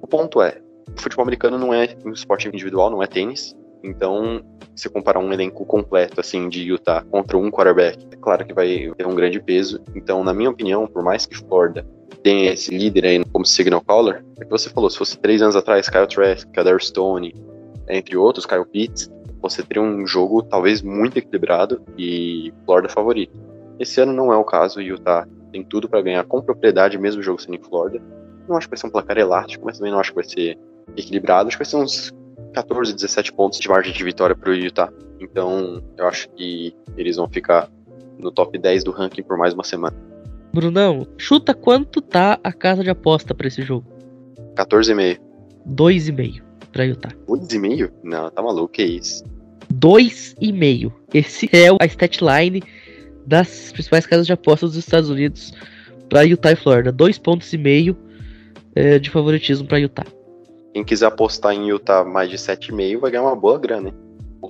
O 0.00 0.06
ponto 0.06 0.40
é, 0.40 0.62
o 0.96 0.98
futebol 0.98 1.24
americano 1.24 1.58
não 1.58 1.74
é 1.74 1.94
um 2.06 2.12
esporte 2.12 2.48
individual, 2.48 2.90
não 2.90 3.02
é 3.02 3.06
tênis, 3.06 3.54
então, 3.86 4.44
se 4.74 4.88
comparar 4.88 5.20
um 5.20 5.32
elenco 5.32 5.64
completo, 5.64 6.20
assim, 6.20 6.48
de 6.48 6.62
Utah 6.62 7.04
contra 7.10 7.38
um 7.38 7.50
quarterback, 7.50 8.04
é 8.10 8.16
claro 8.16 8.44
que 8.44 8.52
vai 8.52 8.92
ter 8.96 9.06
um 9.06 9.14
grande 9.14 9.40
peso. 9.40 9.80
Então, 9.94 10.24
na 10.24 10.34
minha 10.34 10.50
opinião, 10.50 10.86
por 10.86 11.02
mais 11.02 11.24
que 11.24 11.36
Florida 11.36 11.86
tenha 12.22 12.52
esse 12.52 12.76
líder 12.76 13.06
aí 13.06 13.24
como 13.32 13.46
signal 13.46 13.80
caller, 13.80 14.24
é 14.40 14.44
que 14.44 14.50
você 14.50 14.68
falou, 14.68 14.90
se 14.90 14.98
fosse 14.98 15.18
três 15.18 15.40
anos 15.40 15.54
atrás, 15.54 15.88
Kyle 15.88 16.06
Trask, 16.06 16.50
Kader 16.50 16.82
Stone, 16.82 17.32
entre 17.88 18.16
outros, 18.16 18.44
Kyle 18.44 18.66
Pitts, 18.66 19.08
você 19.40 19.62
teria 19.62 19.82
um 19.82 20.04
jogo 20.06 20.42
talvez 20.42 20.82
muito 20.82 21.18
equilibrado 21.18 21.80
e 21.96 22.52
Florida 22.64 22.92
favorito. 22.92 23.38
Esse 23.78 24.00
ano 24.00 24.12
não 24.12 24.32
é 24.32 24.36
o 24.36 24.44
caso, 24.44 24.80
Utah 24.80 25.26
tem 25.52 25.62
tudo 25.62 25.88
para 25.88 26.02
ganhar 26.02 26.24
com 26.24 26.42
propriedade, 26.42 26.98
mesmo 26.98 27.20
o 27.20 27.24
jogo 27.24 27.40
sendo 27.40 27.54
em 27.54 27.62
Florida. 27.62 28.02
Não 28.48 28.56
acho 28.56 28.66
que 28.66 28.72
vai 28.72 28.78
ser 28.78 28.86
um 28.88 28.90
placar 28.90 29.16
elástico, 29.18 29.64
mas 29.64 29.78
também 29.78 29.92
não 29.92 30.00
acho 30.00 30.10
que 30.10 30.16
vai 30.16 30.24
ser 30.24 30.58
equilibrado. 30.96 31.48
Acho 31.48 31.56
que 31.56 31.64
vai 31.64 31.70
ser 31.70 31.76
uns 31.76 32.12
14, 32.56 32.94
17 32.94 33.34
pontos 33.34 33.60
de 33.60 33.68
margem 33.68 33.92
de 33.92 34.02
vitória 34.02 34.34
para 34.34 34.48
o 34.48 34.54
Utah. 34.54 34.90
Então, 35.20 35.82
eu 35.98 36.08
acho 36.08 36.26
que 36.30 36.74
eles 36.96 37.16
vão 37.16 37.28
ficar 37.28 37.68
no 38.18 38.32
top 38.32 38.58
10 38.58 38.82
do 38.82 38.92
ranking 38.92 39.22
por 39.22 39.36
mais 39.36 39.52
uma 39.52 39.62
semana. 39.62 39.94
Brunão, 40.54 41.06
chuta 41.18 41.52
quanto 41.52 42.00
tá 42.00 42.40
a 42.42 42.50
casa 42.54 42.82
de 42.82 42.88
aposta 42.88 43.34
para 43.34 43.46
esse 43.46 43.60
jogo? 43.60 43.86
14,5. 44.54 45.18
2,5 45.68 46.42
para 46.72 46.86
Utah. 46.86 47.10
2,5? 47.28 47.92
Não, 48.02 48.30
tá 48.30 48.40
maluco, 48.40 48.68
que 48.68 48.84
isso? 48.84 49.22
2,5. 49.74 50.90
Esse 51.12 51.50
é 51.52 51.68
a 51.78 51.84
stat 51.84 52.20
line 52.24 52.62
das 53.26 53.70
principais 53.70 54.06
casas 54.06 54.26
de 54.26 54.32
apostas 54.32 54.70
dos 54.70 54.78
Estados 54.78 55.10
Unidos 55.10 55.52
para 56.08 56.22
Utah 56.22 56.52
e 56.52 56.56
Florida. 56.56 56.90
2,5 56.90 57.20
pontos 57.20 57.52
e 57.52 57.58
meio 57.58 57.94
é, 58.74 58.98
de 58.98 59.10
favoritismo 59.10 59.68
para 59.68 59.78
Utah. 59.78 60.15
Quem 60.76 60.84
quiser 60.84 61.06
apostar 61.06 61.54
em 61.54 61.70
Utah 61.70 62.04
mais 62.04 62.28
de 62.28 62.36
7,5 62.36 62.98
vai 62.98 63.10
ganhar 63.10 63.22
uma 63.22 63.34
boa 63.34 63.58
grana, 63.58 63.88
hein? 63.88 63.94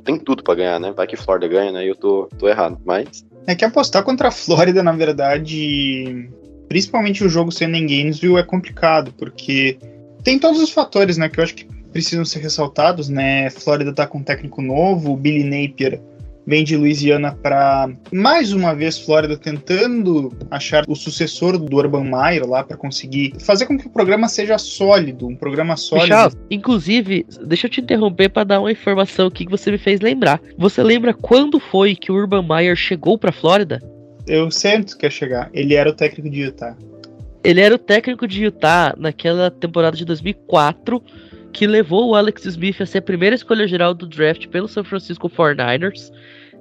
Tem 0.04 0.18
tudo 0.18 0.42
para 0.42 0.56
ganhar, 0.56 0.80
né? 0.80 0.90
Vai 0.90 1.06
que 1.06 1.16
Florida 1.16 1.46
ganha, 1.46 1.70
né? 1.70 1.88
Eu 1.88 1.94
tô, 1.94 2.28
tô 2.36 2.48
errado, 2.48 2.80
mas. 2.84 3.24
É 3.46 3.54
que 3.54 3.64
apostar 3.64 4.02
contra 4.02 4.26
a 4.26 4.32
Flórida, 4.32 4.82
na 4.82 4.90
verdade, 4.90 6.28
principalmente 6.68 7.22
o 7.22 7.28
jogo 7.28 7.52
sendo 7.52 7.76
em 7.76 7.86
Gainesville, 7.86 8.38
é 8.38 8.42
complicado, 8.42 9.14
porque 9.16 9.78
tem 10.24 10.36
todos 10.36 10.60
os 10.60 10.72
fatores, 10.72 11.16
né, 11.16 11.28
que 11.28 11.38
eu 11.38 11.44
acho 11.44 11.54
que 11.54 11.64
precisam 11.92 12.24
ser 12.24 12.40
ressaltados, 12.40 13.08
né? 13.08 13.48
Flórida 13.50 13.94
tá 13.94 14.04
com 14.04 14.18
um 14.18 14.24
técnico 14.24 14.60
novo, 14.60 15.12
o 15.12 15.16
Billy 15.16 15.44
Napier 15.44 16.00
vem 16.46 16.62
de 16.62 16.76
Louisiana 16.76 17.36
para 17.42 17.90
mais 18.12 18.52
uma 18.52 18.74
vez 18.74 18.98
Flórida 18.98 19.36
tentando 19.36 20.32
achar 20.50 20.84
o 20.86 20.94
sucessor 20.94 21.58
do 21.58 21.76
Urban 21.76 22.04
Meyer 22.04 22.46
lá 22.46 22.62
para 22.62 22.76
conseguir 22.76 23.32
fazer 23.40 23.66
com 23.66 23.76
que 23.76 23.86
o 23.86 23.90
programa 23.90 24.28
seja 24.28 24.56
sólido, 24.56 25.26
um 25.26 25.34
programa 25.34 25.76
sólido. 25.76 26.36
Inclusive, 26.50 27.26
deixa 27.44 27.66
eu 27.66 27.70
te 27.70 27.80
interromper 27.80 28.28
para 28.28 28.44
dar 28.44 28.60
uma 28.60 28.70
informação 28.70 29.26
aqui 29.26 29.44
que 29.44 29.50
você 29.50 29.70
me 29.70 29.78
fez 29.78 30.00
lembrar. 30.00 30.40
Você 30.56 30.82
lembra 30.82 31.12
quando 31.12 31.58
foi 31.58 31.96
que 31.96 32.12
o 32.12 32.14
Urban 32.14 32.46
Meyer 32.46 32.76
chegou 32.76 33.18
para 33.18 33.32
Flórida? 33.32 33.82
Eu 34.26 34.50
sei 34.50 34.76
onde 34.76 34.96
quer 34.96 35.10
chegar. 35.10 35.50
Ele 35.52 35.74
era 35.74 35.90
o 35.90 35.92
técnico 35.92 36.30
de 36.30 36.42
Utah. 36.42 36.76
Ele 37.42 37.60
era 37.60 37.74
o 37.74 37.78
técnico 37.78 38.26
de 38.26 38.42
Utah 38.42 38.94
naquela 38.98 39.50
temporada 39.50 39.96
de 39.96 40.04
2004 40.04 41.00
que 41.56 41.66
levou 41.66 42.10
o 42.10 42.14
Alex 42.14 42.44
Smith 42.44 42.82
a 42.82 42.84
ser 42.84 42.98
a 42.98 43.02
primeira 43.02 43.34
escolha 43.34 43.66
geral 43.66 43.94
do 43.94 44.06
draft 44.06 44.46
pelo 44.48 44.68
San 44.68 44.84
Francisco 44.84 45.26
49ers. 45.26 46.12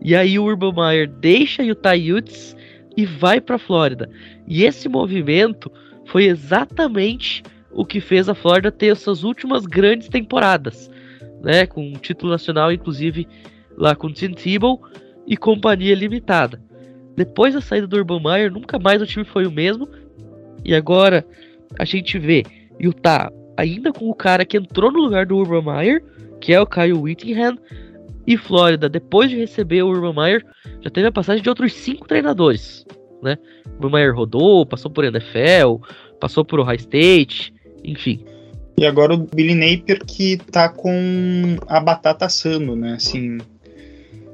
E 0.01 0.15
aí 0.15 0.39
o 0.39 0.45
Urban 0.45 0.71
Meyer 0.71 1.09
deixa 1.09 1.61
Utah 1.63 1.97
Utes 1.97 2.55
e 2.95 3.05
vai 3.05 3.41
para 3.41 3.57
Flórida. 3.57 4.09
E 4.47 4.63
esse 4.63 4.87
movimento 4.87 5.69
foi 6.05 6.27
exatamente 6.27 7.43
o 7.73 7.85
que 7.85 7.99
fez 7.99 8.29
a 8.29 8.33
Flórida 8.33 8.71
ter 8.71 8.95
suas 8.95 9.23
últimas 9.23 9.65
grandes 9.65 10.07
temporadas, 10.07 10.89
né, 11.43 11.65
com 11.65 11.85
um 11.85 11.95
título 11.95 12.31
nacional 12.31 12.71
inclusive 12.71 13.27
lá 13.75 13.97
com 13.97 14.09
Tim 14.09 14.31
Tebow 14.31 14.81
e 15.27 15.35
companhia 15.35 15.93
limitada. 15.93 16.61
Depois 17.17 17.53
da 17.53 17.59
saída 17.59 17.85
do 17.85 17.97
Urban 17.97 18.23
Meyer, 18.23 18.49
nunca 18.49 18.79
mais 18.79 19.01
o 19.01 19.05
time 19.05 19.25
foi 19.25 19.45
o 19.45 19.51
mesmo. 19.51 19.89
E 20.63 20.73
agora 20.73 21.27
a 21.77 21.83
gente 21.83 22.17
vê 22.17 22.43
Utah 22.79 23.29
ainda 23.57 23.91
com 23.91 24.09
o 24.09 24.15
cara 24.15 24.45
que 24.45 24.57
entrou 24.57 24.91
no 24.91 24.99
lugar 24.99 25.25
do 25.25 25.37
Urban 25.37 25.73
Meyer, 25.73 26.03
que 26.39 26.53
é 26.53 26.61
o 26.61 26.67
Kyle 26.67 26.93
Whittingham, 26.93 27.57
e 28.27 28.37
Flórida, 28.37 28.89
depois 28.89 29.29
de 29.29 29.37
receber 29.37 29.83
o 29.83 29.89
Urban 29.89 30.13
Meyer, 30.13 30.45
já 30.81 30.89
teve 30.89 31.07
a 31.07 31.11
passagem 31.11 31.43
de 31.43 31.49
outros 31.49 31.73
cinco 31.73 32.07
treinadores, 32.07 32.85
né? 33.21 33.37
O 33.67 33.85
Urban 33.85 33.91
Meyer 33.91 34.15
rodou, 34.15 34.65
passou 34.65 34.89
por 34.89 35.03
NFL, 35.03 35.77
passou 36.19 36.43
por 36.43 36.59
Ohio 36.59 36.77
State, 36.77 37.53
enfim. 37.83 38.25
E 38.77 38.85
agora 38.85 39.13
o 39.13 39.17
Billy 39.17 39.55
Napier 39.55 39.99
que 40.05 40.37
tá 40.37 40.67
com 40.67 41.55
a 41.67 41.79
batata 41.79 42.25
assando, 42.25 42.75
né? 42.75 42.95
Assim, 42.95 43.37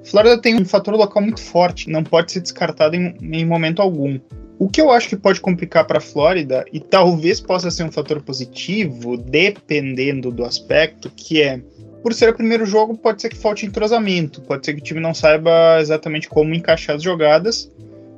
Flórida 0.03 0.41
tem 0.41 0.55
um 0.55 0.65
fator 0.65 0.95
local 0.95 1.21
muito 1.21 1.41
forte, 1.41 1.89
não 1.89 2.03
pode 2.03 2.31
ser 2.31 2.41
descartado 2.41 2.95
em, 2.95 3.15
em 3.21 3.45
momento 3.45 3.81
algum. 3.81 4.19
O 4.61 4.69
que 4.69 4.79
eu 4.79 4.91
acho 4.91 5.09
que 5.09 5.15
pode 5.15 5.41
complicar 5.41 5.87
para 5.87 5.97
a 5.97 6.01
Flórida, 6.01 6.63
e 6.71 6.79
talvez 6.79 7.41
possa 7.41 7.71
ser 7.71 7.83
um 7.83 7.91
fator 7.91 8.21
positivo, 8.21 9.17
dependendo 9.17 10.29
do 10.29 10.45
aspecto, 10.45 11.09
que 11.09 11.41
é, 11.41 11.59
por 12.03 12.13
ser 12.13 12.29
o 12.29 12.35
primeiro 12.35 12.63
jogo, 12.63 12.95
pode 12.95 13.23
ser 13.23 13.29
que 13.29 13.35
falte 13.35 13.65
entrosamento, 13.65 14.39
pode 14.41 14.63
ser 14.63 14.75
que 14.75 14.79
o 14.81 14.83
time 14.83 14.99
não 14.99 15.15
saiba 15.15 15.79
exatamente 15.81 16.29
como 16.29 16.53
encaixar 16.53 16.95
as 16.95 17.01
jogadas. 17.01 17.71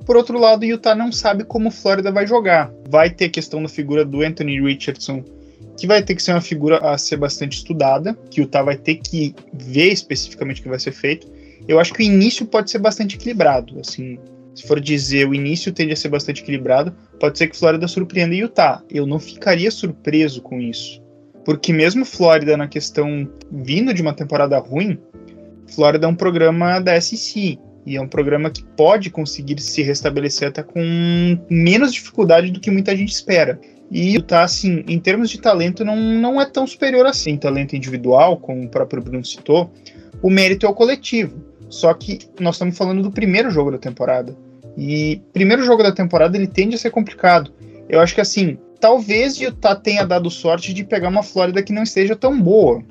Por 0.06 0.18
outro 0.18 0.38
lado, 0.38 0.66
Utah 0.66 0.94
não 0.94 1.14
sabe 1.14 1.46
como 1.46 1.72
Flórida 1.72 2.12
vai 2.12 2.28
jogar. 2.28 2.70
Vai 2.90 3.10
ter 3.10 3.26
a 3.28 3.30
questão 3.30 3.64
da 3.64 3.70
figura 3.70 4.04
do 4.04 4.22
Anthony 4.22 4.60
Richardson, 4.60 5.24
que 5.78 5.88
vai 5.88 6.04
ter 6.04 6.14
que 6.14 6.22
ser 6.22 6.34
uma 6.34 6.42
figura 6.42 6.78
a 6.80 6.98
ser 6.98 7.16
bastante 7.16 7.56
estudada, 7.56 8.18
que 8.30 8.42
o 8.42 8.44
Utah 8.44 8.64
vai 8.64 8.76
ter 8.76 8.96
que 8.96 9.34
ver 9.54 9.94
especificamente 9.94 10.60
o 10.60 10.64
que 10.64 10.70
vai 10.70 10.80
ser 10.80 10.92
feito. 10.92 11.26
Eu 11.70 11.80
acho 11.80 11.94
que 11.94 12.04
o 12.04 12.06
início 12.06 12.46
pode 12.46 12.70
ser 12.70 12.80
bastante 12.80 13.16
equilibrado, 13.16 13.80
assim, 13.80 14.20
se 14.56 14.68
for 14.68 14.80
dizer 14.80 15.28
o 15.28 15.34
início 15.34 15.72
tende 15.72 15.94
a 15.94 15.96
ser 15.96 16.10
bastante 16.10 16.42
equilibrado, 16.42 16.96
pode 17.20 17.38
ser 17.38 17.48
que 17.48 17.58
Flórida 17.58 17.88
surpreenda 17.88 18.36
Utah. 18.36 18.84
Eu 18.90 19.06
não 19.06 19.20
ficaria 19.20 19.72
surpreso 19.72 20.42
com 20.42 20.60
isso. 20.60 21.02
Porque 21.44 21.74
mesmo 21.74 22.06
Flórida 22.06 22.56
na 22.56 22.68
questão 22.68 23.28
vindo 23.52 23.94
de 23.94 24.02
uma 24.02 24.14
temporada 24.14 24.58
ruim, 24.60 24.98
Flórida 25.68 26.06
é 26.06 26.10
um 26.10 26.16
programa 26.16 26.80
da 26.80 27.00
SEC. 27.00 27.60
E 27.86 27.98
é 27.98 28.02
um 28.02 28.08
programa 28.08 28.50
que 28.50 28.64
pode 28.64 29.10
conseguir 29.10 29.60
se 29.60 29.82
restabelecer 29.82 30.48
até 30.48 30.64
com 30.64 30.80
menos 31.50 31.92
dificuldade 31.92 32.50
do 32.50 32.62
que 32.62 32.72
muita 32.72 32.96
gente 32.96 33.12
espera. 33.12 33.60
E 33.92 34.16
Utah, 34.16 34.44
assim, 34.44 34.86
em 34.88 34.98
termos 35.00 35.30
de 35.30 35.40
talento, 35.40 35.84
não, 35.84 35.98
não 35.98 36.42
é 36.42 36.46
tão 36.46 36.66
superior 36.66 37.06
assim. 37.06 37.36
Talento 37.36 37.76
individual, 37.76 38.38
como 38.38 38.64
o 38.64 38.70
próprio 38.70 39.04
Bruno 39.04 39.26
citou, 39.26 39.70
o 40.22 40.30
mérito 40.30 40.66
é 40.66 40.70
o 40.70 40.74
coletivo. 40.74 41.53
Só 41.74 41.92
que 41.92 42.20
nós 42.40 42.56
estamos 42.56 42.78
falando 42.78 43.02
do 43.02 43.12
primeiro 43.12 43.50
jogo 43.50 43.72
da 43.72 43.80
temporada. 43.80 44.38
E 44.78 45.20
primeiro 45.34 45.64
jogo 45.64 45.82
da 45.82 45.92
temporada 45.92 46.38
ele 46.38 46.46
tende 46.46 46.76
a 46.76 46.78
ser 46.78 46.92
complicado. 46.92 47.52
Eu 47.90 48.00
acho 48.00 48.14
que 48.14 48.22
assim, 48.22 48.60
talvez 48.80 49.40
Utah 49.42 49.76
tenha 49.76 50.06
dado 50.06 50.30
sorte 50.30 50.72
de 50.72 50.84
pegar 50.84 51.10
uma 51.10 51.24
Flórida 51.24 51.64
que 51.64 51.74
não 51.74 51.82
esteja 51.82 52.16
tão 52.16 52.40
boa 52.40 52.84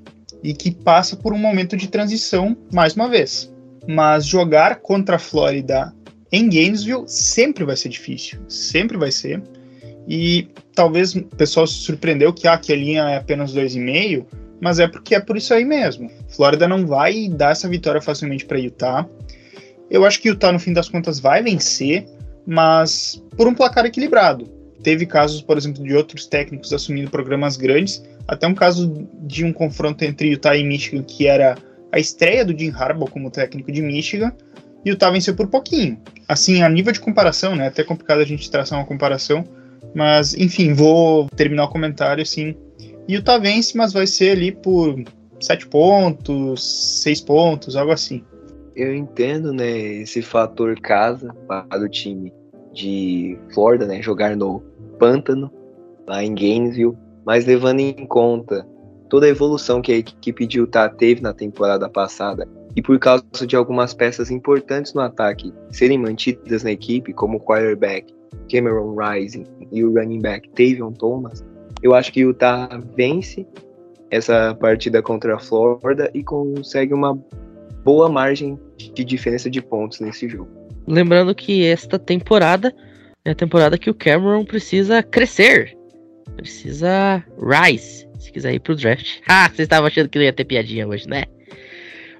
e 0.42 0.52
que 0.52 0.72
passa 0.72 1.14
por 1.14 1.32
um 1.32 1.38
momento 1.38 1.76
de 1.76 1.86
transição 1.86 2.56
mais 2.72 2.96
uma 2.96 3.08
vez. 3.08 3.52
Mas 3.86 4.26
jogar 4.26 4.80
contra 4.80 5.14
a 5.14 5.20
Flórida 5.20 5.94
em 6.32 6.50
Gainesville 6.50 7.04
sempre 7.06 7.64
vai 7.64 7.76
ser 7.76 7.88
difícil, 7.88 8.40
sempre 8.48 8.98
vai 8.98 9.12
ser. 9.12 9.40
E 10.08 10.48
talvez 10.74 11.14
o 11.14 11.22
pessoal 11.22 11.68
se 11.68 11.74
surpreendeu 11.74 12.32
que, 12.32 12.48
ah, 12.48 12.58
que 12.58 12.72
a 12.72 12.76
linha 12.76 13.02
é 13.02 13.16
apenas 13.16 13.54
2,5, 13.54 14.24
mas 14.62 14.78
é 14.78 14.86
porque 14.86 15.16
é 15.16 15.20
por 15.20 15.36
isso 15.36 15.52
aí 15.52 15.64
mesmo. 15.64 16.08
Flórida 16.28 16.68
não 16.68 16.86
vai 16.86 17.28
dar 17.28 17.50
essa 17.50 17.68
vitória 17.68 18.00
facilmente 18.00 18.44
para 18.44 18.60
Utah. 18.60 19.04
Eu 19.90 20.06
acho 20.06 20.22
que 20.22 20.28
Utah, 20.28 20.52
no 20.52 20.60
fim 20.60 20.72
das 20.72 20.88
contas, 20.88 21.18
vai 21.18 21.42
vencer, 21.42 22.06
mas 22.46 23.20
por 23.36 23.48
um 23.48 23.54
placar 23.54 23.84
equilibrado. 23.84 24.48
Teve 24.80 25.04
casos, 25.04 25.42
por 25.42 25.58
exemplo, 25.58 25.82
de 25.82 25.92
outros 25.96 26.26
técnicos 26.26 26.72
assumindo 26.72 27.10
programas 27.10 27.56
grandes, 27.56 28.04
até 28.28 28.46
um 28.46 28.54
caso 28.54 29.04
de 29.22 29.44
um 29.44 29.52
confronto 29.52 30.04
entre 30.04 30.28
Utah 30.28 30.56
e 30.56 30.62
Michigan, 30.62 31.02
que 31.02 31.26
era 31.26 31.56
a 31.90 31.98
estreia 31.98 32.44
do 32.44 32.56
Jim 32.56 32.70
Harbaugh 32.70 33.10
como 33.10 33.32
técnico 33.32 33.72
de 33.72 33.82
Michigan, 33.82 34.32
e 34.84 34.90
Utah 34.90 35.10
venceu 35.10 35.34
por 35.34 35.48
pouquinho. 35.48 36.00
Assim, 36.28 36.62
a 36.62 36.68
nível 36.68 36.92
de 36.92 37.00
comparação, 37.00 37.56
né? 37.56 37.66
Até 37.66 37.82
complicado 37.82 38.20
a 38.20 38.24
gente 38.24 38.48
traçar 38.48 38.78
uma 38.78 38.86
comparação, 38.86 39.44
mas 39.92 40.34
enfim, 40.34 40.72
vou 40.72 41.28
terminar 41.30 41.64
o 41.64 41.68
comentário 41.68 42.22
assim 42.22 42.54
Utah 43.08 43.38
vence, 43.38 43.76
mas 43.76 43.92
vai 43.92 44.06
ser 44.06 44.30
ali 44.30 44.52
por 44.52 45.02
7 45.40 45.66
pontos, 45.68 47.00
6 47.02 47.20
pontos, 47.22 47.76
algo 47.76 47.92
assim. 47.92 48.24
Eu 48.74 48.94
entendo, 48.94 49.52
né, 49.52 49.70
esse 50.02 50.22
fator 50.22 50.80
casa 50.80 51.34
para 51.46 51.80
o 51.80 51.88
time 51.88 52.32
de 52.72 53.38
Florida, 53.52 53.86
né, 53.86 54.00
jogar 54.00 54.36
no 54.36 54.62
pântano, 54.98 55.50
lá 56.06 56.24
em 56.24 56.34
Gainesville, 56.34 56.96
mas 57.24 57.44
levando 57.44 57.80
em 57.80 58.06
conta 58.06 58.66
toda 59.08 59.26
a 59.26 59.28
evolução 59.28 59.82
que 59.82 59.92
a 59.92 59.96
equipe 59.96 60.46
de 60.46 60.58
Utah 60.58 60.88
teve 60.88 61.20
na 61.20 61.34
temporada 61.34 61.88
passada 61.88 62.48
e 62.74 62.80
por 62.80 62.98
causa 62.98 63.46
de 63.46 63.54
algumas 63.54 63.92
peças 63.92 64.30
importantes 64.30 64.94
no 64.94 65.02
ataque 65.02 65.52
serem 65.70 65.98
mantidas 65.98 66.62
na 66.62 66.72
equipe, 66.72 67.12
como 67.12 67.36
o 67.36 67.40
quarterback 67.40 68.12
Cameron 68.50 68.96
Rising 68.96 69.44
e 69.70 69.84
o 69.84 69.92
running 69.92 70.20
back 70.20 70.48
Tavion 70.50 70.92
Thomas, 70.92 71.44
eu 71.82 71.94
acho 71.94 72.12
que 72.12 72.20
Utah 72.20 72.68
vence 72.96 73.46
essa 74.10 74.54
partida 74.54 75.02
contra 75.02 75.36
a 75.36 75.38
Florida 75.38 76.10
e 76.14 76.22
consegue 76.22 76.92
uma 76.92 77.18
boa 77.84 78.08
margem 78.08 78.58
de 78.76 79.04
diferença 79.04 79.50
de 79.50 79.60
pontos 79.60 80.00
nesse 80.00 80.28
jogo. 80.28 80.48
Lembrando 80.86 81.34
que 81.34 81.64
esta 81.66 81.98
temporada 81.98 82.74
é 83.24 83.30
a 83.30 83.34
temporada 83.34 83.78
que 83.78 83.88
o 83.88 83.94
Cameron 83.94 84.44
precisa 84.44 85.02
crescer, 85.02 85.76
precisa 86.36 87.24
rise, 87.38 88.08
se 88.18 88.32
quiser 88.32 88.54
ir 88.54 88.60
pro 88.60 88.76
draft. 88.76 89.20
Ah, 89.28 89.48
vocês 89.48 89.60
estavam 89.60 89.86
achando 89.86 90.08
que 90.08 90.18
não 90.18 90.24
ia 90.24 90.32
ter 90.32 90.44
piadinha 90.44 90.86
hoje, 90.86 91.08
né? 91.08 91.24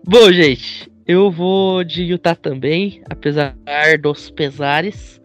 Bom, 0.05 0.33
gente, 0.33 0.91
eu 1.07 1.31
vou 1.31 1.85
de 1.85 2.05
Utah 2.05 2.35
também, 2.35 3.03
apesar 3.09 3.55
dos 4.01 4.31
pesares. 4.31 5.21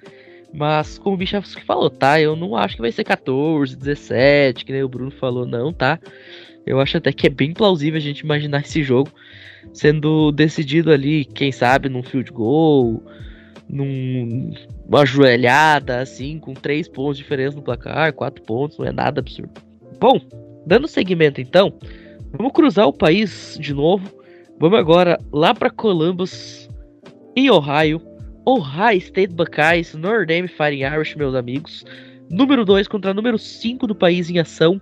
Mas 0.54 0.98
como 0.98 1.16
o 1.16 1.18
Bichavski 1.18 1.64
falou, 1.64 1.90
tá? 1.90 2.20
Eu 2.20 2.36
não 2.36 2.56
acho 2.56 2.76
que 2.76 2.82
vai 2.82 2.92
ser 2.92 3.04
14, 3.04 3.76
17, 3.76 4.66
que 4.66 4.72
nem 4.72 4.84
o 4.84 4.90
Bruno 4.90 5.12
falou, 5.12 5.46
não, 5.46 5.74
tá? 5.74 6.00
Eu 6.66 6.80
acho 6.80 6.98
até 6.98 7.14
que 7.14 7.28
é 7.28 7.30
bem 7.30 7.54
plausível 7.54 7.98
a 7.98 8.02
gente 8.02 8.22
imaginar 8.22 8.62
esse 8.62 8.84
jogo 8.84 9.10
sendo 9.74 10.32
decidido 10.32 10.92
ali, 10.92 11.26
quem 11.26 11.52
sabe, 11.52 11.90
num 11.90 12.02
field 12.02 12.32
goal, 12.32 13.04
numa 13.70 15.06
joelhada, 15.06 16.00
assim, 16.00 16.40
com 16.40 16.54
3 16.54 16.88
pontos 16.88 17.18
de 17.18 17.24
diferença 17.24 17.56
no 17.56 17.62
placar, 17.62 18.14
4 18.14 18.44
pontos, 18.44 18.78
não 18.78 18.86
é 18.86 18.92
nada 18.92 19.20
absurdo. 19.20 19.52
Bom, 20.00 20.20
dando 20.66 20.88
seguimento 20.88 21.42
então, 21.42 21.74
vamos 22.32 22.54
cruzar 22.54 22.88
o 22.88 22.94
país 22.94 23.58
de 23.60 23.74
novo. 23.74 24.10
Vamos 24.60 24.80
agora 24.80 25.20
lá 25.32 25.54
para 25.54 25.70
Columbus, 25.70 26.70
em 27.36 27.50
Ohio, 27.50 28.02
Ohio 28.48 28.98
State 29.00 29.34
Buckeyes, 29.34 29.94
Notre 29.94 30.26
Dame 30.26 30.48
Fighting 30.48 30.84
Irish, 30.84 31.18
meus 31.18 31.36
amigos. 31.36 31.84
Número 32.30 32.64
2 32.64 32.88
contra 32.88 33.14
número 33.14 33.38
5 33.38 33.86
do 33.86 33.94
país 33.94 34.30
em 34.30 34.40
ação. 34.40 34.80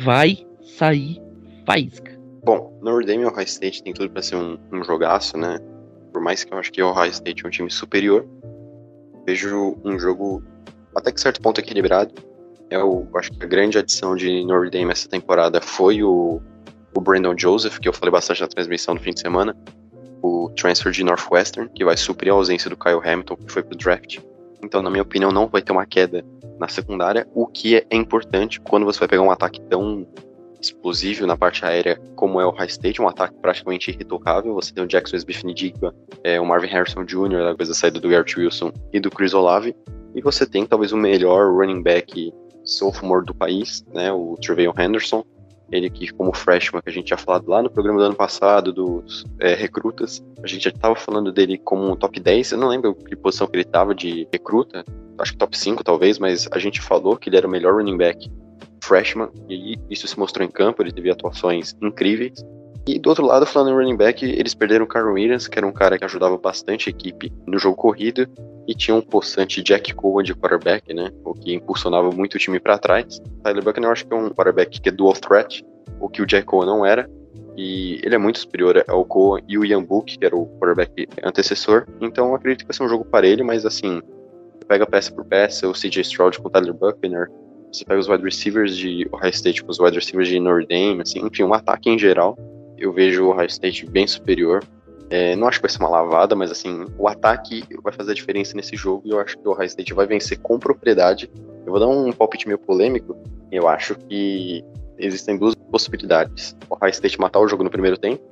Vai 0.00 0.44
sair 0.60 1.22
faísca. 1.64 2.18
Bom, 2.44 2.76
Notre 2.82 3.06
Dame 3.06 3.22
e 3.22 3.26
Ohio 3.26 3.44
State 3.44 3.84
tem 3.84 3.92
tudo 3.94 4.10
para 4.10 4.22
ser 4.22 4.34
um, 4.34 4.58
um, 4.72 4.82
jogaço, 4.82 5.38
né? 5.38 5.60
Por 6.12 6.20
mais 6.20 6.42
que 6.42 6.52
eu 6.52 6.58
acho 6.58 6.72
que 6.72 6.82
o 6.82 6.88
Ohio 6.88 7.12
State 7.12 7.44
é 7.44 7.46
um 7.46 7.50
time 7.50 7.70
superior, 7.70 8.26
vejo 9.24 9.78
um 9.84 9.96
jogo 9.96 10.42
até 10.96 11.12
que 11.12 11.20
certo 11.20 11.40
ponto 11.40 11.60
equilibrado. 11.60 12.12
Eu 12.70 13.08
acho 13.14 13.30
que 13.34 13.44
a 13.44 13.46
grande 13.46 13.78
adição 13.78 14.16
de 14.16 14.44
Notre 14.44 14.68
Dame 14.68 14.90
essa 14.90 15.08
temporada 15.08 15.60
foi 15.60 16.02
o, 16.02 16.42
o 16.92 17.00
Brandon 17.00 17.38
Joseph, 17.38 17.78
que 17.78 17.88
eu 17.88 17.92
falei 17.92 18.10
bastante 18.10 18.40
na 18.40 18.48
transmissão 18.48 18.94
no 18.94 19.00
fim 19.00 19.12
de 19.12 19.20
semana 19.20 19.56
o 20.22 20.50
transfer 20.50 20.92
de 20.92 21.04
Northwestern, 21.04 21.70
que 21.74 21.84
vai 21.84 21.96
suprir 21.96 22.32
a 22.32 22.36
ausência 22.36 22.68
do 22.68 22.76
Kyle 22.76 23.00
Hamilton, 23.02 23.36
que 23.36 23.52
foi 23.52 23.62
pro 23.62 23.76
draft. 23.76 24.18
Então, 24.62 24.82
na 24.82 24.90
minha 24.90 25.02
opinião, 25.02 25.30
não 25.30 25.46
vai 25.46 25.62
ter 25.62 25.72
uma 25.72 25.86
queda 25.86 26.24
na 26.58 26.68
secundária, 26.68 27.26
o 27.34 27.46
que 27.46 27.76
é 27.76 27.86
importante 27.92 28.60
quando 28.60 28.84
você 28.84 28.98
vai 28.98 29.08
pegar 29.08 29.22
um 29.22 29.30
ataque 29.30 29.60
tão 29.62 30.06
explosivo 30.60 31.26
na 31.26 31.36
parte 31.36 31.64
aérea 31.64 32.00
como 32.16 32.40
é 32.40 32.46
o 32.46 32.50
High 32.50 32.66
State, 32.66 33.00
um 33.00 33.08
ataque 33.08 33.34
praticamente 33.40 33.90
irretocável. 33.90 34.54
Você 34.54 34.74
tem 34.74 34.82
o 34.82 34.88
Jackson 34.88 35.16
Smith-Njigba, 35.16 35.94
é, 36.24 36.40
o 36.40 36.44
Marvin 36.46 36.68
Harrison 36.68 37.04
Jr., 37.04 37.50
depois 37.50 37.68
da 37.68 37.74
saída 37.74 38.00
do 38.00 38.08
Garrett 38.08 38.38
Wilson 38.38 38.72
e 38.92 38.98
do 38.98 39.10
Chris 39.10 39.34
Olave. 39.34 39.74
E 40.14 40.20
você 40.20 40.44
tem 40.44 40.66
talvez 40.66 40.92
o 40.92 40.96
melhor 40.96 41.54
running 41.54 41.82
back 41.82 42.32
sophomore 42.64 43.24
do 43.24 43.34
país, 43.34 43.84
né, 43.94 44.12
o 44.12 44.36
Treveon 44.42 44.72
Henderson, 44.78 45.24
ele 45.70 45.90
que, 45.90 46.12
como 46.12 46.34
freshman, 46.34 46.82
que 46.82 46.88
a 46.88 46.92
gente 46.92 47.06
tinha 47.06 47.18
falado 47.18 47.48
lá 47.48 47.62
no 47.62 47.70
programa 47.70 47.98
do 47.98 48.04
ano 48.04 48.14
passado, 48.14 48.72
dos 48.72 49.24
é, 49.38 49.54
recrutas, 49.54 50.24
a 50.42 50.46
gente 50.46 50.64
já 50.64 50.70
estava 50.70 50.94
falando 50.94 51.32
dele 51.32 51.58
como 51.58 51.90
um 51.90 51.96
top 51.96 52.18
10, 52.18 52.52
eu 52.52 52.58
não 52.58 52.68
lembro 52.68 52.94
que 52.94 53.14
posição 53.16 53.46
que 53.46 53.56
ele 53.56 53.62
estava 53.62 53.94
de 53.94 54.26
recruta, 54.32 54.84
acho 55.18 55.32
que 55.32 55.38
top 55.38 55.56
5 55.56 55.84
talvez, 55.84 56.18
mas 56.18 56.48
a 56.50 56.58
gente 56.58 56.80
falou 56.80 57.16
que 57.16 57.28
ele 57.28 57.36
era 57.36 57.46
o 57.46 57.50
melhor 57.50 57.74
running 57.74 57.96
back 57.96 58.30
freshman, 58.82 59.28
e 59.48 59.78
isso 59.90 60.08
se 60.08 60.18
mostrou 60.18 60.46
em 60.46 60.50
campo, 60.50 60.82
ele 60.82 60.92
teve 60.92 61.10
atuações 61.10 61.76
incríveis. 61.82 62.44
E 62.88 62.98
do 62.98 63.10
outro 63.10 63.26
lado, 63.26 63.44
falando 63.44 63.70
em 63.70 63.74
running 63.74 63.98
back, 63.98 64.24
eles 64.24 64.54
perderam 64.54 64.86
o 64.86 64.88
Carl 64.88 65.12
Williams, 65.12 65.46
que 65.46 65.58
era 65.58 65.66
um 65.66 65.72
cara 65.72 65.98
que 65.98 66.06
ajudava 66.06 66.38
bastante 66.38 66.88
a 66.88 66.90
equipe 66.90 67.30
no 67.46 67.58
jogo 67.58 67.76
corrido, 67.76 68.26
e 68.66 68.74
tinha 68.74 68.94
um 68.94 69.02
possante 69.02 69.62
Jack 69.62 69.92
Cohen 69.92 70.24
de 70.24 70.34
quarterback, 70.34 70.94
né? 70.94 71.10
O 71.22 71.34
que 71.34 71.52
impulsionava 71.52 72.10
muito 72.10 72.36
o 72.36 72.38
time 72.38 72.58
para 72.58 72.78
trás. 72.78 73.20
Tyler 73.42 73.62
Buckner 73.62 73.90
eu 73.90 73.92
acho 73.92 74.06
que 74.06 74.14
é 74.14 74.16
um 74.16 74.30
quarterback 74.30 74.80
que 74.80 74.88
é 74.88 74.92
dual 74.92 75.12
threat, 75.12 75.62
o 76.00 76.08
que 76.08 76.22
o 76.22 76.26
Jack 76.26 76.46
Cohen 76.46 76.66
não 76.66 76.86
era. 76.86 77.10
E 77.58 78.00
ele 78.02 78.14
é 78.14 78.18
muito 78.18 78.38
superior 78.38 78.82
ao 78.88 79.04
Cohen 79.04 79.44
e 79.46 79.58
o 79.58 79.66
Ian 79.66 79.84
Book, 79.84 80.16
que 80.16 80.24
era 80.24 80.34
o 80.34 80.46
quarterback 80.58 81.06
antecessor. 81.22 81.86
Então 82.00 82.34
acredito 82.34 82.60
que 82.60 82.68
vai 82.68 82.74
ser 82.74 82.84
um 82.84 82.88
jogo 82.88 83.04
parelho, 83.04 83.44
mas 83.44 83.66
assim, 83.66 84.00
pega 84.66 84.86
peça 84.86 85.12
por 85.12 85.26
peça, 85.26 85.68
o 85.68 85.74
CJ 85.74 86.00
Stroud 86.00 86.38
com 86.38 86.48
o 86.48 86.50
Tyler 86.50 86.72
Buckner, 86.72 87.28
você 87.70 87.84
pega 87.84 88.00
os 88.00 88.08
wide 88.08 88.24
receivers 88.24 88.74
de 88.74 89.06
Ohio 89.12 89.30
State 89.30 89.62
com 89.62 89.70
os 89.70 89.78
wide 89.78 89.94
receivers 89.94 90.26
de 90.26 90.40
Notre 90.40 90.66
Dame, 90.66 91.02
assim, 91.02 91.20
enfim, 91.20 91.42
um 91.42 91.52
ataque 91.52 91.90
em 91.90 91.98
geral 91.98 92.34
eu 92.78 92.92
vejo 92.92 93.24
o 93.24 93.30
Ohio 93.30 93.46
State 93.46 93.86
bem 93.86 94.06
superior. 94.06 94.62
É, 95.10 95.34
não 95.36 95.48
acho 95.48 95.58
que 95.58 95.62
vai 95.62 95.70
ser 95.70 95.78
uma 95.80 95.88
lavada, 95.88 96.36
mas 96.36 96.50
assim, 96.50 96.84
o 96.98 97.08
ataque 97.08 97.64
vai 97.82 97.92
fazer 97.92 98.12
a 98.12 98.14
diferença 98.14 98.54
nesse 98.54 98.76
jogo 98.76 99.02
e 99.06 99.10
eu 99.10 99.18
acho 99.18 99.38
que 99.38 99.48
o 99.48 99.52
Ohio 99.52 99.64
State 99.66 99.94
vai 99.94 100.06
vencer 100.06 100.38
com 100.38 100.58
propriedade. 100.58 101.30
Eu 101.64 101.72
vou 101.72 101.80
dar 101.80 101.88
um 101.88 102.12
palpite 102.12 102.46
meio 102.46 102.58
polêmico. 102.58 103.16
Eu 103.50 103.66
acho 103.68 103.94
que 103.94 104.62
existem 104.98 105.38
duas 105.38 105.54
possibilidades. 105.54 106.54
O 106.68 106.74
Ohio 106.74 106.90
State 106.90 107.18
matar 107.18 107.40
o 107.40 107.48
jogo 107.48 107.64
no 107.64 107.70
primeiro 107.70 107.96
tempo 107.96 108.22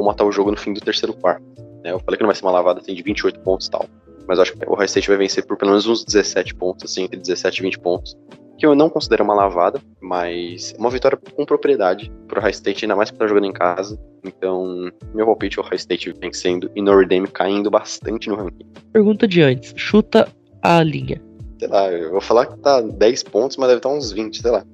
ou 0.00 0.06
matar 0.06 0.24
o 0.24 0.32
jogo 0.32 0.50
no 0.50 0.56
fim 0.56 0.72
do 0.72 0.80
terceiro 0.80 1.14
quarto. 1.14 1.44
Né? 1.82 1.92
Eu 1.92 1.98
falei 2.00 2.16
que 2.16 2.22
não 2.22 2.28
vai 2.28 2.36
ser 2.36 2.44
uma 2.44 2.52
lavada 2.52 2.80
assim, 2.80 2.94
de 2.94 3.02
28 3.02 3.40
pontos 3.40 3.66
e 3.66 3.70
tal. 3.70 3.86
Mas 4.26 4.36
eu 4.38 4.42
acho 4.42 4.52
que 4.52 4.66
o 4.66 4.72
Ohio 4.72 4.84
State 4.84 5.08
vai 5.08 5.16
vencer 5.16 5.46
por 5.46 5.56
pelo 5.56 5.70
menos 5.70 5.86
uns 5.86 6.04
17 6.04 6.54
pontos, 6.54 6.90
assim, 6.90 7.04
entre 7.04 7.18
17 7.18 7.58
e 7.58 7.62
20 7.62 7.78
pontos 7.78 8.16
que 8.58 8.66
eu 8.66 8.74
não 8.74 8.90
considero 8.90 9.22
uma 9.22 9.34
lavada, 9.34 9.80
mas 10.00 10.74
uma 10.76 10.90
vitória 10.90 11.16
com 11.16 11.46
propriedade 11.46 12.12
pro 12.26 12.40
High 12.40 12.50
State, 12.50 12.84
ainda 12.84 12.96
mais 12.96 13.10
que 13.10 13.16
tá 13.16 13.26
jogando 13.26 13.46
em 13.46 13.52
casa. 13.52 13.98
Então, 14.24 14.90
meu 15.14 15.24
palpite 15.26 15.58
é 15.58 15.62
o 15.62 15.64
High 15.64 15.76
State 15.76 16.12
vencendo 16.20 16.68
e 16.74 16.82
Notre 16.82 17.06
Dame 17.06 17.28
caindo 17.28 17.70
bastante 17.70 18.28
no 18.28 18.34
ranking. 18.34 18.66
Pergunta 18.92 19.28
de 19.28 19.42
antes, 19.42 19.72
chuta 19.76 20.28
a 20.60 20.82
linha. 20.82 21.22
Sei 21.60 21.68
lá, 21.68 21.88
eu 21.90 22.10
vou 22.10 22.20
falar 22.20 22.46
que 22.46 22.58
tá 22.58 22.80
10 22.80 23.22
pontos, 23.24 23.56
mas 23.56 23.68
deve 23.68 23.78
estar 23.78 23.90
tá 23.90 23.94
uns 23.94 24.10
20, 24.10 24.42
sei 24.42 24.50
lá. 24.50 24.64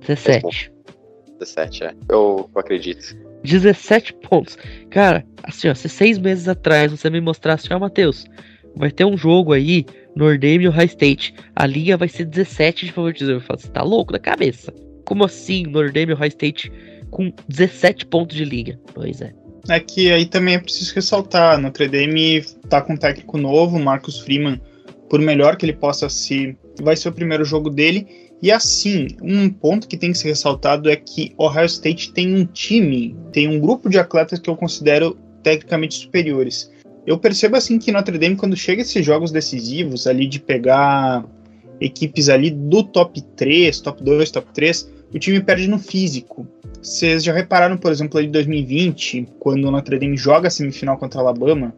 17. 0.00 0.72
17, 1.38 1.84
é. 1.84 1.94
Eu, 2.08 2.48
eu 2.54 2.60
acredito. 2.60 3.16
17 3.44 4.14
pontos. 4.14 4.56
Cara, 4.88 5.26
assim, 5.42 5.68
ó, 5.68 5.74
se 5.74 5.88
seis 5.90 6.18
meses 6.18 6.48
atrás 6.48 6.90
você 6.90 7.10
me 7.10 7.20
mostrasse, 7.20 7.72
ó, 7.72 7.78
Matheus, 7.78 8.24
vai 8.74 8.90
ter 8.90 9.04
um 9.04 9.16
jogo 9.16 9.52
aí 9.52 9.84
Nordame 10.14 10.64
e 10.64 10.68
High 10.68 10.86
State. 10.86 11.34
A 11.54 11.66
linha 11.66 11.96
vai 11.96 12.08
ser 12.08 12.24
17 12.24 12.86
de 12.86 12.92
favoritismo. 12.92 13.34
Eu 13.34 13.40
falo, 13.40 13.58
você 13.58 13.68
tá 13.68 13.82
louco 13.82 14.12
da 14.12 14.18
cabeça? 14.18 14.72
Como 15.04 15.24
assim, 15.24 15.64
Nordame 15.64 16.12
e 16.12 16.16
High 16.16 16.28
State 16.28 16.72
com 17.10 17.32
17 17.48 18.06
pontos 18.06 18.36
de 18.36 18.44
linha? 18.44 18.78
Pois 18.94 19.20
é. 19.20 19.32
É 19.68 19.78
que 19.78 20.10
aí 20.10 20.26
também 20.26 20.54
é 20.54 20.58
preciso 20.58 20.94
ressaltar, 20.94 21.60
Notre 21.60 21.86
Dame 21.86 22.42
tá 22.68 22.80
com 22.80 22.94
um 22.94 22.96
técnico 22.96 23.36
novo, 23.36 23.78
Marcus 23.78 24.18
Freeman, 24.20 24.60
por 25.08 25.20
melhor 25.20 25.56
que 25.56 25.66
ele 25.66 25.72
possa 25.74 26.08
ser, 26.08 26.56
vai 26.80 26.96
ser 26.96 27.08
o 27.08 27.12
primeiro 27.12 27.44
jogo 27.44 27.68
dele. 27.68 28.06
E 28.42 28.50
assim, 28.50 29.08
um 29.22 29.50
ponto 29.50 29.86
que 29.86 29.98
tem 29.98 30.12
que 30.12 30.18
ser 30.18 30.28
ressaltado 30.28 30.88
é 30.88 30.96
que 30.96 31.34
Ohio 31.36 31.66
State 31.66 32.12
tem 32.12 32.34
um 32.34 32.46
time, 32.46 33.14
tem 33.32 33.48
um 33.48 33.60
grupo 33.60 33.90
de 33.90 33.98
atletas 33.98 34.38
que 34.38 34.48
eu 34.48 34.56
considero 34.56 35.18
tecnicamente 35.42 35.94
superiores. 35.94 36.70
Eu 37.10 37.18
percebo 37.18 37.56
assim 37.56 37.76
que 37.76 37.90
Notre 37.90 38.16
Dame, 38.18 38.36
quando 38.36 38.56
chega 38.56 38.82
esses 38.82 39.04
jogos 39.04 39.32
decisivos 39.32 40.06
ali 40.06 40.28
de 40.28 40.38
pegar 40.38 41.24
equipes 41.80 42.28
ali 42.28 42.50
do 42.52 42.84
top 42.84 43.20
3, 43.34 43.80
top 43.80 44.00
2, 44.00 44.30
top 44.30 44.46
3, 44.54 44.88
o 45.12 45.18
time 45.18 45.40
perde 45.40 45.66
no 45.66 45.76
físico. 45.76 46.46
Vocês 46.80 47.24
já 47.24 47.32
repararam, 47.32 47.76
por 47.76 47.90
exemplo, 47.90 48.16
ali 48.16 48.28
em 48.28 48.30
2020, 48.30 49.26
quando 49.40 49.64
o 49.64 49.72
Notre 49.72 49.98
Dame 49.98 50.16
joga 50.16 50.46
a 50.46 50.50
semifinal 50.52 50.96
contra 50.98 51.18
a 51.18 51.22
Alabama, 51.24 51.74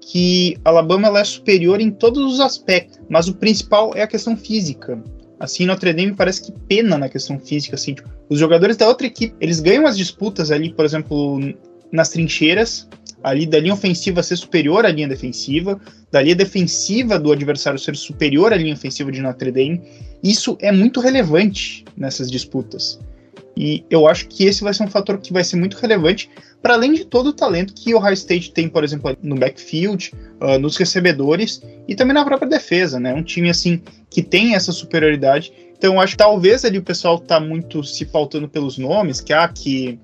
que 0.00 0.56
a 0.64 0.70
Alabama 0.70 1.08
ela 1.08 1.20
é 1.20 1.24
superior 1.24 1.78
em 1.78 1.90
todos 1.90 2.32
os 2.32 2.40
aspectos, 2.40 2.98
mas 3.06 3.28
o 3.28 3.34
principal 3.34 3.92
é 3.94 4.00
a 4.00 4.06
questão 4.06 4.34
física. 4.34 4.98
Assim, 5.38 5.66
Notre 5.66 5.92
Dame 5.92 6.14
parece 6.14 6.40
que 6.40 6.52
pena 6.66 6.96
na 6.96 7.10
questão 7.10 7.38
física, 7.38 7.74
assim, 7.74 7.92
tipo, 7.92 8.08
os 8.30 8.38
jogadores 8.38 8.78
da 8.78 8.88
outra 8.88 9.06
equipe, 9.06 9.34
eles 9.38 9.60
ganham 9.60 9.86
as 9.86 9.94
disputas 9.94 10.50
ali, 10.50 10.72
por 10.72 10.86
exemplo, 10.86 11.38
nas 11.92 12.08
trincheiras, 12.08 12.88
ali 13.24 13.46
da 13.46 13.58
linha 13.58 13.72
ofensiva 13.72 14.22
ser 14.22 14.36
superior 14.36 14.84
à 14.84 14.90
linha 14.90 15.08
defensiva, 15.08 15.80
da 16.12 16.20
linha 16.20 16.36
defensiva 16.36 17.18
do 17.18 17.32
adversário 17.32 17.78
ser 17.78 17.96
superior 17.96 18.52
à 18.52 18.56
linha 18.56 18.74
ofensiva 18.74 19.10
de 19.10 19.22
Notre 19.22 19.50
Dame, 19.50 19.80
isso 20.22 20.58
é 20.60 20.70
muito 20.70 21.00
relevante 21.00 21.84
nessas 21.96 22.30
disputas. 22.30 23.00
E 23.56 23.84
eu 23.88 24.06
acho 24.06 24.26
que 24.28 24.44
esse 24.44 24.62
vai 24.62 24.74
ser 24.74 24.82
um 24.82 24.88
fator 24.88 25.18
que 25.18 25.32
vai 25.32 25.42
ser 25.42 25.56
muito 25.56 25.76
relevante, 25.78 26.28
para 26.60 26.74
além 26.74 26.92
de 26.92 27.04
todo 27.04 27.28
o 27.28 27.32
talento 27.32 27.72
que 27.72 27.94
o 27.94 27.98
Ohio 27.98 28.12
State 28.12 28.52
tem, 28.52 28.68
por 28.68 28.84
exemplo, 28.84 29.16
no 29.22 29.36
backfield, 29.36 30.12
uh, 30.40 30.58
nos 30.58 30.76
recebedores 30.76 31.62
e 31.86 31.94
também 31.94 32.14
na 32.14 32.24
própria 32.24 32.48
defesa, 32.48 32.98
né? 32.98 33.14
Um 33.14 33.22
time 33.22 33.48
assim 33.48 33.80
que 34.10 34.22
tem 34.22 34.54
essa 34.54 34.72
superioridade. 34.72 35.52
Então 35.76 35.94
eu 35.94 36.00
acho 36.00 36.12
que 36.12 36.18
talvez 36.18 36.64
ali 36.64 36.78
o 36.78 36.82
pessoal 36.82 37.18
tá 37.18 37.38
muito 37.38 37.84
se 37.84 38.04
pautando 38.04 38.48
pelos 38.48 38.76
nomes, 38.76 39.20
que 39.20 39.32
ah, 39.32 39.46
que 39.46 39.98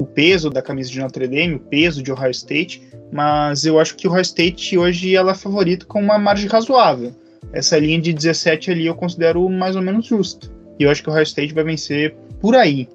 o 0.00 0.04
peso 0.04 0.50
da 0.50 0.62
camisa 0.62 0.90
de 0.90 0.98
Notre 1.00 1.26
Dame, 1.26 1.54
o 1.54 1.60
peso 1.60 2.02
de 2.02 2.12
Ohio 2.12 2.30
State, 2.30 2.82
mas 3.12 3.64
eu 3.64 3.78
acho 3.78 3.96
que 3.96 4.08
o 4.08 4.10
Ohio 4.10 4.22
State 4.22 4.76
hoje 4.76 5.14
ela 5.14 5.32
é 5.32 5.34
favorito 5.34 5.86
com 5.86 6.00
uma 6.00 6.18
margem 6.18 6.48
razoável. 6.48 7.12
Essa 7.52 7.78
linha 7.78 8.00
de 8.00 8.12
17 8.12 8.70
ali 8.70 8.86
eu 8.86 8.94
considero 8.94 9.48
mais 9.48 9.76
ou 9.76 9.82
menos 9.82 10.06
justa. 10.06 10.48
E 10.78 10.82
eu 10.82 10.90
acho 10.90 11.02
que 11.02 11.08
o 11.08 11.12
Ohio 11.12 11.22
State 11.22 11.54
vai 11.54 11.64
vencer 11.64 12.16
por 12.40 12.56
aí. 12.56 12.88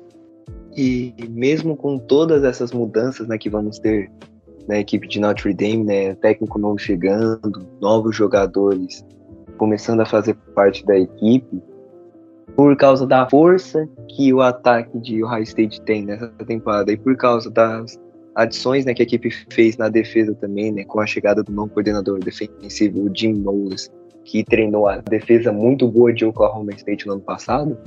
E 0.75 1.13
mesmo 1.29 1.75
com 1.75 1.97
todas 1.97 2.43
essas 2.43 2.71
mudanças 2.71 3.27
né, 3.27 3.37
que 3.37 3.49
vamos 3.49 3.79
ter 3.79 4.11
na 4.67 4.79
equipe 4.79 5.07
de 5.07 5.19
Notre 5.19 5.53
Dame, 5.53 5.83
né, 5.83 6.15
técnico 6.15 6.59
novo 6.59 6.77
chegando, 6.77 7.67
novos 7.81 8.15
jogadores 8.15 9.03
começando 9.57 9.99
a 9.99 10.05
fazer 10.05 10.35
parte 10.55 10.85
da 10.85 10.97
equipe, 10.97 11.61
por 12.59 12.75
causa 12.75 13.07
da 13.07 13.25
força 13.29 13.87
que 14.09 14.33
o 14.33 14.41
ataque 14.41 14.99
de 14.99 15.23
Ohio 15.23 15.43
State 15.43 15.79
tem 15.83 16.03
nessa 16.03 16.27
temporada 16.45 16.91
e 16.91 16.97
por 16.97 17.15
causa 17.15 17.49
das 17.49 17.97
adições 18.35 18.83
né, 18.83 18.93
que 18.93 19.01
a 19.01 19.05
equipe 19.05 19.29
fez 19.49 19.77
na 19.77 19.87
defesa 19.87 20.35
também, 20.35 20.69
né, 20.73 20.83
com 20.83 20.99
a 20.99 21.05
chegada 21.05 21.41
do 21.41 21.53
novo 21.53 21.69
coordenador 21.69 22.19
defensivo, 22.19 22.99
o 22.99 23.15
Jim 23.15 23.31
Knowles, 23.35 23.89
que 24.25 24.43
treinou 24.43 24.89
a 24.89 24.97
defesa 24.97 25.53
muito 25.53 25.87
boa 25.87 26.11
de 26.11 26.25
Oklahoma 26.25 26.73
State 26.73 27.07
no 27.07 27.13
ano 27.13 27.21
passado, 27.21 27.77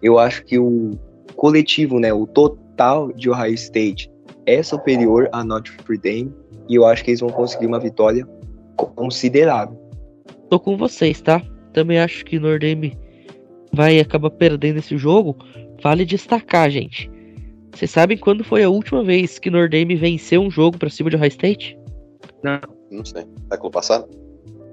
eu 0.00 0.18
acho 0.18 0.46
que 0.46 0.58
o 0.58 0.92
coletivo, 1.34 2.00
né, 2.00 2.10
o 2.10 2.26
total 2.26 3.12
de 3.12 3.28
Ohio 3.28 3.52
State 3.52 4.10
é 4.46 4.62
superior 4.62 5.28
a 5.30 5.44
Notre 5.44 5.76
Dame 5.98 6.34
e 6.70 6.74
eu 6.74 6.86
acho 6.86 7.04
que 7.04 7.10
eles 7.10 7.20
vão 7.20 7.28
conseguir 7.28 7.66
uma 7.66 7.78
vitória 7.78 8.26
considerável. 8.76 9.78
Tô 10.48 10.58
com 10.58 10.74
vocês, 10.74 11.20
tá? 11.20 11.42
Também 11.74 11.98
acho 11.98 12.24
que 12.24 12.38
Notre 12.38 12.74
Dame 12.74 13.05
vai 13.76 14.00
acabar 14.00 14.30
perdendo 14.30 14.78
esse 14.78 14.96
jogo, 14.96 15.36
vale 15.82 16.04
destacar, 16.04 16.70
gente. 16.70 17.10
Vocês 17.72 17.90
sabem 17.90 18.16
quando 18.16 18.42
foi 18.42 18.64
a 18.64 18.70
última 18.70 19.04
vez 19.04 19.38
que 19.38 19.50
Nordame 19.50 19.94
venceu 19.94 20.40
um 20.40 20.50
jogo 20.50 20.78
para 20.78 20.88
cima 20.88 21.10
de 21.10 21.16
High 21.16 21.28
State? 21.28 21.78
Não. 22.42 22.58
Não 22.90 23.04
sei. 23.04 23.22
Tá 23.22 23.56
Século 23.56 23.70
passado? 23.70 24.08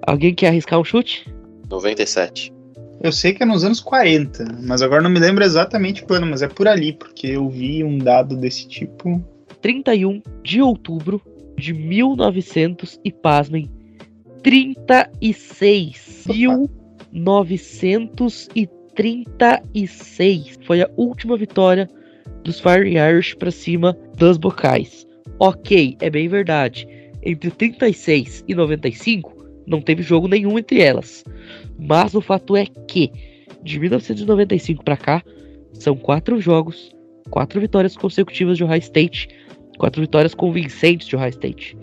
Alguém 0.08 0.34
quer 0.34 0.48
arriscar 0.48 0.80
um 0.80 0.86
chute? 0.86 1.30
97. 1.70 2.54
Eu 3.02 3.12
sei 3.12 3.34
que 3.34 3.44
é 3.44 3.46
nos 3.46 3.66
anos 3.66 3.82
40, 3.82 4.46
mas 4.62 4.82
agora 4.82 5.02
não 5.02 5.10
me 5.10 5.20
lembro 5.20 5.44
exatamente 5.44 6.06
quando, 6.06 6.26
mas 6.26 6.42
é 6.42 6.48
por 6.48 6.66
ali, 6.68 6.94
porque 6.94 7.28
eu 7.28 7.50
vi 7.50 7.84
um 7.84 7.98
dado 7.98 8.38
desse 8.38 8.66
tipo. 8.68 9.22
31 9.62 10.22
de 10.42 10.62
outubro 10.62 11.22
de 11.58 11.74
1900 11.74 13.02
e 13.04 13.12
pasmem, 13.12 13.70
36. 14.42 16.24
1930 17.12 18.72
36. 18.96 20.60
Foi 20.64 20.82
a 20.82 20.90
última 20.98 21.38
vitória 21.38 21.90
dos 22.44 22.60
Fire 22.60 22.98
Irish 22.98 23.36
para 23.36 23.52
cima 23.52 23.98
dos 24.18 24.38
Bocais. 24.38 25.08
Ok, 25.40 25.98
é 26.00 26.10
bem 26.10 26.28
verdade. 26.28 26.88
Entre 27.24 27.50
36 27.52 28.44
e 28.48 28.54
95 28.56 29.34
não 29.66 29.82
teve 29.82 30.04
jogo 30.04 30.28
nenhum 30.28 30.60
entre 30.60 30.82
elas. 30.82 31.24
Mas 31.80 32.14
o 32.14 32.22
fato 32.22 32.56
é 32.56 32.66
que 32.88 33.12
de 33.64 33.80
1995 33.80 34.84
para 34.84 34.98
cá 34.98 35.24
são 35.74 35.96
quatro 35.96 36.40
jogos, 36.40 36.94
quatro 37.30 37.60
vitórias 37.60 37.96
consecutivas 37.96 38.58
de 38.58 38.64
Ohio 38.64 38.80
State, 38.80 39.30
quatro 39.78 40.02
vitórias 40.02 40.36
convincentes 40.36 41.08
de 41.08 41.16
Ohio 41.16 41.30
State, 41.30 41.78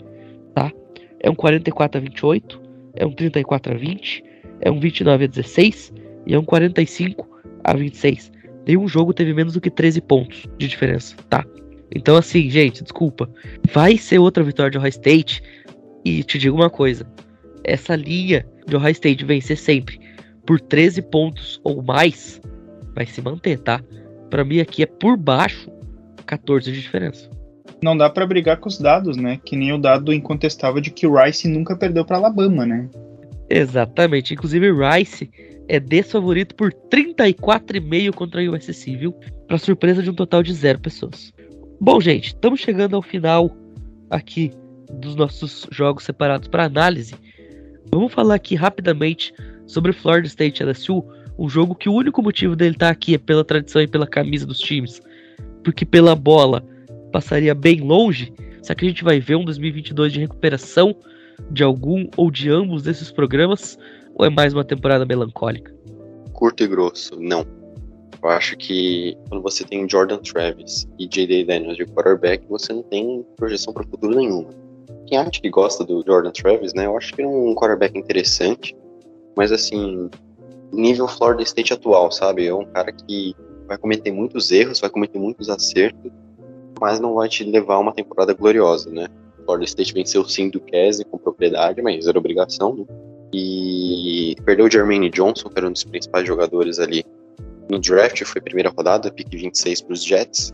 tá? 0.53 0.71
É 1.19 1.29
um 1.29 1.35
44 1.35 1.99
a 1.99 2.01
28, 2.01 2.61
é 2.95 3.05
um 3.05 3.11
34 3.11 3.73
a 3.73 3.77
20, 3.77 4.23
é 4.61 4.71
um 4.71 4.79
29 4.79 5.25
a 5.25 5.27
16 5.27 5.93
e 6.25 6.33
é 6.33 6.39
um 6.39 6.43
45 6.43 7.27
a 7.63 7.73
26. 7.73 8.31
Nenhum 8.67 8.87
jogo 8.87 9.13
teve 9.13 9.33
menos 9.33 9.53
do 9.53 9.61
que 9.61 9.69
13 9.69 10.01
pontos 10.01 10.47
de 10.57 10.67
diferença, 10.67 11.15
tá? 11.29 11.45
Então 11.93 12.15
assim, 12.15 12.49
gente, 12.49 12.83
desculpa. 12.83 13.29
Vai 13.73 13.97
ser 13.97 14.19
outra 14.19 14.43
vitória 14.43 14.71
de 14.71 14.77
Ohio 14.77 14.89
State 14.89 15.41
e 16.05 16.23
te 16.23 16.37
digo 16.37 16.55
uma 16.55 16.69
coisa, 16.69 17.05
essa 17.63 17.95
linha 17.95 18.45
de 18.67 18.75
Ohio 18.75 18.91
State 18.91 19.25
vencer 19.25 19.57
sempre 19.57 19.99
por 20.45 20.59
13 20.59 21.01
pontos 21.03 21.59
ou 21.63 21.81
mais, 21.81 22.41
vai 22.95 23.05
se 23.05 23.21
manter, 23.21 23.59
tá? 23.59 23.81
Para 24.29 24.43
mim 24.43 24.59
aqui 24.59 24.83
é 24.83 24.85
por 24.85 25.17
baixo 25.17 25.69
14 26.25 26.71
de 26.71 26.81
diferença. 26.81 27.29
Não 27.83 27.97
dá 27.97 28.09
para 28.09 28.25
brigar 28.27 28.57
com 28.57 28.69
os 28.69 28.77
dados, 28.77 29.17
né? 29.17 29.39
Que 29.43 29.55
nem 29.55 29.73
o 29.73 29.77
dado 29.77 30.13
incontestável 30.13 30.79
de 30.79 30.91
que 30.91 31.07
o 31.07 31.19
Rice 31.19 31.47
nunca 31.47 31.75
perdeu 31.75 32.05
para 32.05 32.17
Alabama, 32.17 32.65
né? 32.65 32.87
Exatamente. 33.49 34.33
Inclusive 34.33 34.71
Rice 34.71 35.29
é 35.71 35.79
desfavorito 35.79 36.53
por 36.53 36.73
34,5 36.73 38.13
contra 38.13 38.41
a 38.41 38.51
USC, 38.51 38.93
viu? 38.97 39.13
Para 39.47 39.57
surpresa 39.57 40.03
de 40.03 40.09
um 40.09 40.13
total 40.13 40.43
de 40.43 40.53
zero 40.53 40.77
pessoas. 40.77 41.33
Bom, 41.79 42.01
gente, 42.01 42.27
estamos 42.27 42.59
chegando 42.59 42.97
ao 42.97 43.01
final 43.01 43.55
aqui 44.09 44.51
dos 44.99 45.15
nossos 45.15 45.65
jogos 45.71 46.03
separados 46.03 46.49
para 46.49 46.65
análise. 46.65 47.15
Vamos 47.89 48.11
falar 48.11 48.35
aqui 48.35 48.53
rapidamente 48.53 49.33
sobre 49.65 49.93
Florida 49.93 50.27
State 50.27 50.61
LSU, 50.61 51.05
um 51.39 51.47
jogo 51.47 51.73
que 51.73 51.87
o 51.87 51.93
único 51.93 52.21
motivo 52.21 52.53
dele 52.53 52.75
estar 52.75 52.87
tá 52.87 52.91
aqui 52.91 53.15
é 53.15 53.17
pela 53.17 53.45
tradição 53.45 53.81
e 53.81 53.87
pela 53.87 54.05
camisa 54.05 54.45
dos 54.45 54.59
times, 54.59 55.01
porque 55.63 55.85
pela 55.85 56.17
bola 56.17 56.65
passaria 57.13 57.55
bem 57.55 57.79
longe. 57.79 58.33
Será 58.61 58.75
que 58.75 58.85
a 58.85 58.89
gente 58.89 59.05
vai 59.05 59.21
ver 59.21 59.37
um 59.37 59.45
2022 59.45 60.11
de 60.11 60.19
recuperação 60.19 60.93
de 61.49 61.63
algum 61.63 62.09
ou 62.17 62.29
de 62.29 62.49
ambos 62.49 62.83
desses 62.83 63.09
programas? 63.09 63.79
Ou 64.21 64.27
é 64.27 64.29
mais 64.29 64.53
uma 64.53 64.63
temporada 64.63 65.05
melancólica? 65.05 65.73
Curto 66.33 66.63
e 66.63 66.67
grosso, 66.67 67.19
não. 67.19 67.45
Eu 68.23 68.29
acho 68.29 68.55
que 68.55 69.17
quando 69.27 69.41
você 69.41 69.63
tem 69.63 69.89
Jordan 69.89 70.19
Travis 70.19 70.87
e 70.99 71.07
J.D. 71.07 71.45
Daniels 71.45 71.75
de 71.75 71.85
quarterback, 71.85 72.45
você 72.47 72.71
não 72.71 72.83
tem 72.83 73.25
projeção 73.35 73.73
para 73.73 73.83
o 73.83 73.87
futuro 73.87 74.15
nenhuma 74.15 74.49
quem 75.11 75.17
acha 75.17 75.41
que 75.41 75.49
gosta 75.49 75.83
do 75.83 76.01
Jordan 76.07 76.31
Travis, 76.31 76.73
né? 76.73 76.85
Eu 76.85 76.95
acho 76.95 77.13
que 77.13 77.21
é 77.21 77.27
um 77.27 77.53
quarterback 77.53 77.97
interessante, 77.97 78.73
mas 79.35 79.51
assim, 79.51 80.09
nível 80.71 81.05
Florida 81.05 81.43
State 81.43 81.73
atual, 81.73 82.09
sabe? 82.09 82.47
É 82.47 82.55
um 82.55 82.63
cara 82.63 82.93
que 82.93 83.35
vai 83.67 83.77
cometer 83.77 84.09
muitos 84.09 84.53
erros, 84.53 84.79
vai 84.79 84.89
cometer 84.89 85.19
muitos 85.19 85.49
acertos, 85.49 86.09
mas 86.79 87.01
não 87.01 87.15
vai 87.15 87.27
te 87.27 87.43
levar 87.43 87.75
a 87.75 87.79
uma 87.79 87.93
temporada 87.93 88.33
gloriosa, 88.33 88.89
né? 88.89 89.09
Florida 89.43 89.65
State 89.65 89.93
venceu 89.93 90.23
sim 90.23 90.49
do 90.49 90.61
Casey 90.61 91.03
com 91.03 91.17
propriedade, 91.17 91.81
mas 91.81 92.07
era 92.07 92.17
obrigação, 92.17 92.73
né? 92.73 92.85
E 93.33 94.35
perdeu 94.45 94.65
o 94.65 94.69
Jermaine 94.69 95.09
Johnson, 95.09 95.49
que 95.49 95.57
era 95.57 95.67
um 95.67 95.71
dos 95.71 95.83
principais 95.83 96.27
jogadores 96.27 96.79
ali 96.79 97.05
no 97.69 97.79
draft, 97.79 98.23
foi 98.25 98.41
primeira 98.41 98.69
rodada, 98.69 99.11
pick 99.11 99.29
26 99.31 99.81
para 99.81 99.93
os 99.93 100.03
Jets. 100.03 100.53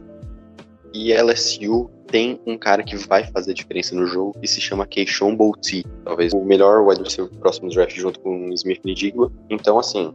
E 0.93 1.13
LSU 1.13 1.89
tem 2.07 2.39
um 2.45 2.57
cara 2.57 2.84
que 2.84 2.95
vai 2.95 3.25
fazer 3.25 3.53
diferença 3.53 3.95
no 3.95 4.05
jogo 4.05 4.39
que 4.39 4.47
se 4.47 4.61
chama 4.61 4.86
Keishon 4.86 5.36
Bouti. 5.36 5.86
Talvez 6.05 6.34
o 6.34 6.43
melhor 6.43 6.86
wide 6.88 7.03
receiver 7.03 7.32
próximo 7.39 7.69
draft 7.69 7.95
junto 7.95 8.19
com 8.19 8.49
o 8.49 8.53
Smith 8.53 8.82
Nidigba. 8.86 9.32
Então, 9.49 9.78
assim, 9.78 10.13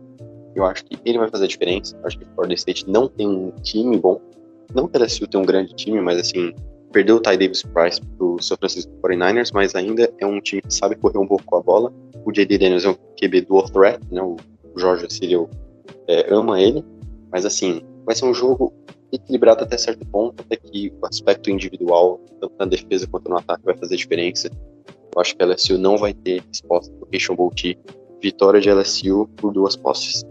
eu 0.54 0.64
acho 0.64 0.84
que 0.84 0.98
ele 1.04 1.18
vai 1.18 1.28
fazer 1.28 1.46
diferença. 1.46 1.98
Acho 2.04 2.18
que 2.18 2.24
o 2.24 2.28
Florida 2.34 2.54
State 2.54 2.88
não 2.88 3.08
tem 3.08 3.26
um 3.28 3.50
time 3.62 3.98
bom. 3.98 4.20
Não 4.74 4.88
que 4.88 4.96
a 4.96 5.00
LSU 5.00 5.26
tenha 5.26 5.42
um 5.42 5.46
grande 5.46 5.74
time, 5.74 6.00
mas 6.00 6.18
assim, 6.18 6.54
perdeu 6.92 7.16
o 7.16 7.20
Ty 7.20 7.36
Davis 7.36 7.62
Price 7.62 8.00
pro 8.16 8.40
São 8.40 8.56
Francisco 8.56 8.92
49ers, 9.02 9.50
mas 9.52 9.74
ainda 9.74 10.12
é 10.18 10.26
um 10.26 10.40
time 10.40 10.62
que 10.62 10.72
sabe 10.72 10.94
correr 10.96 11.18
um 11.18 11.26
pouco 11.26 11.44
com 11.44 11.56
a 11.56 11.62
bola. 11.62 11.92
O 12.24 12.32
J.D. 12.32 12.58
Daniels 12.58 12.84
é 12.84 12.90
um 12.90 12.96
QB 13.20 13.42
dual 13.42 13.64
threat, 13.64 14.00
né? 14.10 14.22
O 14.22 14.36
Jorge 14.76 15.06
Cyril 15.10 15.48
é, 16.08 16.32
ama 16.32 16.60
ele. 16.60 16.84
Mas 17.30 17.44
assim, 17.44 17.82
vai 18.04 18.14
ser 18.14 18.26
um 18.26 18.34
jogo 18.34 18.72
equilibrado 19.12 19.62
até 19.62 19.76
certo 19.76 20.06
ponto, 20.06 20.42
até 20.42 20.56
que 20.56 20.92
o 21.00 21.06
aspecto 21.06 21.50
individual, 21.50 22.20
tanto 22.40 22.54
na 22.58 22.66
defesa 22.66 23.06
quanto 23.06 23.28
no 23.28 23.36
ataque, 23.36 23.64
vai 23.64 23.76
fazer 23.76 23.96
diferença. 23.96 24.50
Eu 25.14 25.20
acho 25.20 25.36
que 25.36 25.42
a 25.42 25.46
LSU 25.46 25.76
não 25.76 25.98
vai 25.98 26.14
ter 26.14 26.42
resposta 26.48 26.92
do 26.94 27.06
Keishon 27.06 27.36
Bolt. 27.36 27.62
Vitória 28.22 28.60
de 28.60 28.70
LSU 28.70 29.28
por 29.36 29.52
duas 29.52 29.76
posses. 29.76 30.22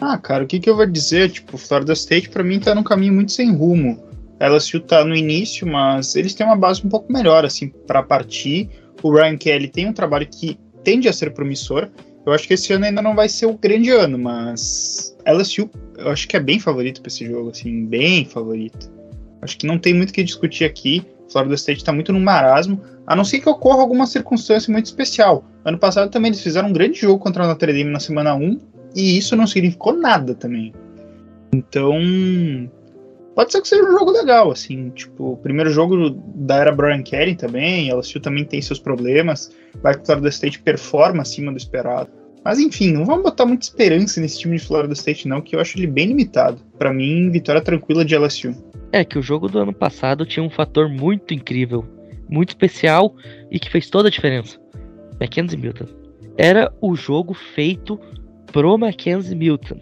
Ah, 0.00 0.18
cara, 0.18 0.44
o 0.44 0.46
que, 0.46 0.60
que 0.60 0.68
eu 0.68 0.76
vou 0.76 0.86
dizer? 0.86 1.30
Tipo, 1.30 1.56
Florida 1.56 1.92
State 1.94 2.28
para 2.28 2.44
mim 2.44 2.60
tá 2.60 2.74
num 2.74 2.82
caminho 2.82 3.14
muito 3.14 3.32
sem 3.32 3.52
rumo. 3.54 4.02
A 4.38 4.48
LSU 4.48 4.80
tá 4.80 5.04
no 5.04 5.14
início, 5.14 5.66
mas 5.66 6.14
eles 6.14 6.34
têm 6.34 6.46
uma 6.46 6.56
base 6.56 6.84
um 6.84 6.88
pouco 6.88 7.12
melhor, 7.12 7.44
assim, 7.44 7.68
para 7.68 8.02
partir. 8.02 8.68
O 9.02 9.12
Ryan 9.12 9.36
Kelly 9.36 9.68
tem 9.68 9.88
um 9.88 9.92
trabalho 9.92 10.28
que 10.28 10.58
tende 10.84 11.08
a 11.08 11.12
ser 11.12 11.32
promissor. 11.32 11.88
Eu 12.24 12.32
acho 12.32 12.46
que 12.46 12.54
esse 12.54 12.72
ano 12.72 12.84
ainda 12.84 13.02
não 13.02 13.14
vai 13.14 13.28
ser 13.28 13.46
o 13.46 13.54
grande 13.54 13.90
ano, 13.90 14.18
mas 14.18 15.16
LSU, 15.26 15.68
eu 15.98 16.10
acho 16.10 16.28
que 16.28 16.36
é 16.36 16.40
bem 16.40 16.60
favorito 16.60 17.00
para 17.00 17.08
esse 17.08 17.26
jogo, 17.26 17.50
assim, 17.50 17.86
bem 17.86 18.24
favorito. 18.24 18.90
Acho 19.40 19.58
que 19.58 19.66
não 19.66 19.78
tem 19.78 19.92
muito 19.92 20.10
o 20.10 20.12
que 20.12 20.22
discutir 20.22 20.64
aqui. 20.64 21.04
Florida 21.28 21.54
State 21.54 21.80
está 21.80 21.92
muito 21.92 22.12
no 22.12 22.20
marasmo, 22.20 22.80
a 23.06 23.16
não 23.16 23.24
ser 23.24 23.40
que 23.40 23.48
ocorra 23.48 23.80
alguma 23.80 24.06
circunstância 24.06 24.70
muito 24.70 24.86
especial. 24.86 25.44
Ano 25.64 25.78
passado 25.78 26.10
também 26.10 26.28
eles 26.28 26.42
fizeram 26.42 26.68
um 26.68 26.72
grande 26.72 27.00
jogo 27.00 27.18
contra 27.18 27.44
a 27.44 27.46
Notre 27.46 27.72
Dame 27.72 27.90
na 27.90 28.00
semana 28.00 28.34
1 28.34 28.58
e 28.94 29.16
isso 29.16 29.34
não 29.34 29.46
significou 29.46 29.94
nada 29.94 30.34
também. 30.34 30.72
Então, 31.52 31.98
pode 33.34 33.52
ser 33.52 33.60
que 33.60 33.68
seja 33.68 33.84
um 33.84 33.92
jogo 33.92 34.10
legal, 34.10 34.50
assim, 34.50 34.90
tipo, 34.90 35.32
o 35.32 35.36
primeiro 35.36 35.70
jogo 35.70 36.10
da 36.34 36.56
era 36.56 36.72
Brian 36.72 37.02
Kelly 37.02 37.34
também, 37.34 37.92
LSU 37.92 38.20
também 38.20 38.44
tem 38.44 38.60
seus 38.60 38.78
problemas, 38.78 39.50
vai 39.82 39.94
que 39.94 40.02
o 40.02 40.06
Florida 40.06 40.28
State 40.28 40.60
performa 40.60 41.22
acima 41.22 41.50
do 41.50 41.58
esperado. 41.58 42.10
Mas 42.44 42.58
enfim, 42.58 42.92
não 42.92 43.04
vamos 43.04 43.22
botar 43.22 43.46
muita 43.46 43.64
esperança 43.64 44.20
nesse 44.20 44.40
time 44.40 44.56
de 44.56 44.64
Florida 44.64 44.92
State 44.94 45.28
não, 45.28 45.40
que 45.40 45.54
eu 45.54 45.60
acho 45.60 45.78
ele 45.78 45.86
bem 45.86 46.08
limitado. 46.08 46.60
Para 46.76 46.92
mim, 46.92 47.30
vitória 47.30 47.60
tranquila 47.60 48.04
de 48.04 48.16
LSU. 48.16 48.54
É 48.90 49.04
que 49.04 49.18
o 49.18 49.22
jogo 49.22 49.48
do 49.48 49.58
ano 49.58 49.72
passado 49.72 50.26
tinha 50.26 50.44
um 50.44 50.50
fator 50.50 50.88
muito 50.88 51.32
incrível, 51.32 51.84
muito 52.28 52.50
especial 52.50 53.14
e 53.50 53.58
que 53.58 53.70
fez 53.70 53.88
toda 53.88 54.08
a 54.08 54.10
diferença. 54.10 54.58
Mackenzie 55.20 55.56
Milton. 55.56 55.86
Era 56.36 56.72
o 56.80 56.96
jogo 56.96 57.32
feito 57.32 57.98
pro 58.50 58.76
Mackenzie 58.76 59.36
Milton. 59.36 59.80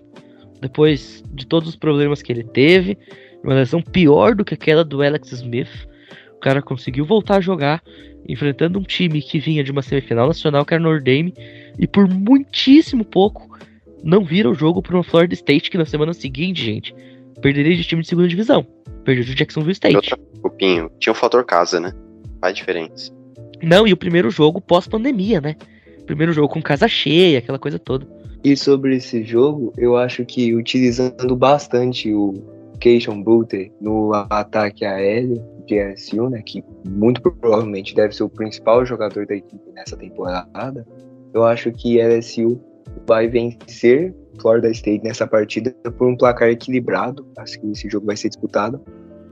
Depois 0.61 1.25
de 1.33 1.47
todos 1.47 1.71
os 1.71 1.77
problemas 1.77 2.21
que 2.21 2.31
ele 2.31 2.45
teve, 2.45 2.99
uma 3.43 3.55
lesão 3.55 3.81
pior 3.81 4.35
do 4.35 4.45
que 4.45 4.55
aquela 4.55 4.85
do 4.85 5.03
Alex 5.03 5.33
Smith, 5.33 5.89
o 6.37 6.41
cara 6.41 6.63
conseguiu 6.63 7.05
voltar 7.05 7.37
a 7.37 7.41
jogar, 7.41 7.83
enfrentando 8.29 8.79
um 8.79 8.83
time 8.83 9.21
que 9.21 9.39
vinha 9.39 9.65
de 9.65 9.71
uma 9.71 9.83
semifinal 9.83 10.27
nacional, 10.27 10.65
que 10.65 10.75
era 10.75 10.83
Notre 10.83 11.05
Dame, 11.05 11.35
e 11.79 11.87
por 11.87 12.09
muitíssimo 12.09 13.05
pouco 13.05 13.59
não 14.03 14.25
vira 14.25 14.49
o 14.49 14.55
jogo 14.55 14.83
para 14.83 14.97
uma 14.97 15.05
Florida 15.05 15.35
State 15.35 15.71
que 15.71 15.79
na 15.79 15.85
semana 15.85 16.15
seguinte, 16.15 16.65
gente, 16.65 16.95
perderia 17.41 17.77
de 17.77 17.85
time 17.85 18.03
de 18.03 18.09
segunda 18.09 18.29
divisão. 18.29 18.67
Perdeu 19.05 19.25
de 19.25 19.35
Jacksonville 19.35 19.73
State. 19.73 19.97
Outra, 19.97 20.19
Cupinho, 20.43 20.91
tinha 20.99 21.13
o 21.13 21.17
fator 21.17 21.45
casa, 21.45 21.81
né? 21.81 21.93
Faz 22.41 22.55
diferença. 22.55 23.13
Não, 23.63 23.87
e 23.87 23.93
o 23.93 23.97
primeiro 23.97 24.31
jogo 24.31 24.61
pós-pandemia, 24.61 25.41
né? 25.41 25.57
Primeiro 26.07 26.33
jogo 26.33 26.49
com 26.49 26.63
casa 26.63 26.89
cheia, 26.89 27.39
aquela 27.39 27.59
coisa 27.59 27.79
toda. 27.79 28.07
E 28.43 28.57
sobre 28.57 28.97
esse 28.97 29.23
jogo, 29.23 29.73
eu 29.77 29.97
acho 29.97 30.25
que 30.25 30.55
utilizando 30.55 31.37
bastante 31.37 32.13
o 32.13 32.43
Keishon 32.81 33.23
Butler 33.23 33.71
no 33.81 34.13
ataque 34.31 34.85
aéreo 34.85 35.41
de 35.67 35.79
LSU, 35.79 36.29
né, 36.29 36.43
que 36.45 36.65
muito 36.89 37.21
provavelmente 37.21 37.95
deve 37.95 38.15
ser 38.15 38.25
o 38.25 38.29
principal 38.29 38.85
jogador 38.85 39.27
da 39.27 39.37
equipe 39.37 39.71
nessa 39.73 39.97
temporada, 39.97 40.87
eu 41.33 41.45
acho 41.45 41.71
que 41.71 42.03
LSU 42.03 42.61
vai 43.07 43.29
vencer 43.29 44.15
Florida 44.41 44.71
State 44.71 45.05
nessa 45.05 45.27
partida 45.27 45.75
por 45.97 46.09
um 46.09 46.17
placar 46.17 46.49
equilibrado. 46.49 47.27
Acho 47.39 47.61
que 47.61 47.71
esse 47.71 47.89
jogo 47.89 48.07
vai 48.07 48.17
ser 48.17 48.29
disputado. 48.29 48.81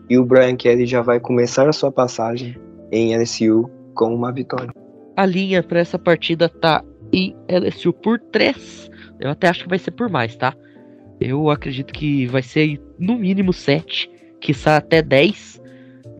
E 0.08 0.16
o 0.16 0.24
Brian 0.24 0.56
Kelly 0.56 0.86
já 0.86 1.02
vai 1.02 1.18
começar 1.18 1.68
a 1.68 1.72
sua 1.72 1.90
passagem 1.90 2.56
em 2.92 3.16
LSU 3.16 3.68
com 3.94 4.14
uma 4.14 4.32
vitória. 4.32 4.72
A 5.16 5.26
linha 5.26 5.62
para 5.62 5.80
essa 5.80 5.98
partida 5.98 6.48
tá 6.48 6.84
em 7.12 7.34
LSU 7.48 7.92
por 7.92 8.20
3. 8.20 8.90
Eu 9.18 9.30
até 9.30 9.48
acho 9.48 9.64
que 9.64 9.68
vai 9.68 9.78
ser 9.78 9.90
por 9.90 10.08
mais, 10.08 10.36
tá? 10.36 10.54
Eu 11.20 11.50
acredito 11.50 11.92
que 11.92 12.26
vai 12.26 12.42
ser 12.42 12.80
no 12.98 13.18
mínimo 13.18 13.52
7, 13.52 14.10
quiçá 14.40 14.76
até 14.76 15.02
10. 15.02 15.60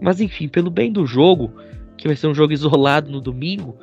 Mas 0.01 0.21
enfim, 0.21 0.49
pelo 0.49 0.71
bem 0.71 0.93
do 0.93 1.07
jogo, 1.07 1.53
que 1.97 2.07
vai 2.07 2.17
ser 2.17 2.29
um 2.29 2.35
jogo 2.35 2.53
isolado 2.53 3.11
no 3.11 3.21
domingo, 3.21 3.77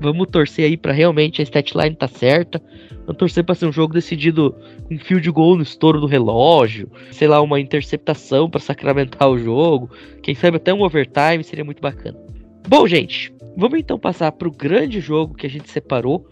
vamos 0.00 0.28
torcer 0.28 0.66
aí 0.66 0.76
para 0.76 0.92
realmente 0.92 1.40
a 1.40 1.44
statline 1.44 1.94
tá 1.94 2.08
certa. 2.08 2.62
Vamos 3.06 3.18
torcer 3.18 3.44
para 3.44 3.54
ser 3.54 3.66
um 3.66 3.72
jogo 3.72 3.92
decidido 3.92 4.54
com 4.88 4.98
fio 4.98 5.20
de 5.20 5.30
gol 5.30 5.56
no 5.56 5.62
estouro 5.62 6.00
do 6.00 6.06
relógio, 6.06 6.90
sei 7.10 7.28
lá, 7.28 7.40
uma 7.40 7.60
interceptação 7.60 8.48
para 8.48 8.60
sacramentar 8.60 9.28
o 9.28 9.38
jogo, 9.38 9.90
quem 10.22 10.34
sabe 10.34 10.56
até 10.56 10.72
um 10.72 10.82
overtime 10.82 11.44
seria 11.44 11.64
muito 11.64 11.82
bacana. 11.82 12.18
Bom, 12.66 12.86
gente, 12.88 13.32
vamos 13.56 13.78
então 13.78 13.98
passar 13.98 14.32
para 14.32 14.48
o 14.48 14.50
grande 14.50 15.00
jogo 15.00 15.34
que 15.34 15.46
a 15.46 15.50
gente 15.50 15.70
separou. 15.70 16.26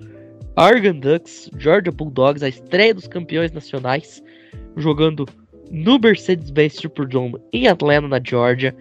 Argon 0.57 0.99
Ducks, 0.99 1.51
Georgia 1.59 1.91
Bulldogs, 1.91 2.43
a 2.43 2.49
estreia 2.49 2.95
dos 2.95 3.07
campeões 3.07 3.53
nacionais, 3.53 4.23
jogando 4.77 5.27
no 5.71 5.99
Mercedes-Benz 5.99 6.75
Superdome 6.75 7.39
em 7.53 7.69
Atlanta, 7.69 8.07
na 8.07 8.21
Georgia. 8.23 8.75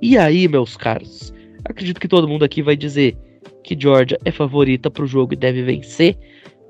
E 0.00 0.16
aí, 0.16 0.48
meus 0.48 0.78
caros, 0.78 1.32
acredito 1.64 2.00
que 2.00 2.08
todo 2.08 2.26
mundo 2.26 2.44
aqui 2.44 2.62
vai 2.62 2.74
dizer 2.74 3.18
que 3.62 3.78
Georgia 3.78 4.18
é 4.24 4.30
favorita 4.30 4.90
para 4.90 5.04
o 5.04 5.06
jogo 5.06 5.34
e 5.34 5.36
deve 5.36 5.62
vencer, 5.62 6.16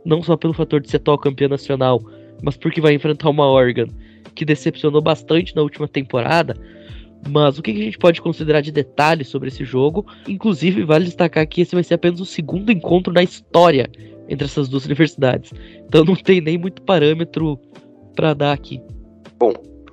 não 0.04 0.20
só 0.20 0.36
pelo 0.36 0.52
fator 0.52 0.80
de 0.80 0.90
ser 0.90 0.96
atual 0.96 1.18
campeão 1.18 1.48
nacional, 1.48 2.00
mas 2.42 2.56
porque 2.56 2.80
vai 2.80 2.94
enfrentar 2.94 3.30
uma 3.30 3.48
Oregon 3.48 3.86
que 4.34 4.44
decepcionou 4.44 5.00
bastante 5.00 5.54
na 5.54 5.62
última 5.62 5.86
temporada, 5.86 6.56
mas 7.28 7.58
o 7.58 7.62
que 7.62 7.70
a 7.70 7.74
gente 7.74 7.98
pode 7.98 8.20
considerar 8.20 8.62
de 8.62 8.72
detalhes 8.72 9.28
sobre 9.28 9.48
esse 9.48 9.64
jogo? 9.64 10.06
Inclusive, 10.26 10.82
vale 10.84 11.04
destacar 11.04 11.46
que 11.46 11.60
esse 11.60 11.74
vai 11.74 11.84
ser 11.84 11.94
apenas 11.94 12.18
o 12.18 12.26
segundo 12.26 12.72
encontro 12.72 13.12
na 13.12 13.22
história 13.22 13.88
entre 14.30 14.46
essas 14.46 14.68
duas 14.68 14.86
universidades. 14.86 15.52
Então 15.86 16.04
não 16.04 16.14
tem 16.14 16.40
nem 16.40 16.56
muito 16.56 16.80
parâmetro 16.82 17.58
para 18.14 18.32
dar 18.32 18.52
aqui. 18.52 18.80
Bom, 19.38 19.52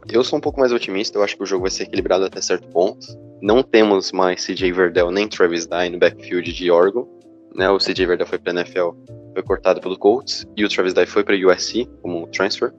eu 0.09 0.23
sou 0.23 0.37
um 0.37 0.41
pouco 0.41 0.59
mais 0.59 0.71
otimista, 0.71 1.17
eu 1.17 1.23
acho 1.23 1.35
que 1.35 1.43
o 1.43 1.45
jogo 1.45 1.63
vai 1.63 1.71
ser 1.71 1.83
equilibrado 1.83 2.23
até 2.23 2.39
certo 2.39 2.67
ponto. 2.69 3.05
Não 3.41 3.63
temos 3.63 4.11
mais 4.11 4.45
CJ 4.45 4.71
Verdell 4.71 5.11
nem 5.11 5.27
Travis 5.27 5.65
Dye 5.65 5.89
no 5.89 5.97
backfield 5.97 6.53
de 6.53 6.71
Oregon. 6.71 7.07
Né? 7.55 7.69
O 7.69 7.77
CJ 7.77 8.05
Verdell 8.05 8.27
foi 8.27 8.37
para 8.37 8.53
NFL, 8.53 8.89
foi 9.33 9.43
cortado 9.43 9.81
pelo 9.81 9.97
Colts, 9.97 10.47
e 10.55 10.63
o 10.63 10.69
Travis 10.69 10.93
Dye 10.93 11.05
foi 11.07 11.23
para 11.23 11.35
USC 11.35 11.87
como 12.01 12.27
transfer. 12.27 12.73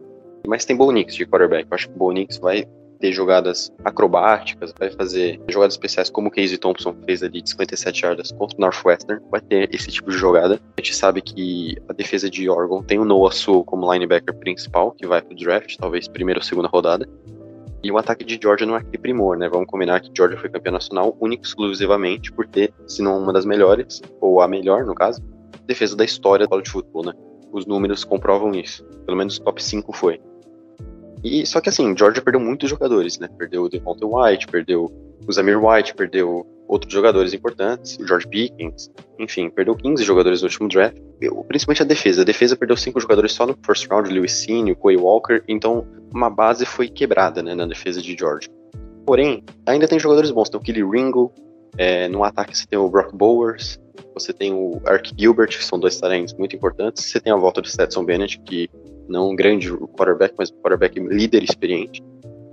Mas 0.47 0.65
tem 0.65 0.77
Bo 0.77 0.91
Nix 0.93 1.15
de 1.15 1.27
quarterback. 1.27 1.67
Eu 1.71 1.75
acho 1.75 1.89
que 1.89 1.95
o 1.95 1.99
Bo 1.99 2.13
Nix 2.13 2.39
vai 2.39 2.65
ter 2.99 3.13
jogadas 3.13 3.73
acrobáticas, 3.85 4.75
vai 4.79 4.91
fazer 4.91 5.41
jogadas 5.49 5.75
especiais 5.75 6.11
como 6.11 6.29
o 6.29 6.31
Casey 6.31 6.59
Thompson 6.59 6.95
fez 7.07 7.23
ali 7.23 7.41
de 7.41 7.51
57 7.51 8.05
yardas 8.05 8.33
contra 8.33 8.57
o 8.57 8.61
Northwestern, 8.61 9.23
vai 9.31 9.41
ter 9.41 9.73
esse 9.75 9.89
tipo 9.89 10.11
de 10.11 10.17
jogada. 10.17 10.61
A 10.77 10.81
gente 10.81 10.95
sabe 10.95 11.21
que 11.23 11.77
a 11.89 11.93
defesa 11.93 12.29
de 12.29 12.49
Oregon 12.49 12.83
tem 12.83 12.99
o 12.99 13.05
Noah 13.05 13.35
Sewell 13.35 13.65
como 13.65 13.93
linebacker 13.93 14.35
principal, 14.37 14.93
que 14.93 15.07
vai 15.07 15.23
pro 15.23 15.37
draft, 15.37 15.77
talvez 15.77 16.09
primeira 16.09 16.41
ou 16.41 16.45
segunda 16.45 16.69
rodada. 16.69 17.09
E 17.83 17.93
o 17.93 17.99
ataque 17.99 18.25
de 18.25 18.39
Georgia 18.43 18.67
não 18.67 18.75
é 18.75 18.79
aquele 18.79 18.99
primor, 18.99 19.37
né? 19.37 19.49
Vamos 19.49 19.69
combinar 19.69 20.01
que 20.01 20.11
Georgia 20.17 20.39
foi 20.39 20.51
campeã 20.51 20.73
nacional 20.73 21.17
única 21.21 21.47
exclusivamente 21.47 22.33
por 22.33 22.47
ter, 22.47 22.73
se 22.89 23.03
não 23.03 23.19
uma 23.19 23.33
das 23.33 23.45
melhores, 23.45 24.03
ou 24.21 24.41
a 24.41 24.49
melhor 24.49 24.85
no 24.85 24.95
caso, 24.95 25.23
defesa 25.65 25.95
da 25.95 26.05
história 26.05 26.47
do 26.47 26.49
college 26.49 26.71
football, 26.71 27.05
né? 27.07 27.13
Os 27.53 27.67
números 27.67 28.05
comprovam 28.05 28.51
isso. 28.53 28.85
Pelo 29.07 29.17
menos 29.17 29.39
top 29.39 29.63
5 29.63 29.93
foi. 29.93 30.21
E 31.23 31.45
só 31.47 31.61
que 31.61 31.69
assim, 31.69 31.97
Georgia 31.97 32.23
perdeu 32.23 32.41
muitos 32.41 32.71
jogadores, 32.71 33.19
né? 33.19 33.29
Perdeu 33.37 33.65
o 33.65 33.69
Devonta 33.69 34.07
White, 34.07 34.47
perdeu 34.47 34.91
o 35.27 35.33
Zamir 35.33 35.63
White, 35.63 35.95
perdeu 35.95 36.47
outros 36.69 36.93
jogadores 36.93 37.33
importantes, 37.33 37.99
o 37.99 38.07
George 38.07 38.29
Pickens, 38.29 38.91
enfim, 39.19 39.49
perdeu 39.49 39.75
15 39.75 40.05
jogadores 40.05 40.43
no 40.43 40.49
último 40.49 40.69
draft. 40.69 40.99
Principalmente 41.49 41.83
a 41.83 41.87
defesa. 41.87 42.23
A 42.23 42.25
defesa 42.25 42.55
perdeu 42.55 42.77
5 42.77 43.01
jogadores 43.01 43.33
só 43.33 43.47
no 43.47 43.57
first 43.65 43.89
round, 43.91 44.13
Lewis 44.13 44.33
Cine, 44.33 44.73
o 44.73 44.77
Quay 44.77 44.97
Walker, 44.97 45.43
então 45.49 45.87
uma 46.13 46.29
base 46.29 46.67
foi 46.67 46.89
quebrada 46.89 47.43
né, 47.43 47.55
na 47.55 47.67
defesa 47.67 48.03
de 48.03 48.15
Georgia. 48.17 48.51
Porém, 49.07 49.43
ainda 49.67 49.89
tem 49.89 49.99
jogadores 49.99 50.31
bons. 50.31 50.51
Tem 50.51 50.61
o 50.61 50.63
Kelly 50.63 50.85
Ringo, 50.85 51.33
é, 51.79 52.09
no 52.09 52.23
ataque 52.23 52.57
você 52.57 52.67
tem 52.67 52.79
o 52.79 52.89
Brock 52.89 53.15
Bowers, 53.15 53.81
você 54.13 54.33
tem 54.33 54.53
o 54.53 54.81
Ark 54.85 55.13
Gilbert, 55.17 55.49
que 55.49 55.65
são 55.65 55.79
dois 55.79 55.99
talentos 55.99 56.35
muito 56.35 56.55
importantes. 56.55 57.05
Você 57.05 57.19
tem 57.19 57.33
a 57.33 57.37
volta 57.37 57.63
do 57.63 57.69
Stetson 57.69 58.05
Bennett, 58.05 58.39
que 58.41 58.69
não 59.09 59.31
um 59.31 59.37
grande 59.37 59.71
quarterback, 59.71 60.35
mas 60.37 60.51
um 60.51 60.57
quarterback 60.57 60.99
líder 61.01 61.43
experiente. 61.43 62.03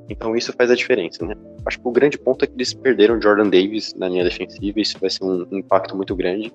Então 0.10 0.36
isso 0.36 0.54
faz 0.54 0.70
a 0.70 0.76
diferença, 0.76 1.26
né? 1.26 1.36
Acho 1.66 1.80
que 1.80 1.88
o 1.88 1.92
grande 1.92 2.18
ponto 2.18 2.44
é 2.44 2.48
que 2.48 2.54
eles 2.54 2.74
perderam 2.74 3.22
Jordan 3.22 3.50
Davis 3.50 3.94
na 3.96 4.08
linha 4.08 4.24
defensiva, 4.24 4.80
isso 4.80 4.98
vai 5.00 5.10
ser 5.10 5.24
um 5.24 5.48
impacto 5.52 5.96
muito 5.96 6.16
grande. 6.16 6.54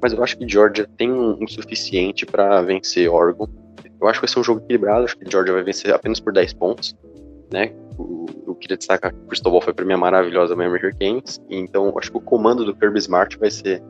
Mas 0.00 0.12
eu 0.12 0.22
acho 0.22 0.38
que 0.38 0.48
Georgia 0.48 0.88
tem 0.96 1.10
um, 1.12 1.42
um 1.42 1.48
suficiente 1.48 2.24
para 2.24 2.62
vencer 2.62 3.10
Oregon. 3.10 3.48
Eu 4.00 4.06
acho 4.06 4.20
que 4.20 4.26
vai 4.26 4.32
ser 4.32 4.40
um 4.40 4.44
jogo 4.44 4.60
equilibrado, 4.60 5.04
acho 5.04 5.18
que 5.18 5.30
Georgia 5.30 5.52
vai 5.52 5.62
vencer 5.62 5.92
apenas 5.92 6.20
por 6.20 6.32
10 6.32 6.52
pontos, 6.54 6.96
né? 7.52 7.72
eu 8.46 8.54
queria 8.54 8.76
destacar 8.76 9.12
que 9.12 9.18
o 9.18 9.26
Cristobal 9.26 9.60
foi 9.60 9.74
para 9.74 9.84
mim 9.84 9.92
a 9.92 9.98
maravilhosa 9.98 10.54
Miami 10.54 10.78
Hurricanes, 10.78 11.40
então 11.50 11.92
acho 11.98 12.10
que 12.10 12.16
o 12.16 12.20
comando 12.20 12.64
do 12.64 12.74
Kirby 12.74 12.98
Smart 12.98 13.36
vai 13.38 13.50
ser 13.50 13.82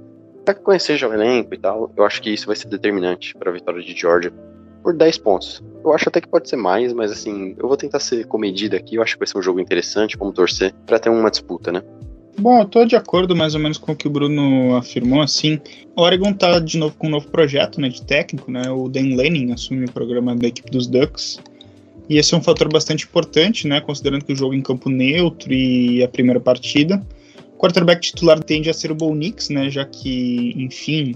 para 0.45 0.55
conhecer 0.55 0.97
já 0.97 1.07
o 1.07 1.13
elenco 1.13 1.55
e 1.55 1.59
tal, 1.59 1.93
eu 1.95 2.05
acho 2.05 2.23
que 2.23 2.31
isso 2.31 2.47
vai 2.47 2.57
ser 2.57 2.69
determinante 2.69 3.35
para 3.37 3.51
a 3.51 3.53
vitória 3.53 3.83
de 3.83 3.95
Georgia 3.95 4.33
por 4.89 4.95
10 4.95 5.19
pontos. 5.19 5.63
Eu 5.85 5.93
acho 5.93 6.09
até 6.09 6.19
que 6.19 6.27
pode 6.27 6.49
ser 6.49 6.57
mais, 6.57 6.95
mas 6.95 7.13
assim, 7.13 7.55
eu 7.59 7.69
vou 7.69 7.77
tentar 7.77 8.01
ser 8.01 8.25
comedido 8.27 8.75
aqui. 8.75 8.95
Eu 8.95 9.03
acho 9.03 9.17
que 9.17 9.19
vai 9.19 9.29
ser 9.29 9.37
um 9.37 9.43
jogo 9.43 9.61
interessante, 9.61 10.17
vamos 10.17 10.35
torcer 10.35 10.73
para 10.87 10.99
ter 10.99 11.11
uma 11.11 11.31
disputa, 11.31 11.71
né? 11.71 11.83
Bom, 12.41 12.61
eu 12.61 12.65
tô 12.65 12.87
de 12.87 12.97
acordo 12.97 13.37
mais 13.37 13.55
ou 13.55 13.61
menos 13.61 13.77
com 13.77 13.93
o 13.93 13.95
que 13.97 14.07
o 14.07 14.11
Bruno 14.11 14.77
afirmou, 14.77 15.21
assim. 15.21 15.61
O 15.95 16.01
Oregon 16.01 16.33
tá 16.33 16.59
de 16.59 16.79
novo 16.79 16.97
com 16.97 17.07
um 17.07 17.11
novo 17.11 17.29
projeto, 17.29 17.79
né, 17.79 17.91
de 17.91 18.03
técnico, 18.03 18.51
né? 18.51 18.71
O 18.71 18.89
Dan 18.89 19.15
Lanning 19.15 19.53
assume 19.53 19.85
o 19.85 19.93
programa 19.93 20.35
da 20.35 20.47
equipe 20.47 20.71
dos 20.71 20.87
Ducks. 20.87 21.39
E 22.09 22.17
esse 22.17 22.33
é 22.33 22.39
um 22.39 22.43
fator 22.43 22.73
bastante 22.73 23.05
importante, 23.05 23.69
né, 23.69 23.83
considerando 23.83 24.25
que 24.25 24.33
o 24.33 24.37
jogo 24.37 24.55
é 24.55 24.57
em 24.57 24.63
campo 24.63 24.89
neutro 24.89 25.53
e 25.53 26.03
a 26.03 26.09
primeira 26.09 26.41
partida. 26.41 27.07
O 27.55 27.59
quarterback 27.59 28.01
titular 28.01 28.43
tende 28.43 28.71
a 28.71 28.73
ser 28.73 28.91
o 28.91 28.95
Bo 28.95 29.15
Nix, 29.15 29.51
né, 29.51 29.69
já 29.69 29.85
que, 29.85 30.55
enfim, 30.57 31.15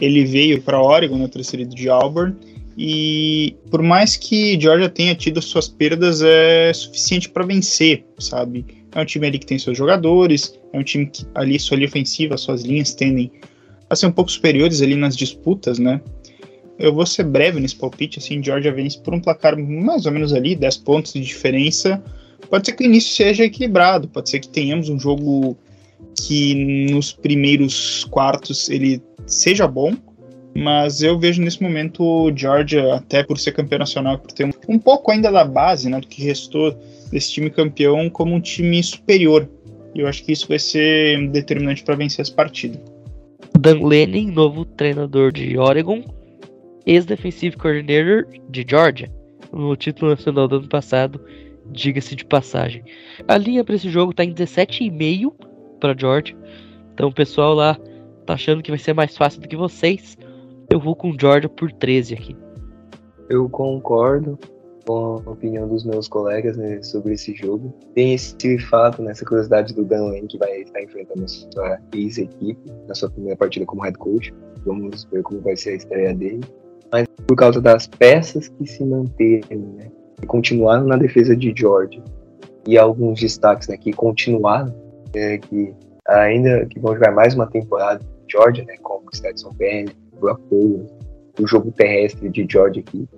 ele 0.00 0.24
veio 0.24 0.60
para 0.60 0.82
Oregon, 0.82 1.16
né, 1.16 1.28
transferido 1.28 1.72
de 1.76 1.88
Auburn, 1.88 2.34
e 2.78 3.56
por 3.70 3.82
mais 3.82 4.16
que 4.16 4.58
Georgia 4.58 4.88
tenha 4.88 5.14
tido 5.14 5.42
suas 5.42 5.68
perdas, 5.68 6.22
é 6.22 6.72
suficiente 6.72 7.28
para 7.28 7.44
vencer, 7.44 8.04
sabe? 8.18 8.64
É 8.92 9.00
um 9.00 9.04
time 9.04 9.26
ali 9.26 9.38
que 9.38 9.46
tem 9.46 9.58
seus 9.58 9.76
jogadores, 9.76 10.58
é 10.72 10.78
um 10.78 10.84
time 10.84 11.06
que 11.06 11.26
ali 11.34 11.58
sua 11.58 11.76
linha 11.76 11.88
ofensiva, 11.88 12.36
suas 12.36 12.62
linhas 12.62 12.94
tendem 12.94 13.30
a 13.90 13.96
ser 13.96 14.06
um 14.06 14.12
pouco 14.12 14.30
superiores 14.30 14.80
ali 14.80 14.94
nas 14.94 15.16
disputas, 15.16 15.78
né? 15.78 16.00
eu 16.78 16.94
vou 16.94 17.04
ser 17.04 17.24
breve 17.24 17.58
nesse 17.58 17.74
palpite, 17.74 18.18
assim, 18.18 18.42
Georgia 18.42 18.72
vence 18.72 18.98
por 19.00 19.12
um 19.12 19.20
placar 19.20 19.58
mais 19.58 20.06
ou 20.06 20.12
menos 20.12 20.32
ali, 20.32 20.54
10 20.54 20.76
pontos 20.78 21.12
de 21.12 21.20
diferença. 21.20 22.02
Pode 22.48 22.66
ser 22.66 22.72
que 22.72 22.84
o 22.84 22.86
início 22.86 23.14
seja 23.14 23.44
equilibrado, 23.44 24.06
pode 24.08 24.30
ser 24.30 24.38
que 24.38 24.48
tenhamos 24.48 24.88
um 24.88 24.98
jogo 24.98 25.56
que 26.14 26.54
nos 26.88 27.12
primeiros 27.12 28.04
quartos 28.04 28.68
ele 28.70 29.02
seja 29.26 29.66
bom, 29.66 29.96
mas 30.58 31.02
eu 31.02 31.16
vejo 31.16 31.40
nesse 31.40 31.62
momento 31.62 32.02
o 32.02 32.36
Georgia, 32.36 32.96
até 32.96 33.22
por 33.22 33.38
ser 33.38 33.52
campeão 33.52 33.78
nacional, 33.78 34.18
por 34.18 34.32
ter 34.32 34.44
um, 34.44 34.50
um 34.68 34.78
pouco 34.78 35.12
ainda 35.12 35.30
da 35.30 35.44
base, 35.44 35.88
né, 35.88 36.00
do 36.00 36.06
que 36.08 36.24
restou 36.24 36.76
desse 37.12 37.30
time 37.30 37.48
campeão, 37.48 38.10
como 38.10 38.34
um 38.34 38.40
time 38.40 38.82
superior. 38.82 39.48
E 39.94 40.00
eu 40.00 40.08
acho 40.08 40.24
que 40.24 40.32
isso 40.32 40.48
vai 40.48 40.58
ser 40.58 41.28
determinante 41.30 41.84
para 41.84 41.94
vencer 41.94 42.22
as 42.22 42.30
partidas. 42.30 42.80
Dan 43.56 43.86
Lennon, 43.86 44.32
novo 44.32 44.64
treinador 44.64 45.30
de 45.30 45.56
Oregon, 45.56 46.02
ex-defensive 46.84 47.56
coordinator 47.56 48.26
de 48.50 48.66
Georgia, 48.68 49.08
no 49.52 49.76
título 49.76 50.10
nacional 50.10 50.48
do 50.48 50.56
ano 50.56 50.68
passado, 50.68 51.20
diga-se 51.70 52.16
de 52.16 52.24
passagem. 52.24 52.82
A 53.28 53.38
linha 53.38 53.62
para 53.62 53.76
esse 53.76 53.88
jogo 53.88 54.10
está 54.10 54.24
em 54.24 54.34
17,5 54.34 55.32
para 55.78 55.96
Georgia. 55.96 56.36
Então 56.94 57.10
o 57.10 57.14
pessoal 57.14 57.54
lá 57.54 57.78
tá 58.26 58.34
achando 58.34 58.60
que 58.60 58.72
vai 58.72 58.78
ser 58.78 58.92
mais 58.92 59.16
fácil 59.16 59.40
do 59.40 59.46
que 59.46 59.56
vocês. 59.56 60.18
Eu 60.70 60.78
vou 60.78 60.94
com 60.94 61.16
Georgia 61.18 61.48
por 61.48 61.72
13 61.72 62.12
aqui. 62.12 62.36
Eu 63.30 63.48
concordo 63.48 64.38
com 64.86 65.22
a 65.26 65.30
opinião 65.30 65.66
dos 65.66 65.82
meus 65.84 66.08
colegas 66.08 66.58
né, 66.58 66.82
sobre 66.82 67.14
esse 67.14 67.34
jogo. 67.34 67.74
Tem 67.94 68.12
esse 68.12 68.58
fato, 68.58 69.02
né, 69.02 69.12
curiosidade 69.26 69.74
do 69.74 69.82
Dan 69.82 70.04
Lane, 70.04 70.26
que 70.26 70.36
vai 70.36 70.60
estar 70.60 70.82
enfrentando 70.82 71.24
a 71.24 71.28
sua 71.28 71.78
ex-equipe 71.94 72.60
na 72.86 72.94
sua 72.94 73.08
primeira 73.10 73.36
partida 73.36 73.64
como 73.64 73.82
head 73.82 73.96
coach. 73.96 74.34
Vamos 74.66 75.04
ver 75.04 75.22
como 75.22 75.40
vai 75.40 75.56
ser 75.56 75.70
a 75.70 75.74
estreia 75.76 76.14
dele. 76.14 76.40
Mas 76.92 77.06
por 77.26 77.36
causa 77.36 77.62
das 77.62 77.86
peças 77.86 78.48
que 78.48 78.66
se 78.66 78.84
manterem, 78.84 79.58
né, 79.58 79.90
e 80.22 80.26
continuaram 80.26 80.86
na 80.86 80.96
defesa 80.98 81.34
de 81.34 81.52
George, 81.56 82.02
e 82.66 82.76
alguns 82.76 83.20
destaques 83.20 83.68
né, 83.68 83.78
que 83.78 83.92
continuaram, 83.92 84.74
é, 85.14 85.38
que 85.38 85.74
ainda 86.06 86.66
que 86.66 86.78
vão 86.78 86.94
jogar 86.94 87.12
mais 87.12 87.34
uma 87.34 87.46
temporada 87.46 88.00
de 88.00 88.32
Georgia, 88.32 88.64
né, 88.64 88.76
como 88.82 89.04
Stetson 89.14 89.52
Bennett, 89.54 89.96
O 90.20 91.46
jogo 91.46 91.70
terrestre 91.72 92.28
de 92.28 92.46
Georgia 92.50 92.82
aqui, 92.86 93.08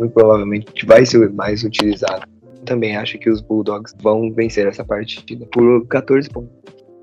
muito 0.00 0.12
provavelmente 0.12 0.86
vai 0.86 1.04
ser 1.04 1.30
mais 1.32 1.64
utilizado. 1.64 2.26
Também 2.64 2.96
acho 2.96 3.18
que 3.18 3.30
os 3.30 3.40
Bulldogs 3.40 3.94
vão 4.00 4.32
vencer 4.32 4.66
essa 4.66 4.84
partida 4.84 5.46
por 5.52 5.86
14 5.86 6.28
pontos. 6.30 6.50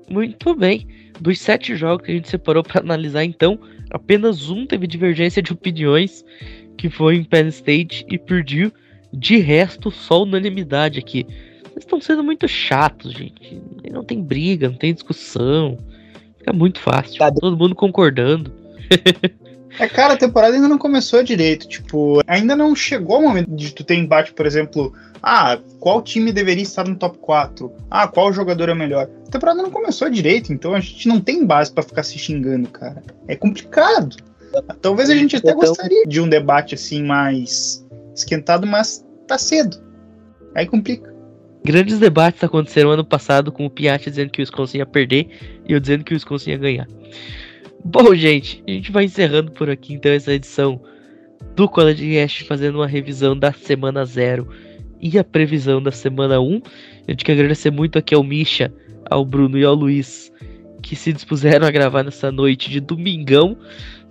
Muito 0.08 0.54
bem. 0.54 0.86
Dos 1.20 1.40
sete 1.40 1.74
jogos 1.74 2.04
que 2.04 2.12
a 2.12 2.14
gente 2.14 2.28
separou 2.28 2.62
para 2.62 2.80
analisar, 2.80 3.24
então, 3.24 3.58
apenas 3.90 4.50
um 4.50 4.66
teve 4.66 4.86
divergência 4.86 5.42
de 5.42 5.52
opiniões, 5.52 6.24
que 6.76 6.90
foi 6.90 7.16
em 7.16 7.24
Penn 7.24 7.48
State 7.48 8.04
e 8.08 8.18
Purdue. 8.18 8.72
De 9.12 9.38
resto, 9.38 9.90
só 9.90 10.22
unanimidade 10.22 10.98
aqui. 10.98 11.24
Vocês 11.64 11.84
estão 11.84 12.00
sendo 12.00 12.22
muito 12.22 12.46
chatos, 12.46 13.12
gente. 13.12 13.62
Não 13.90 14.04
tem 14.04 14.22
briga, 14.22 14.68
não 14.68 14.76
tem 14.76 14.92
discussão. 14.92 15.78
Fica 16.38 16.52
muito 16.52 16.78
fácil. 16.80 17.18
Tá 17.18 17.32
todo 17.32 17.56
mundo 17.56 17.74
concordando. 17.74 18.52
É, 19.78 19.86
cara, 19.86 20.14
a 20.14 20.16
temporada 20.16 20.54
ainda 20.54 20.68
não 20.68 20.78
começou 20.78 21.22
direito. 21.22 21.68
Tipo, 21.68 22.20
ainda 22.26 22.56
não 22.56 22.74
chegou 22.74 23.18
o 23.18 23.22
momento 23.22 23.50
de 23.50 23.74
tu 23.74 23.84
ter 23.84 23.94
embate, 23.94 24.32
por 24.32 24.46
exemplo, 24.46 24.92
ah, 25.22 25.58
qual 25.80 26.00
time 26.02 26.32
deveria 26.32 26.62
estar 26.62 26.86
no 26.86 26.96
top 26.96 27.18
4? 27.18 27.72
Ah, 27.90 28.08
qual 28.08 28.32
jogador 28.32 28.68
é 28.68 28.74
melhor? 28.74 29.08
A 29.26 29.30
temporada 29.30 29.62
não 29.62 29.70
começou 29.70 30.08
direito, 30.08 30.52
então 30.52 30.74
a 30.74 30.80
gente 30.80 31.06
não 31.08 31.20
tem 31.20 31.44
base 31.44 31.70
para 31.70 31.82
ficar 31.82 32.02
se 32.02 32.18
xingando, 32.18 32.68
cara. 32.68 33.02
É 33.28 33.36
complicado. 33.36 34.16
Talvez 34.80 35.10
a 35.10 35.14
gente 35.14 35.36
até 35.36 35.50
então- 35.50 35.60
gostaria 35.60 36.06
de 36.06 36.20
um 36.20 36.28
debate 36.28 36.74
assim 36.74 37.02
mais 37.02 37.86
esquentado, 38.14 38.66
mas 38.66 39.04
tá 39.26 39.36
cedo. 39.36 39.76
Aí 40.54 40.66
complica. 40.66 41.14
Grandes 41.62 41.98
debates 41.98 42.42
aconteceram 42.42 42.90
ano 42.90 43.04
passado 43.04 43.50
com 43.50 43.66
o 43.66 43.70
Piatti 43.70 44.08
dizendo 44.08 44.30
que 44.30 44.40
o 44.40 44.42
Wisconsin 44.42 44.78
ia 44.78 44.86
perder 44.86 45.28
e 45.68 45.72
eu 45.72 45.80
dizendo 45.80 46.04
que 46.04 46.12
o 46.12 46.16
Wisconsin 46.16 46.50
ia 46.50 46.58
ganhar. 46.58 46.86
Bom, 47.88 48.12
gente, 48.16 48.64
a 48.66 48.70
gente 48.72 48.90
vai 48.90 49.04
encerrando 49.04 49.52
por 49.52 49.70
aqui 49.70 49.94
então 49.94 50.10
essa 50.10 50.34
edição 50.34 50.80
do 51.54 51.68
College 51.68 52.14
Cast 52.14 52.42
fazendo 52.42 52.74
uma 52.74 52.86
revisão 52.86 53.38
da 53.38 53.52
semana 53.52 54.04
0 54.04 54.48
e 55.00 55.16
a 55.16 55.22
previsão 55.22 55.80
da 55.80 55.92
semana 55.92 56.40
1. 56.40 56.44
Um. 56.44 56.54
Eu 56.56 56.62
tenho 57.06 57.16
que 57.18 57.30
agradecer 57.30 57.70
muito 57.70 57.96
aqui 57.96 58.12
ao 58.12 58.24
Misha, 58.24 58.74
ao 59.08 59.24
Bruno 59.24 59.56
e 59.56 59.64
ao 59.64 59.72
Luiz 59.72 60.32
que 60.82 60.96
se 60.96 61.12
dispuseram 61.12 61.64
a 61.64 61.70
gravar 61.70 62.02
nessa 62.02 62.32
noite 62.32 62.70
de 62.70 62.80
domingão. 62.80 63.56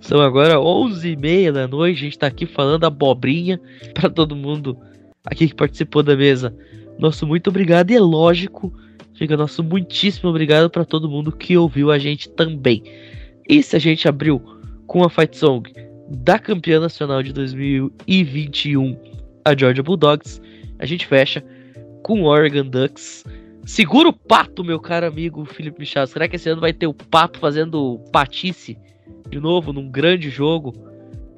São 0.00 0.22
agora 0.22 0.54
11h30 0.54 1.52
da 1.52 1.68
noite, 1.68 1.98
a 1.98 2.04
gente 2.04 2.18
tá 2.18 2.28
aqui 2.28 2.46
falando 2.46 2.84
abobrinha 2.84 3.60
para 3.92 4.08
todo 4.08 4.34
mundo 4.34 4.78
aqui 5.22 5.48
que 5.48 5.54
participou 5.54 6.02
da 6.02 6.16
mesa. 6.16 6.56
Nosso 6.98 7.26
muito 7.26 7.50
obrigado 7.50 7.90
e 7.90 7.94
é 7.94 8.00
lógico, 8.00 8.72
fica 9.14 9.36
nosso 9.36 9.62
muitíssimo 9.62 10.30
obrigado 10.30 10.70
para 10.70 10.86
todo 10.86 11.10
mundo 11.10 11.30
que 11.30 11.58
ouviu 11.58 11.90
a 11.90 11.98
gente 11.98 12.30
também. 12.30 12.82
E 13.48 13.62
se 13.62 13.76
a 13.76 13.78
gente 13.78 14.08
abriu 14.08 14.42
com 14.86 15.04
a 15.04 15.10
fight 15.10 15.36
song 15.36 15.72
da 16.08 16.38
campeã 16.38 16.80
nacional 16.80 17.22
de 17.22 17.32
2021, 17.32 18.96
a 19.44 19.56
Georgia 19.56 19.82
Bulldogs, 19.82 20.40
a 20.78 20.86
gente 20.86 21.06
fecha 21.06 21.44
com 22.02 22.22
o 22.22 22.24
Oregon 22.26 22.64
Ducks. 22.64 23.24
Segura 23.64 24.08
o 24.08 24.12
pato, 24.12 24.64
meu 24.64 24.78
caro 24.78 25.06
amigo 25.06 25.44
Felipe 25.44 25.80
Michel. 25.80 26.06
Será 26.06 26.28
que 26.28 26.36
esse 26.36 26.48
ano 26.48 26.60
vai 26.60 26.72
ter 26.72 26.86
o 26.86 26.94
pato 26.94 27.38
fazendo 27.38 28.00
patice 28.12 28.78
de 29.28 29.40
novo 29.40 29.72
num 29.72 29.90
grande 29.90 30.30
jogo 30.30 30.72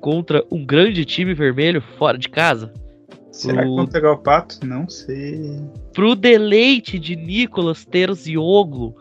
contra 0.01 0.45
um 0.51 0.65
grande 0.65 1.05
time 1.05 1.35
vermelho 1.35 1.83
fora 1.99 2.19
de 2.19 2.29
casa? 2.29 2.73
Será 3.33 3.63
que 3.63 3.69
vão 3.69 3.87
pegar 3.87 4.13
o 4.13 4.19
pato? 4.19 4.67
Não 4.67 4.89
sei. 4.89 5.61
Pro 5.93 6.15
deleite 6.15 6.99
de 6.99 7.15
Nicolas 7.15 7.85
Terzioglu, 7.85 8.95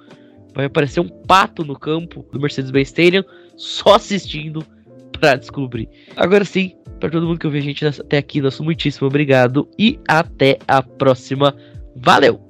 vai 0.58 0.66
aparecer 0.66 1.00
um 1.00 1.08
pato 1.08 1.64
no 1.64 1.78
campo 1.78 2.26
do 2.32 2.40
Mercedes-Benz 2.40 2.88
Stadium, 2.88 3.24
só 3.56 3.94
assistindo 3.94 4.66
para 5.12 5.36
descobrir. 5.36 5.88
Agora 6.16 6.44
sim, 6.44 6.74
para 7.00 7.12
todo 7.12 7.28
mundo 7.28 7.40
que 7.40 7.46
ouviu 7.46 7.62
a 7.62 7.64
gente 7.64 7.86
até 7.86 8.18
aqui, 8.18 8.42
nosso 8.42 8.64
muitíssimo 8.64 9.08
obrigado 9.08 9.70
e 9.78 10.00
até 10.08 10.58
a 10.68 10.82
próxima. 10.82 11.56
Valeu! 11.96 12.47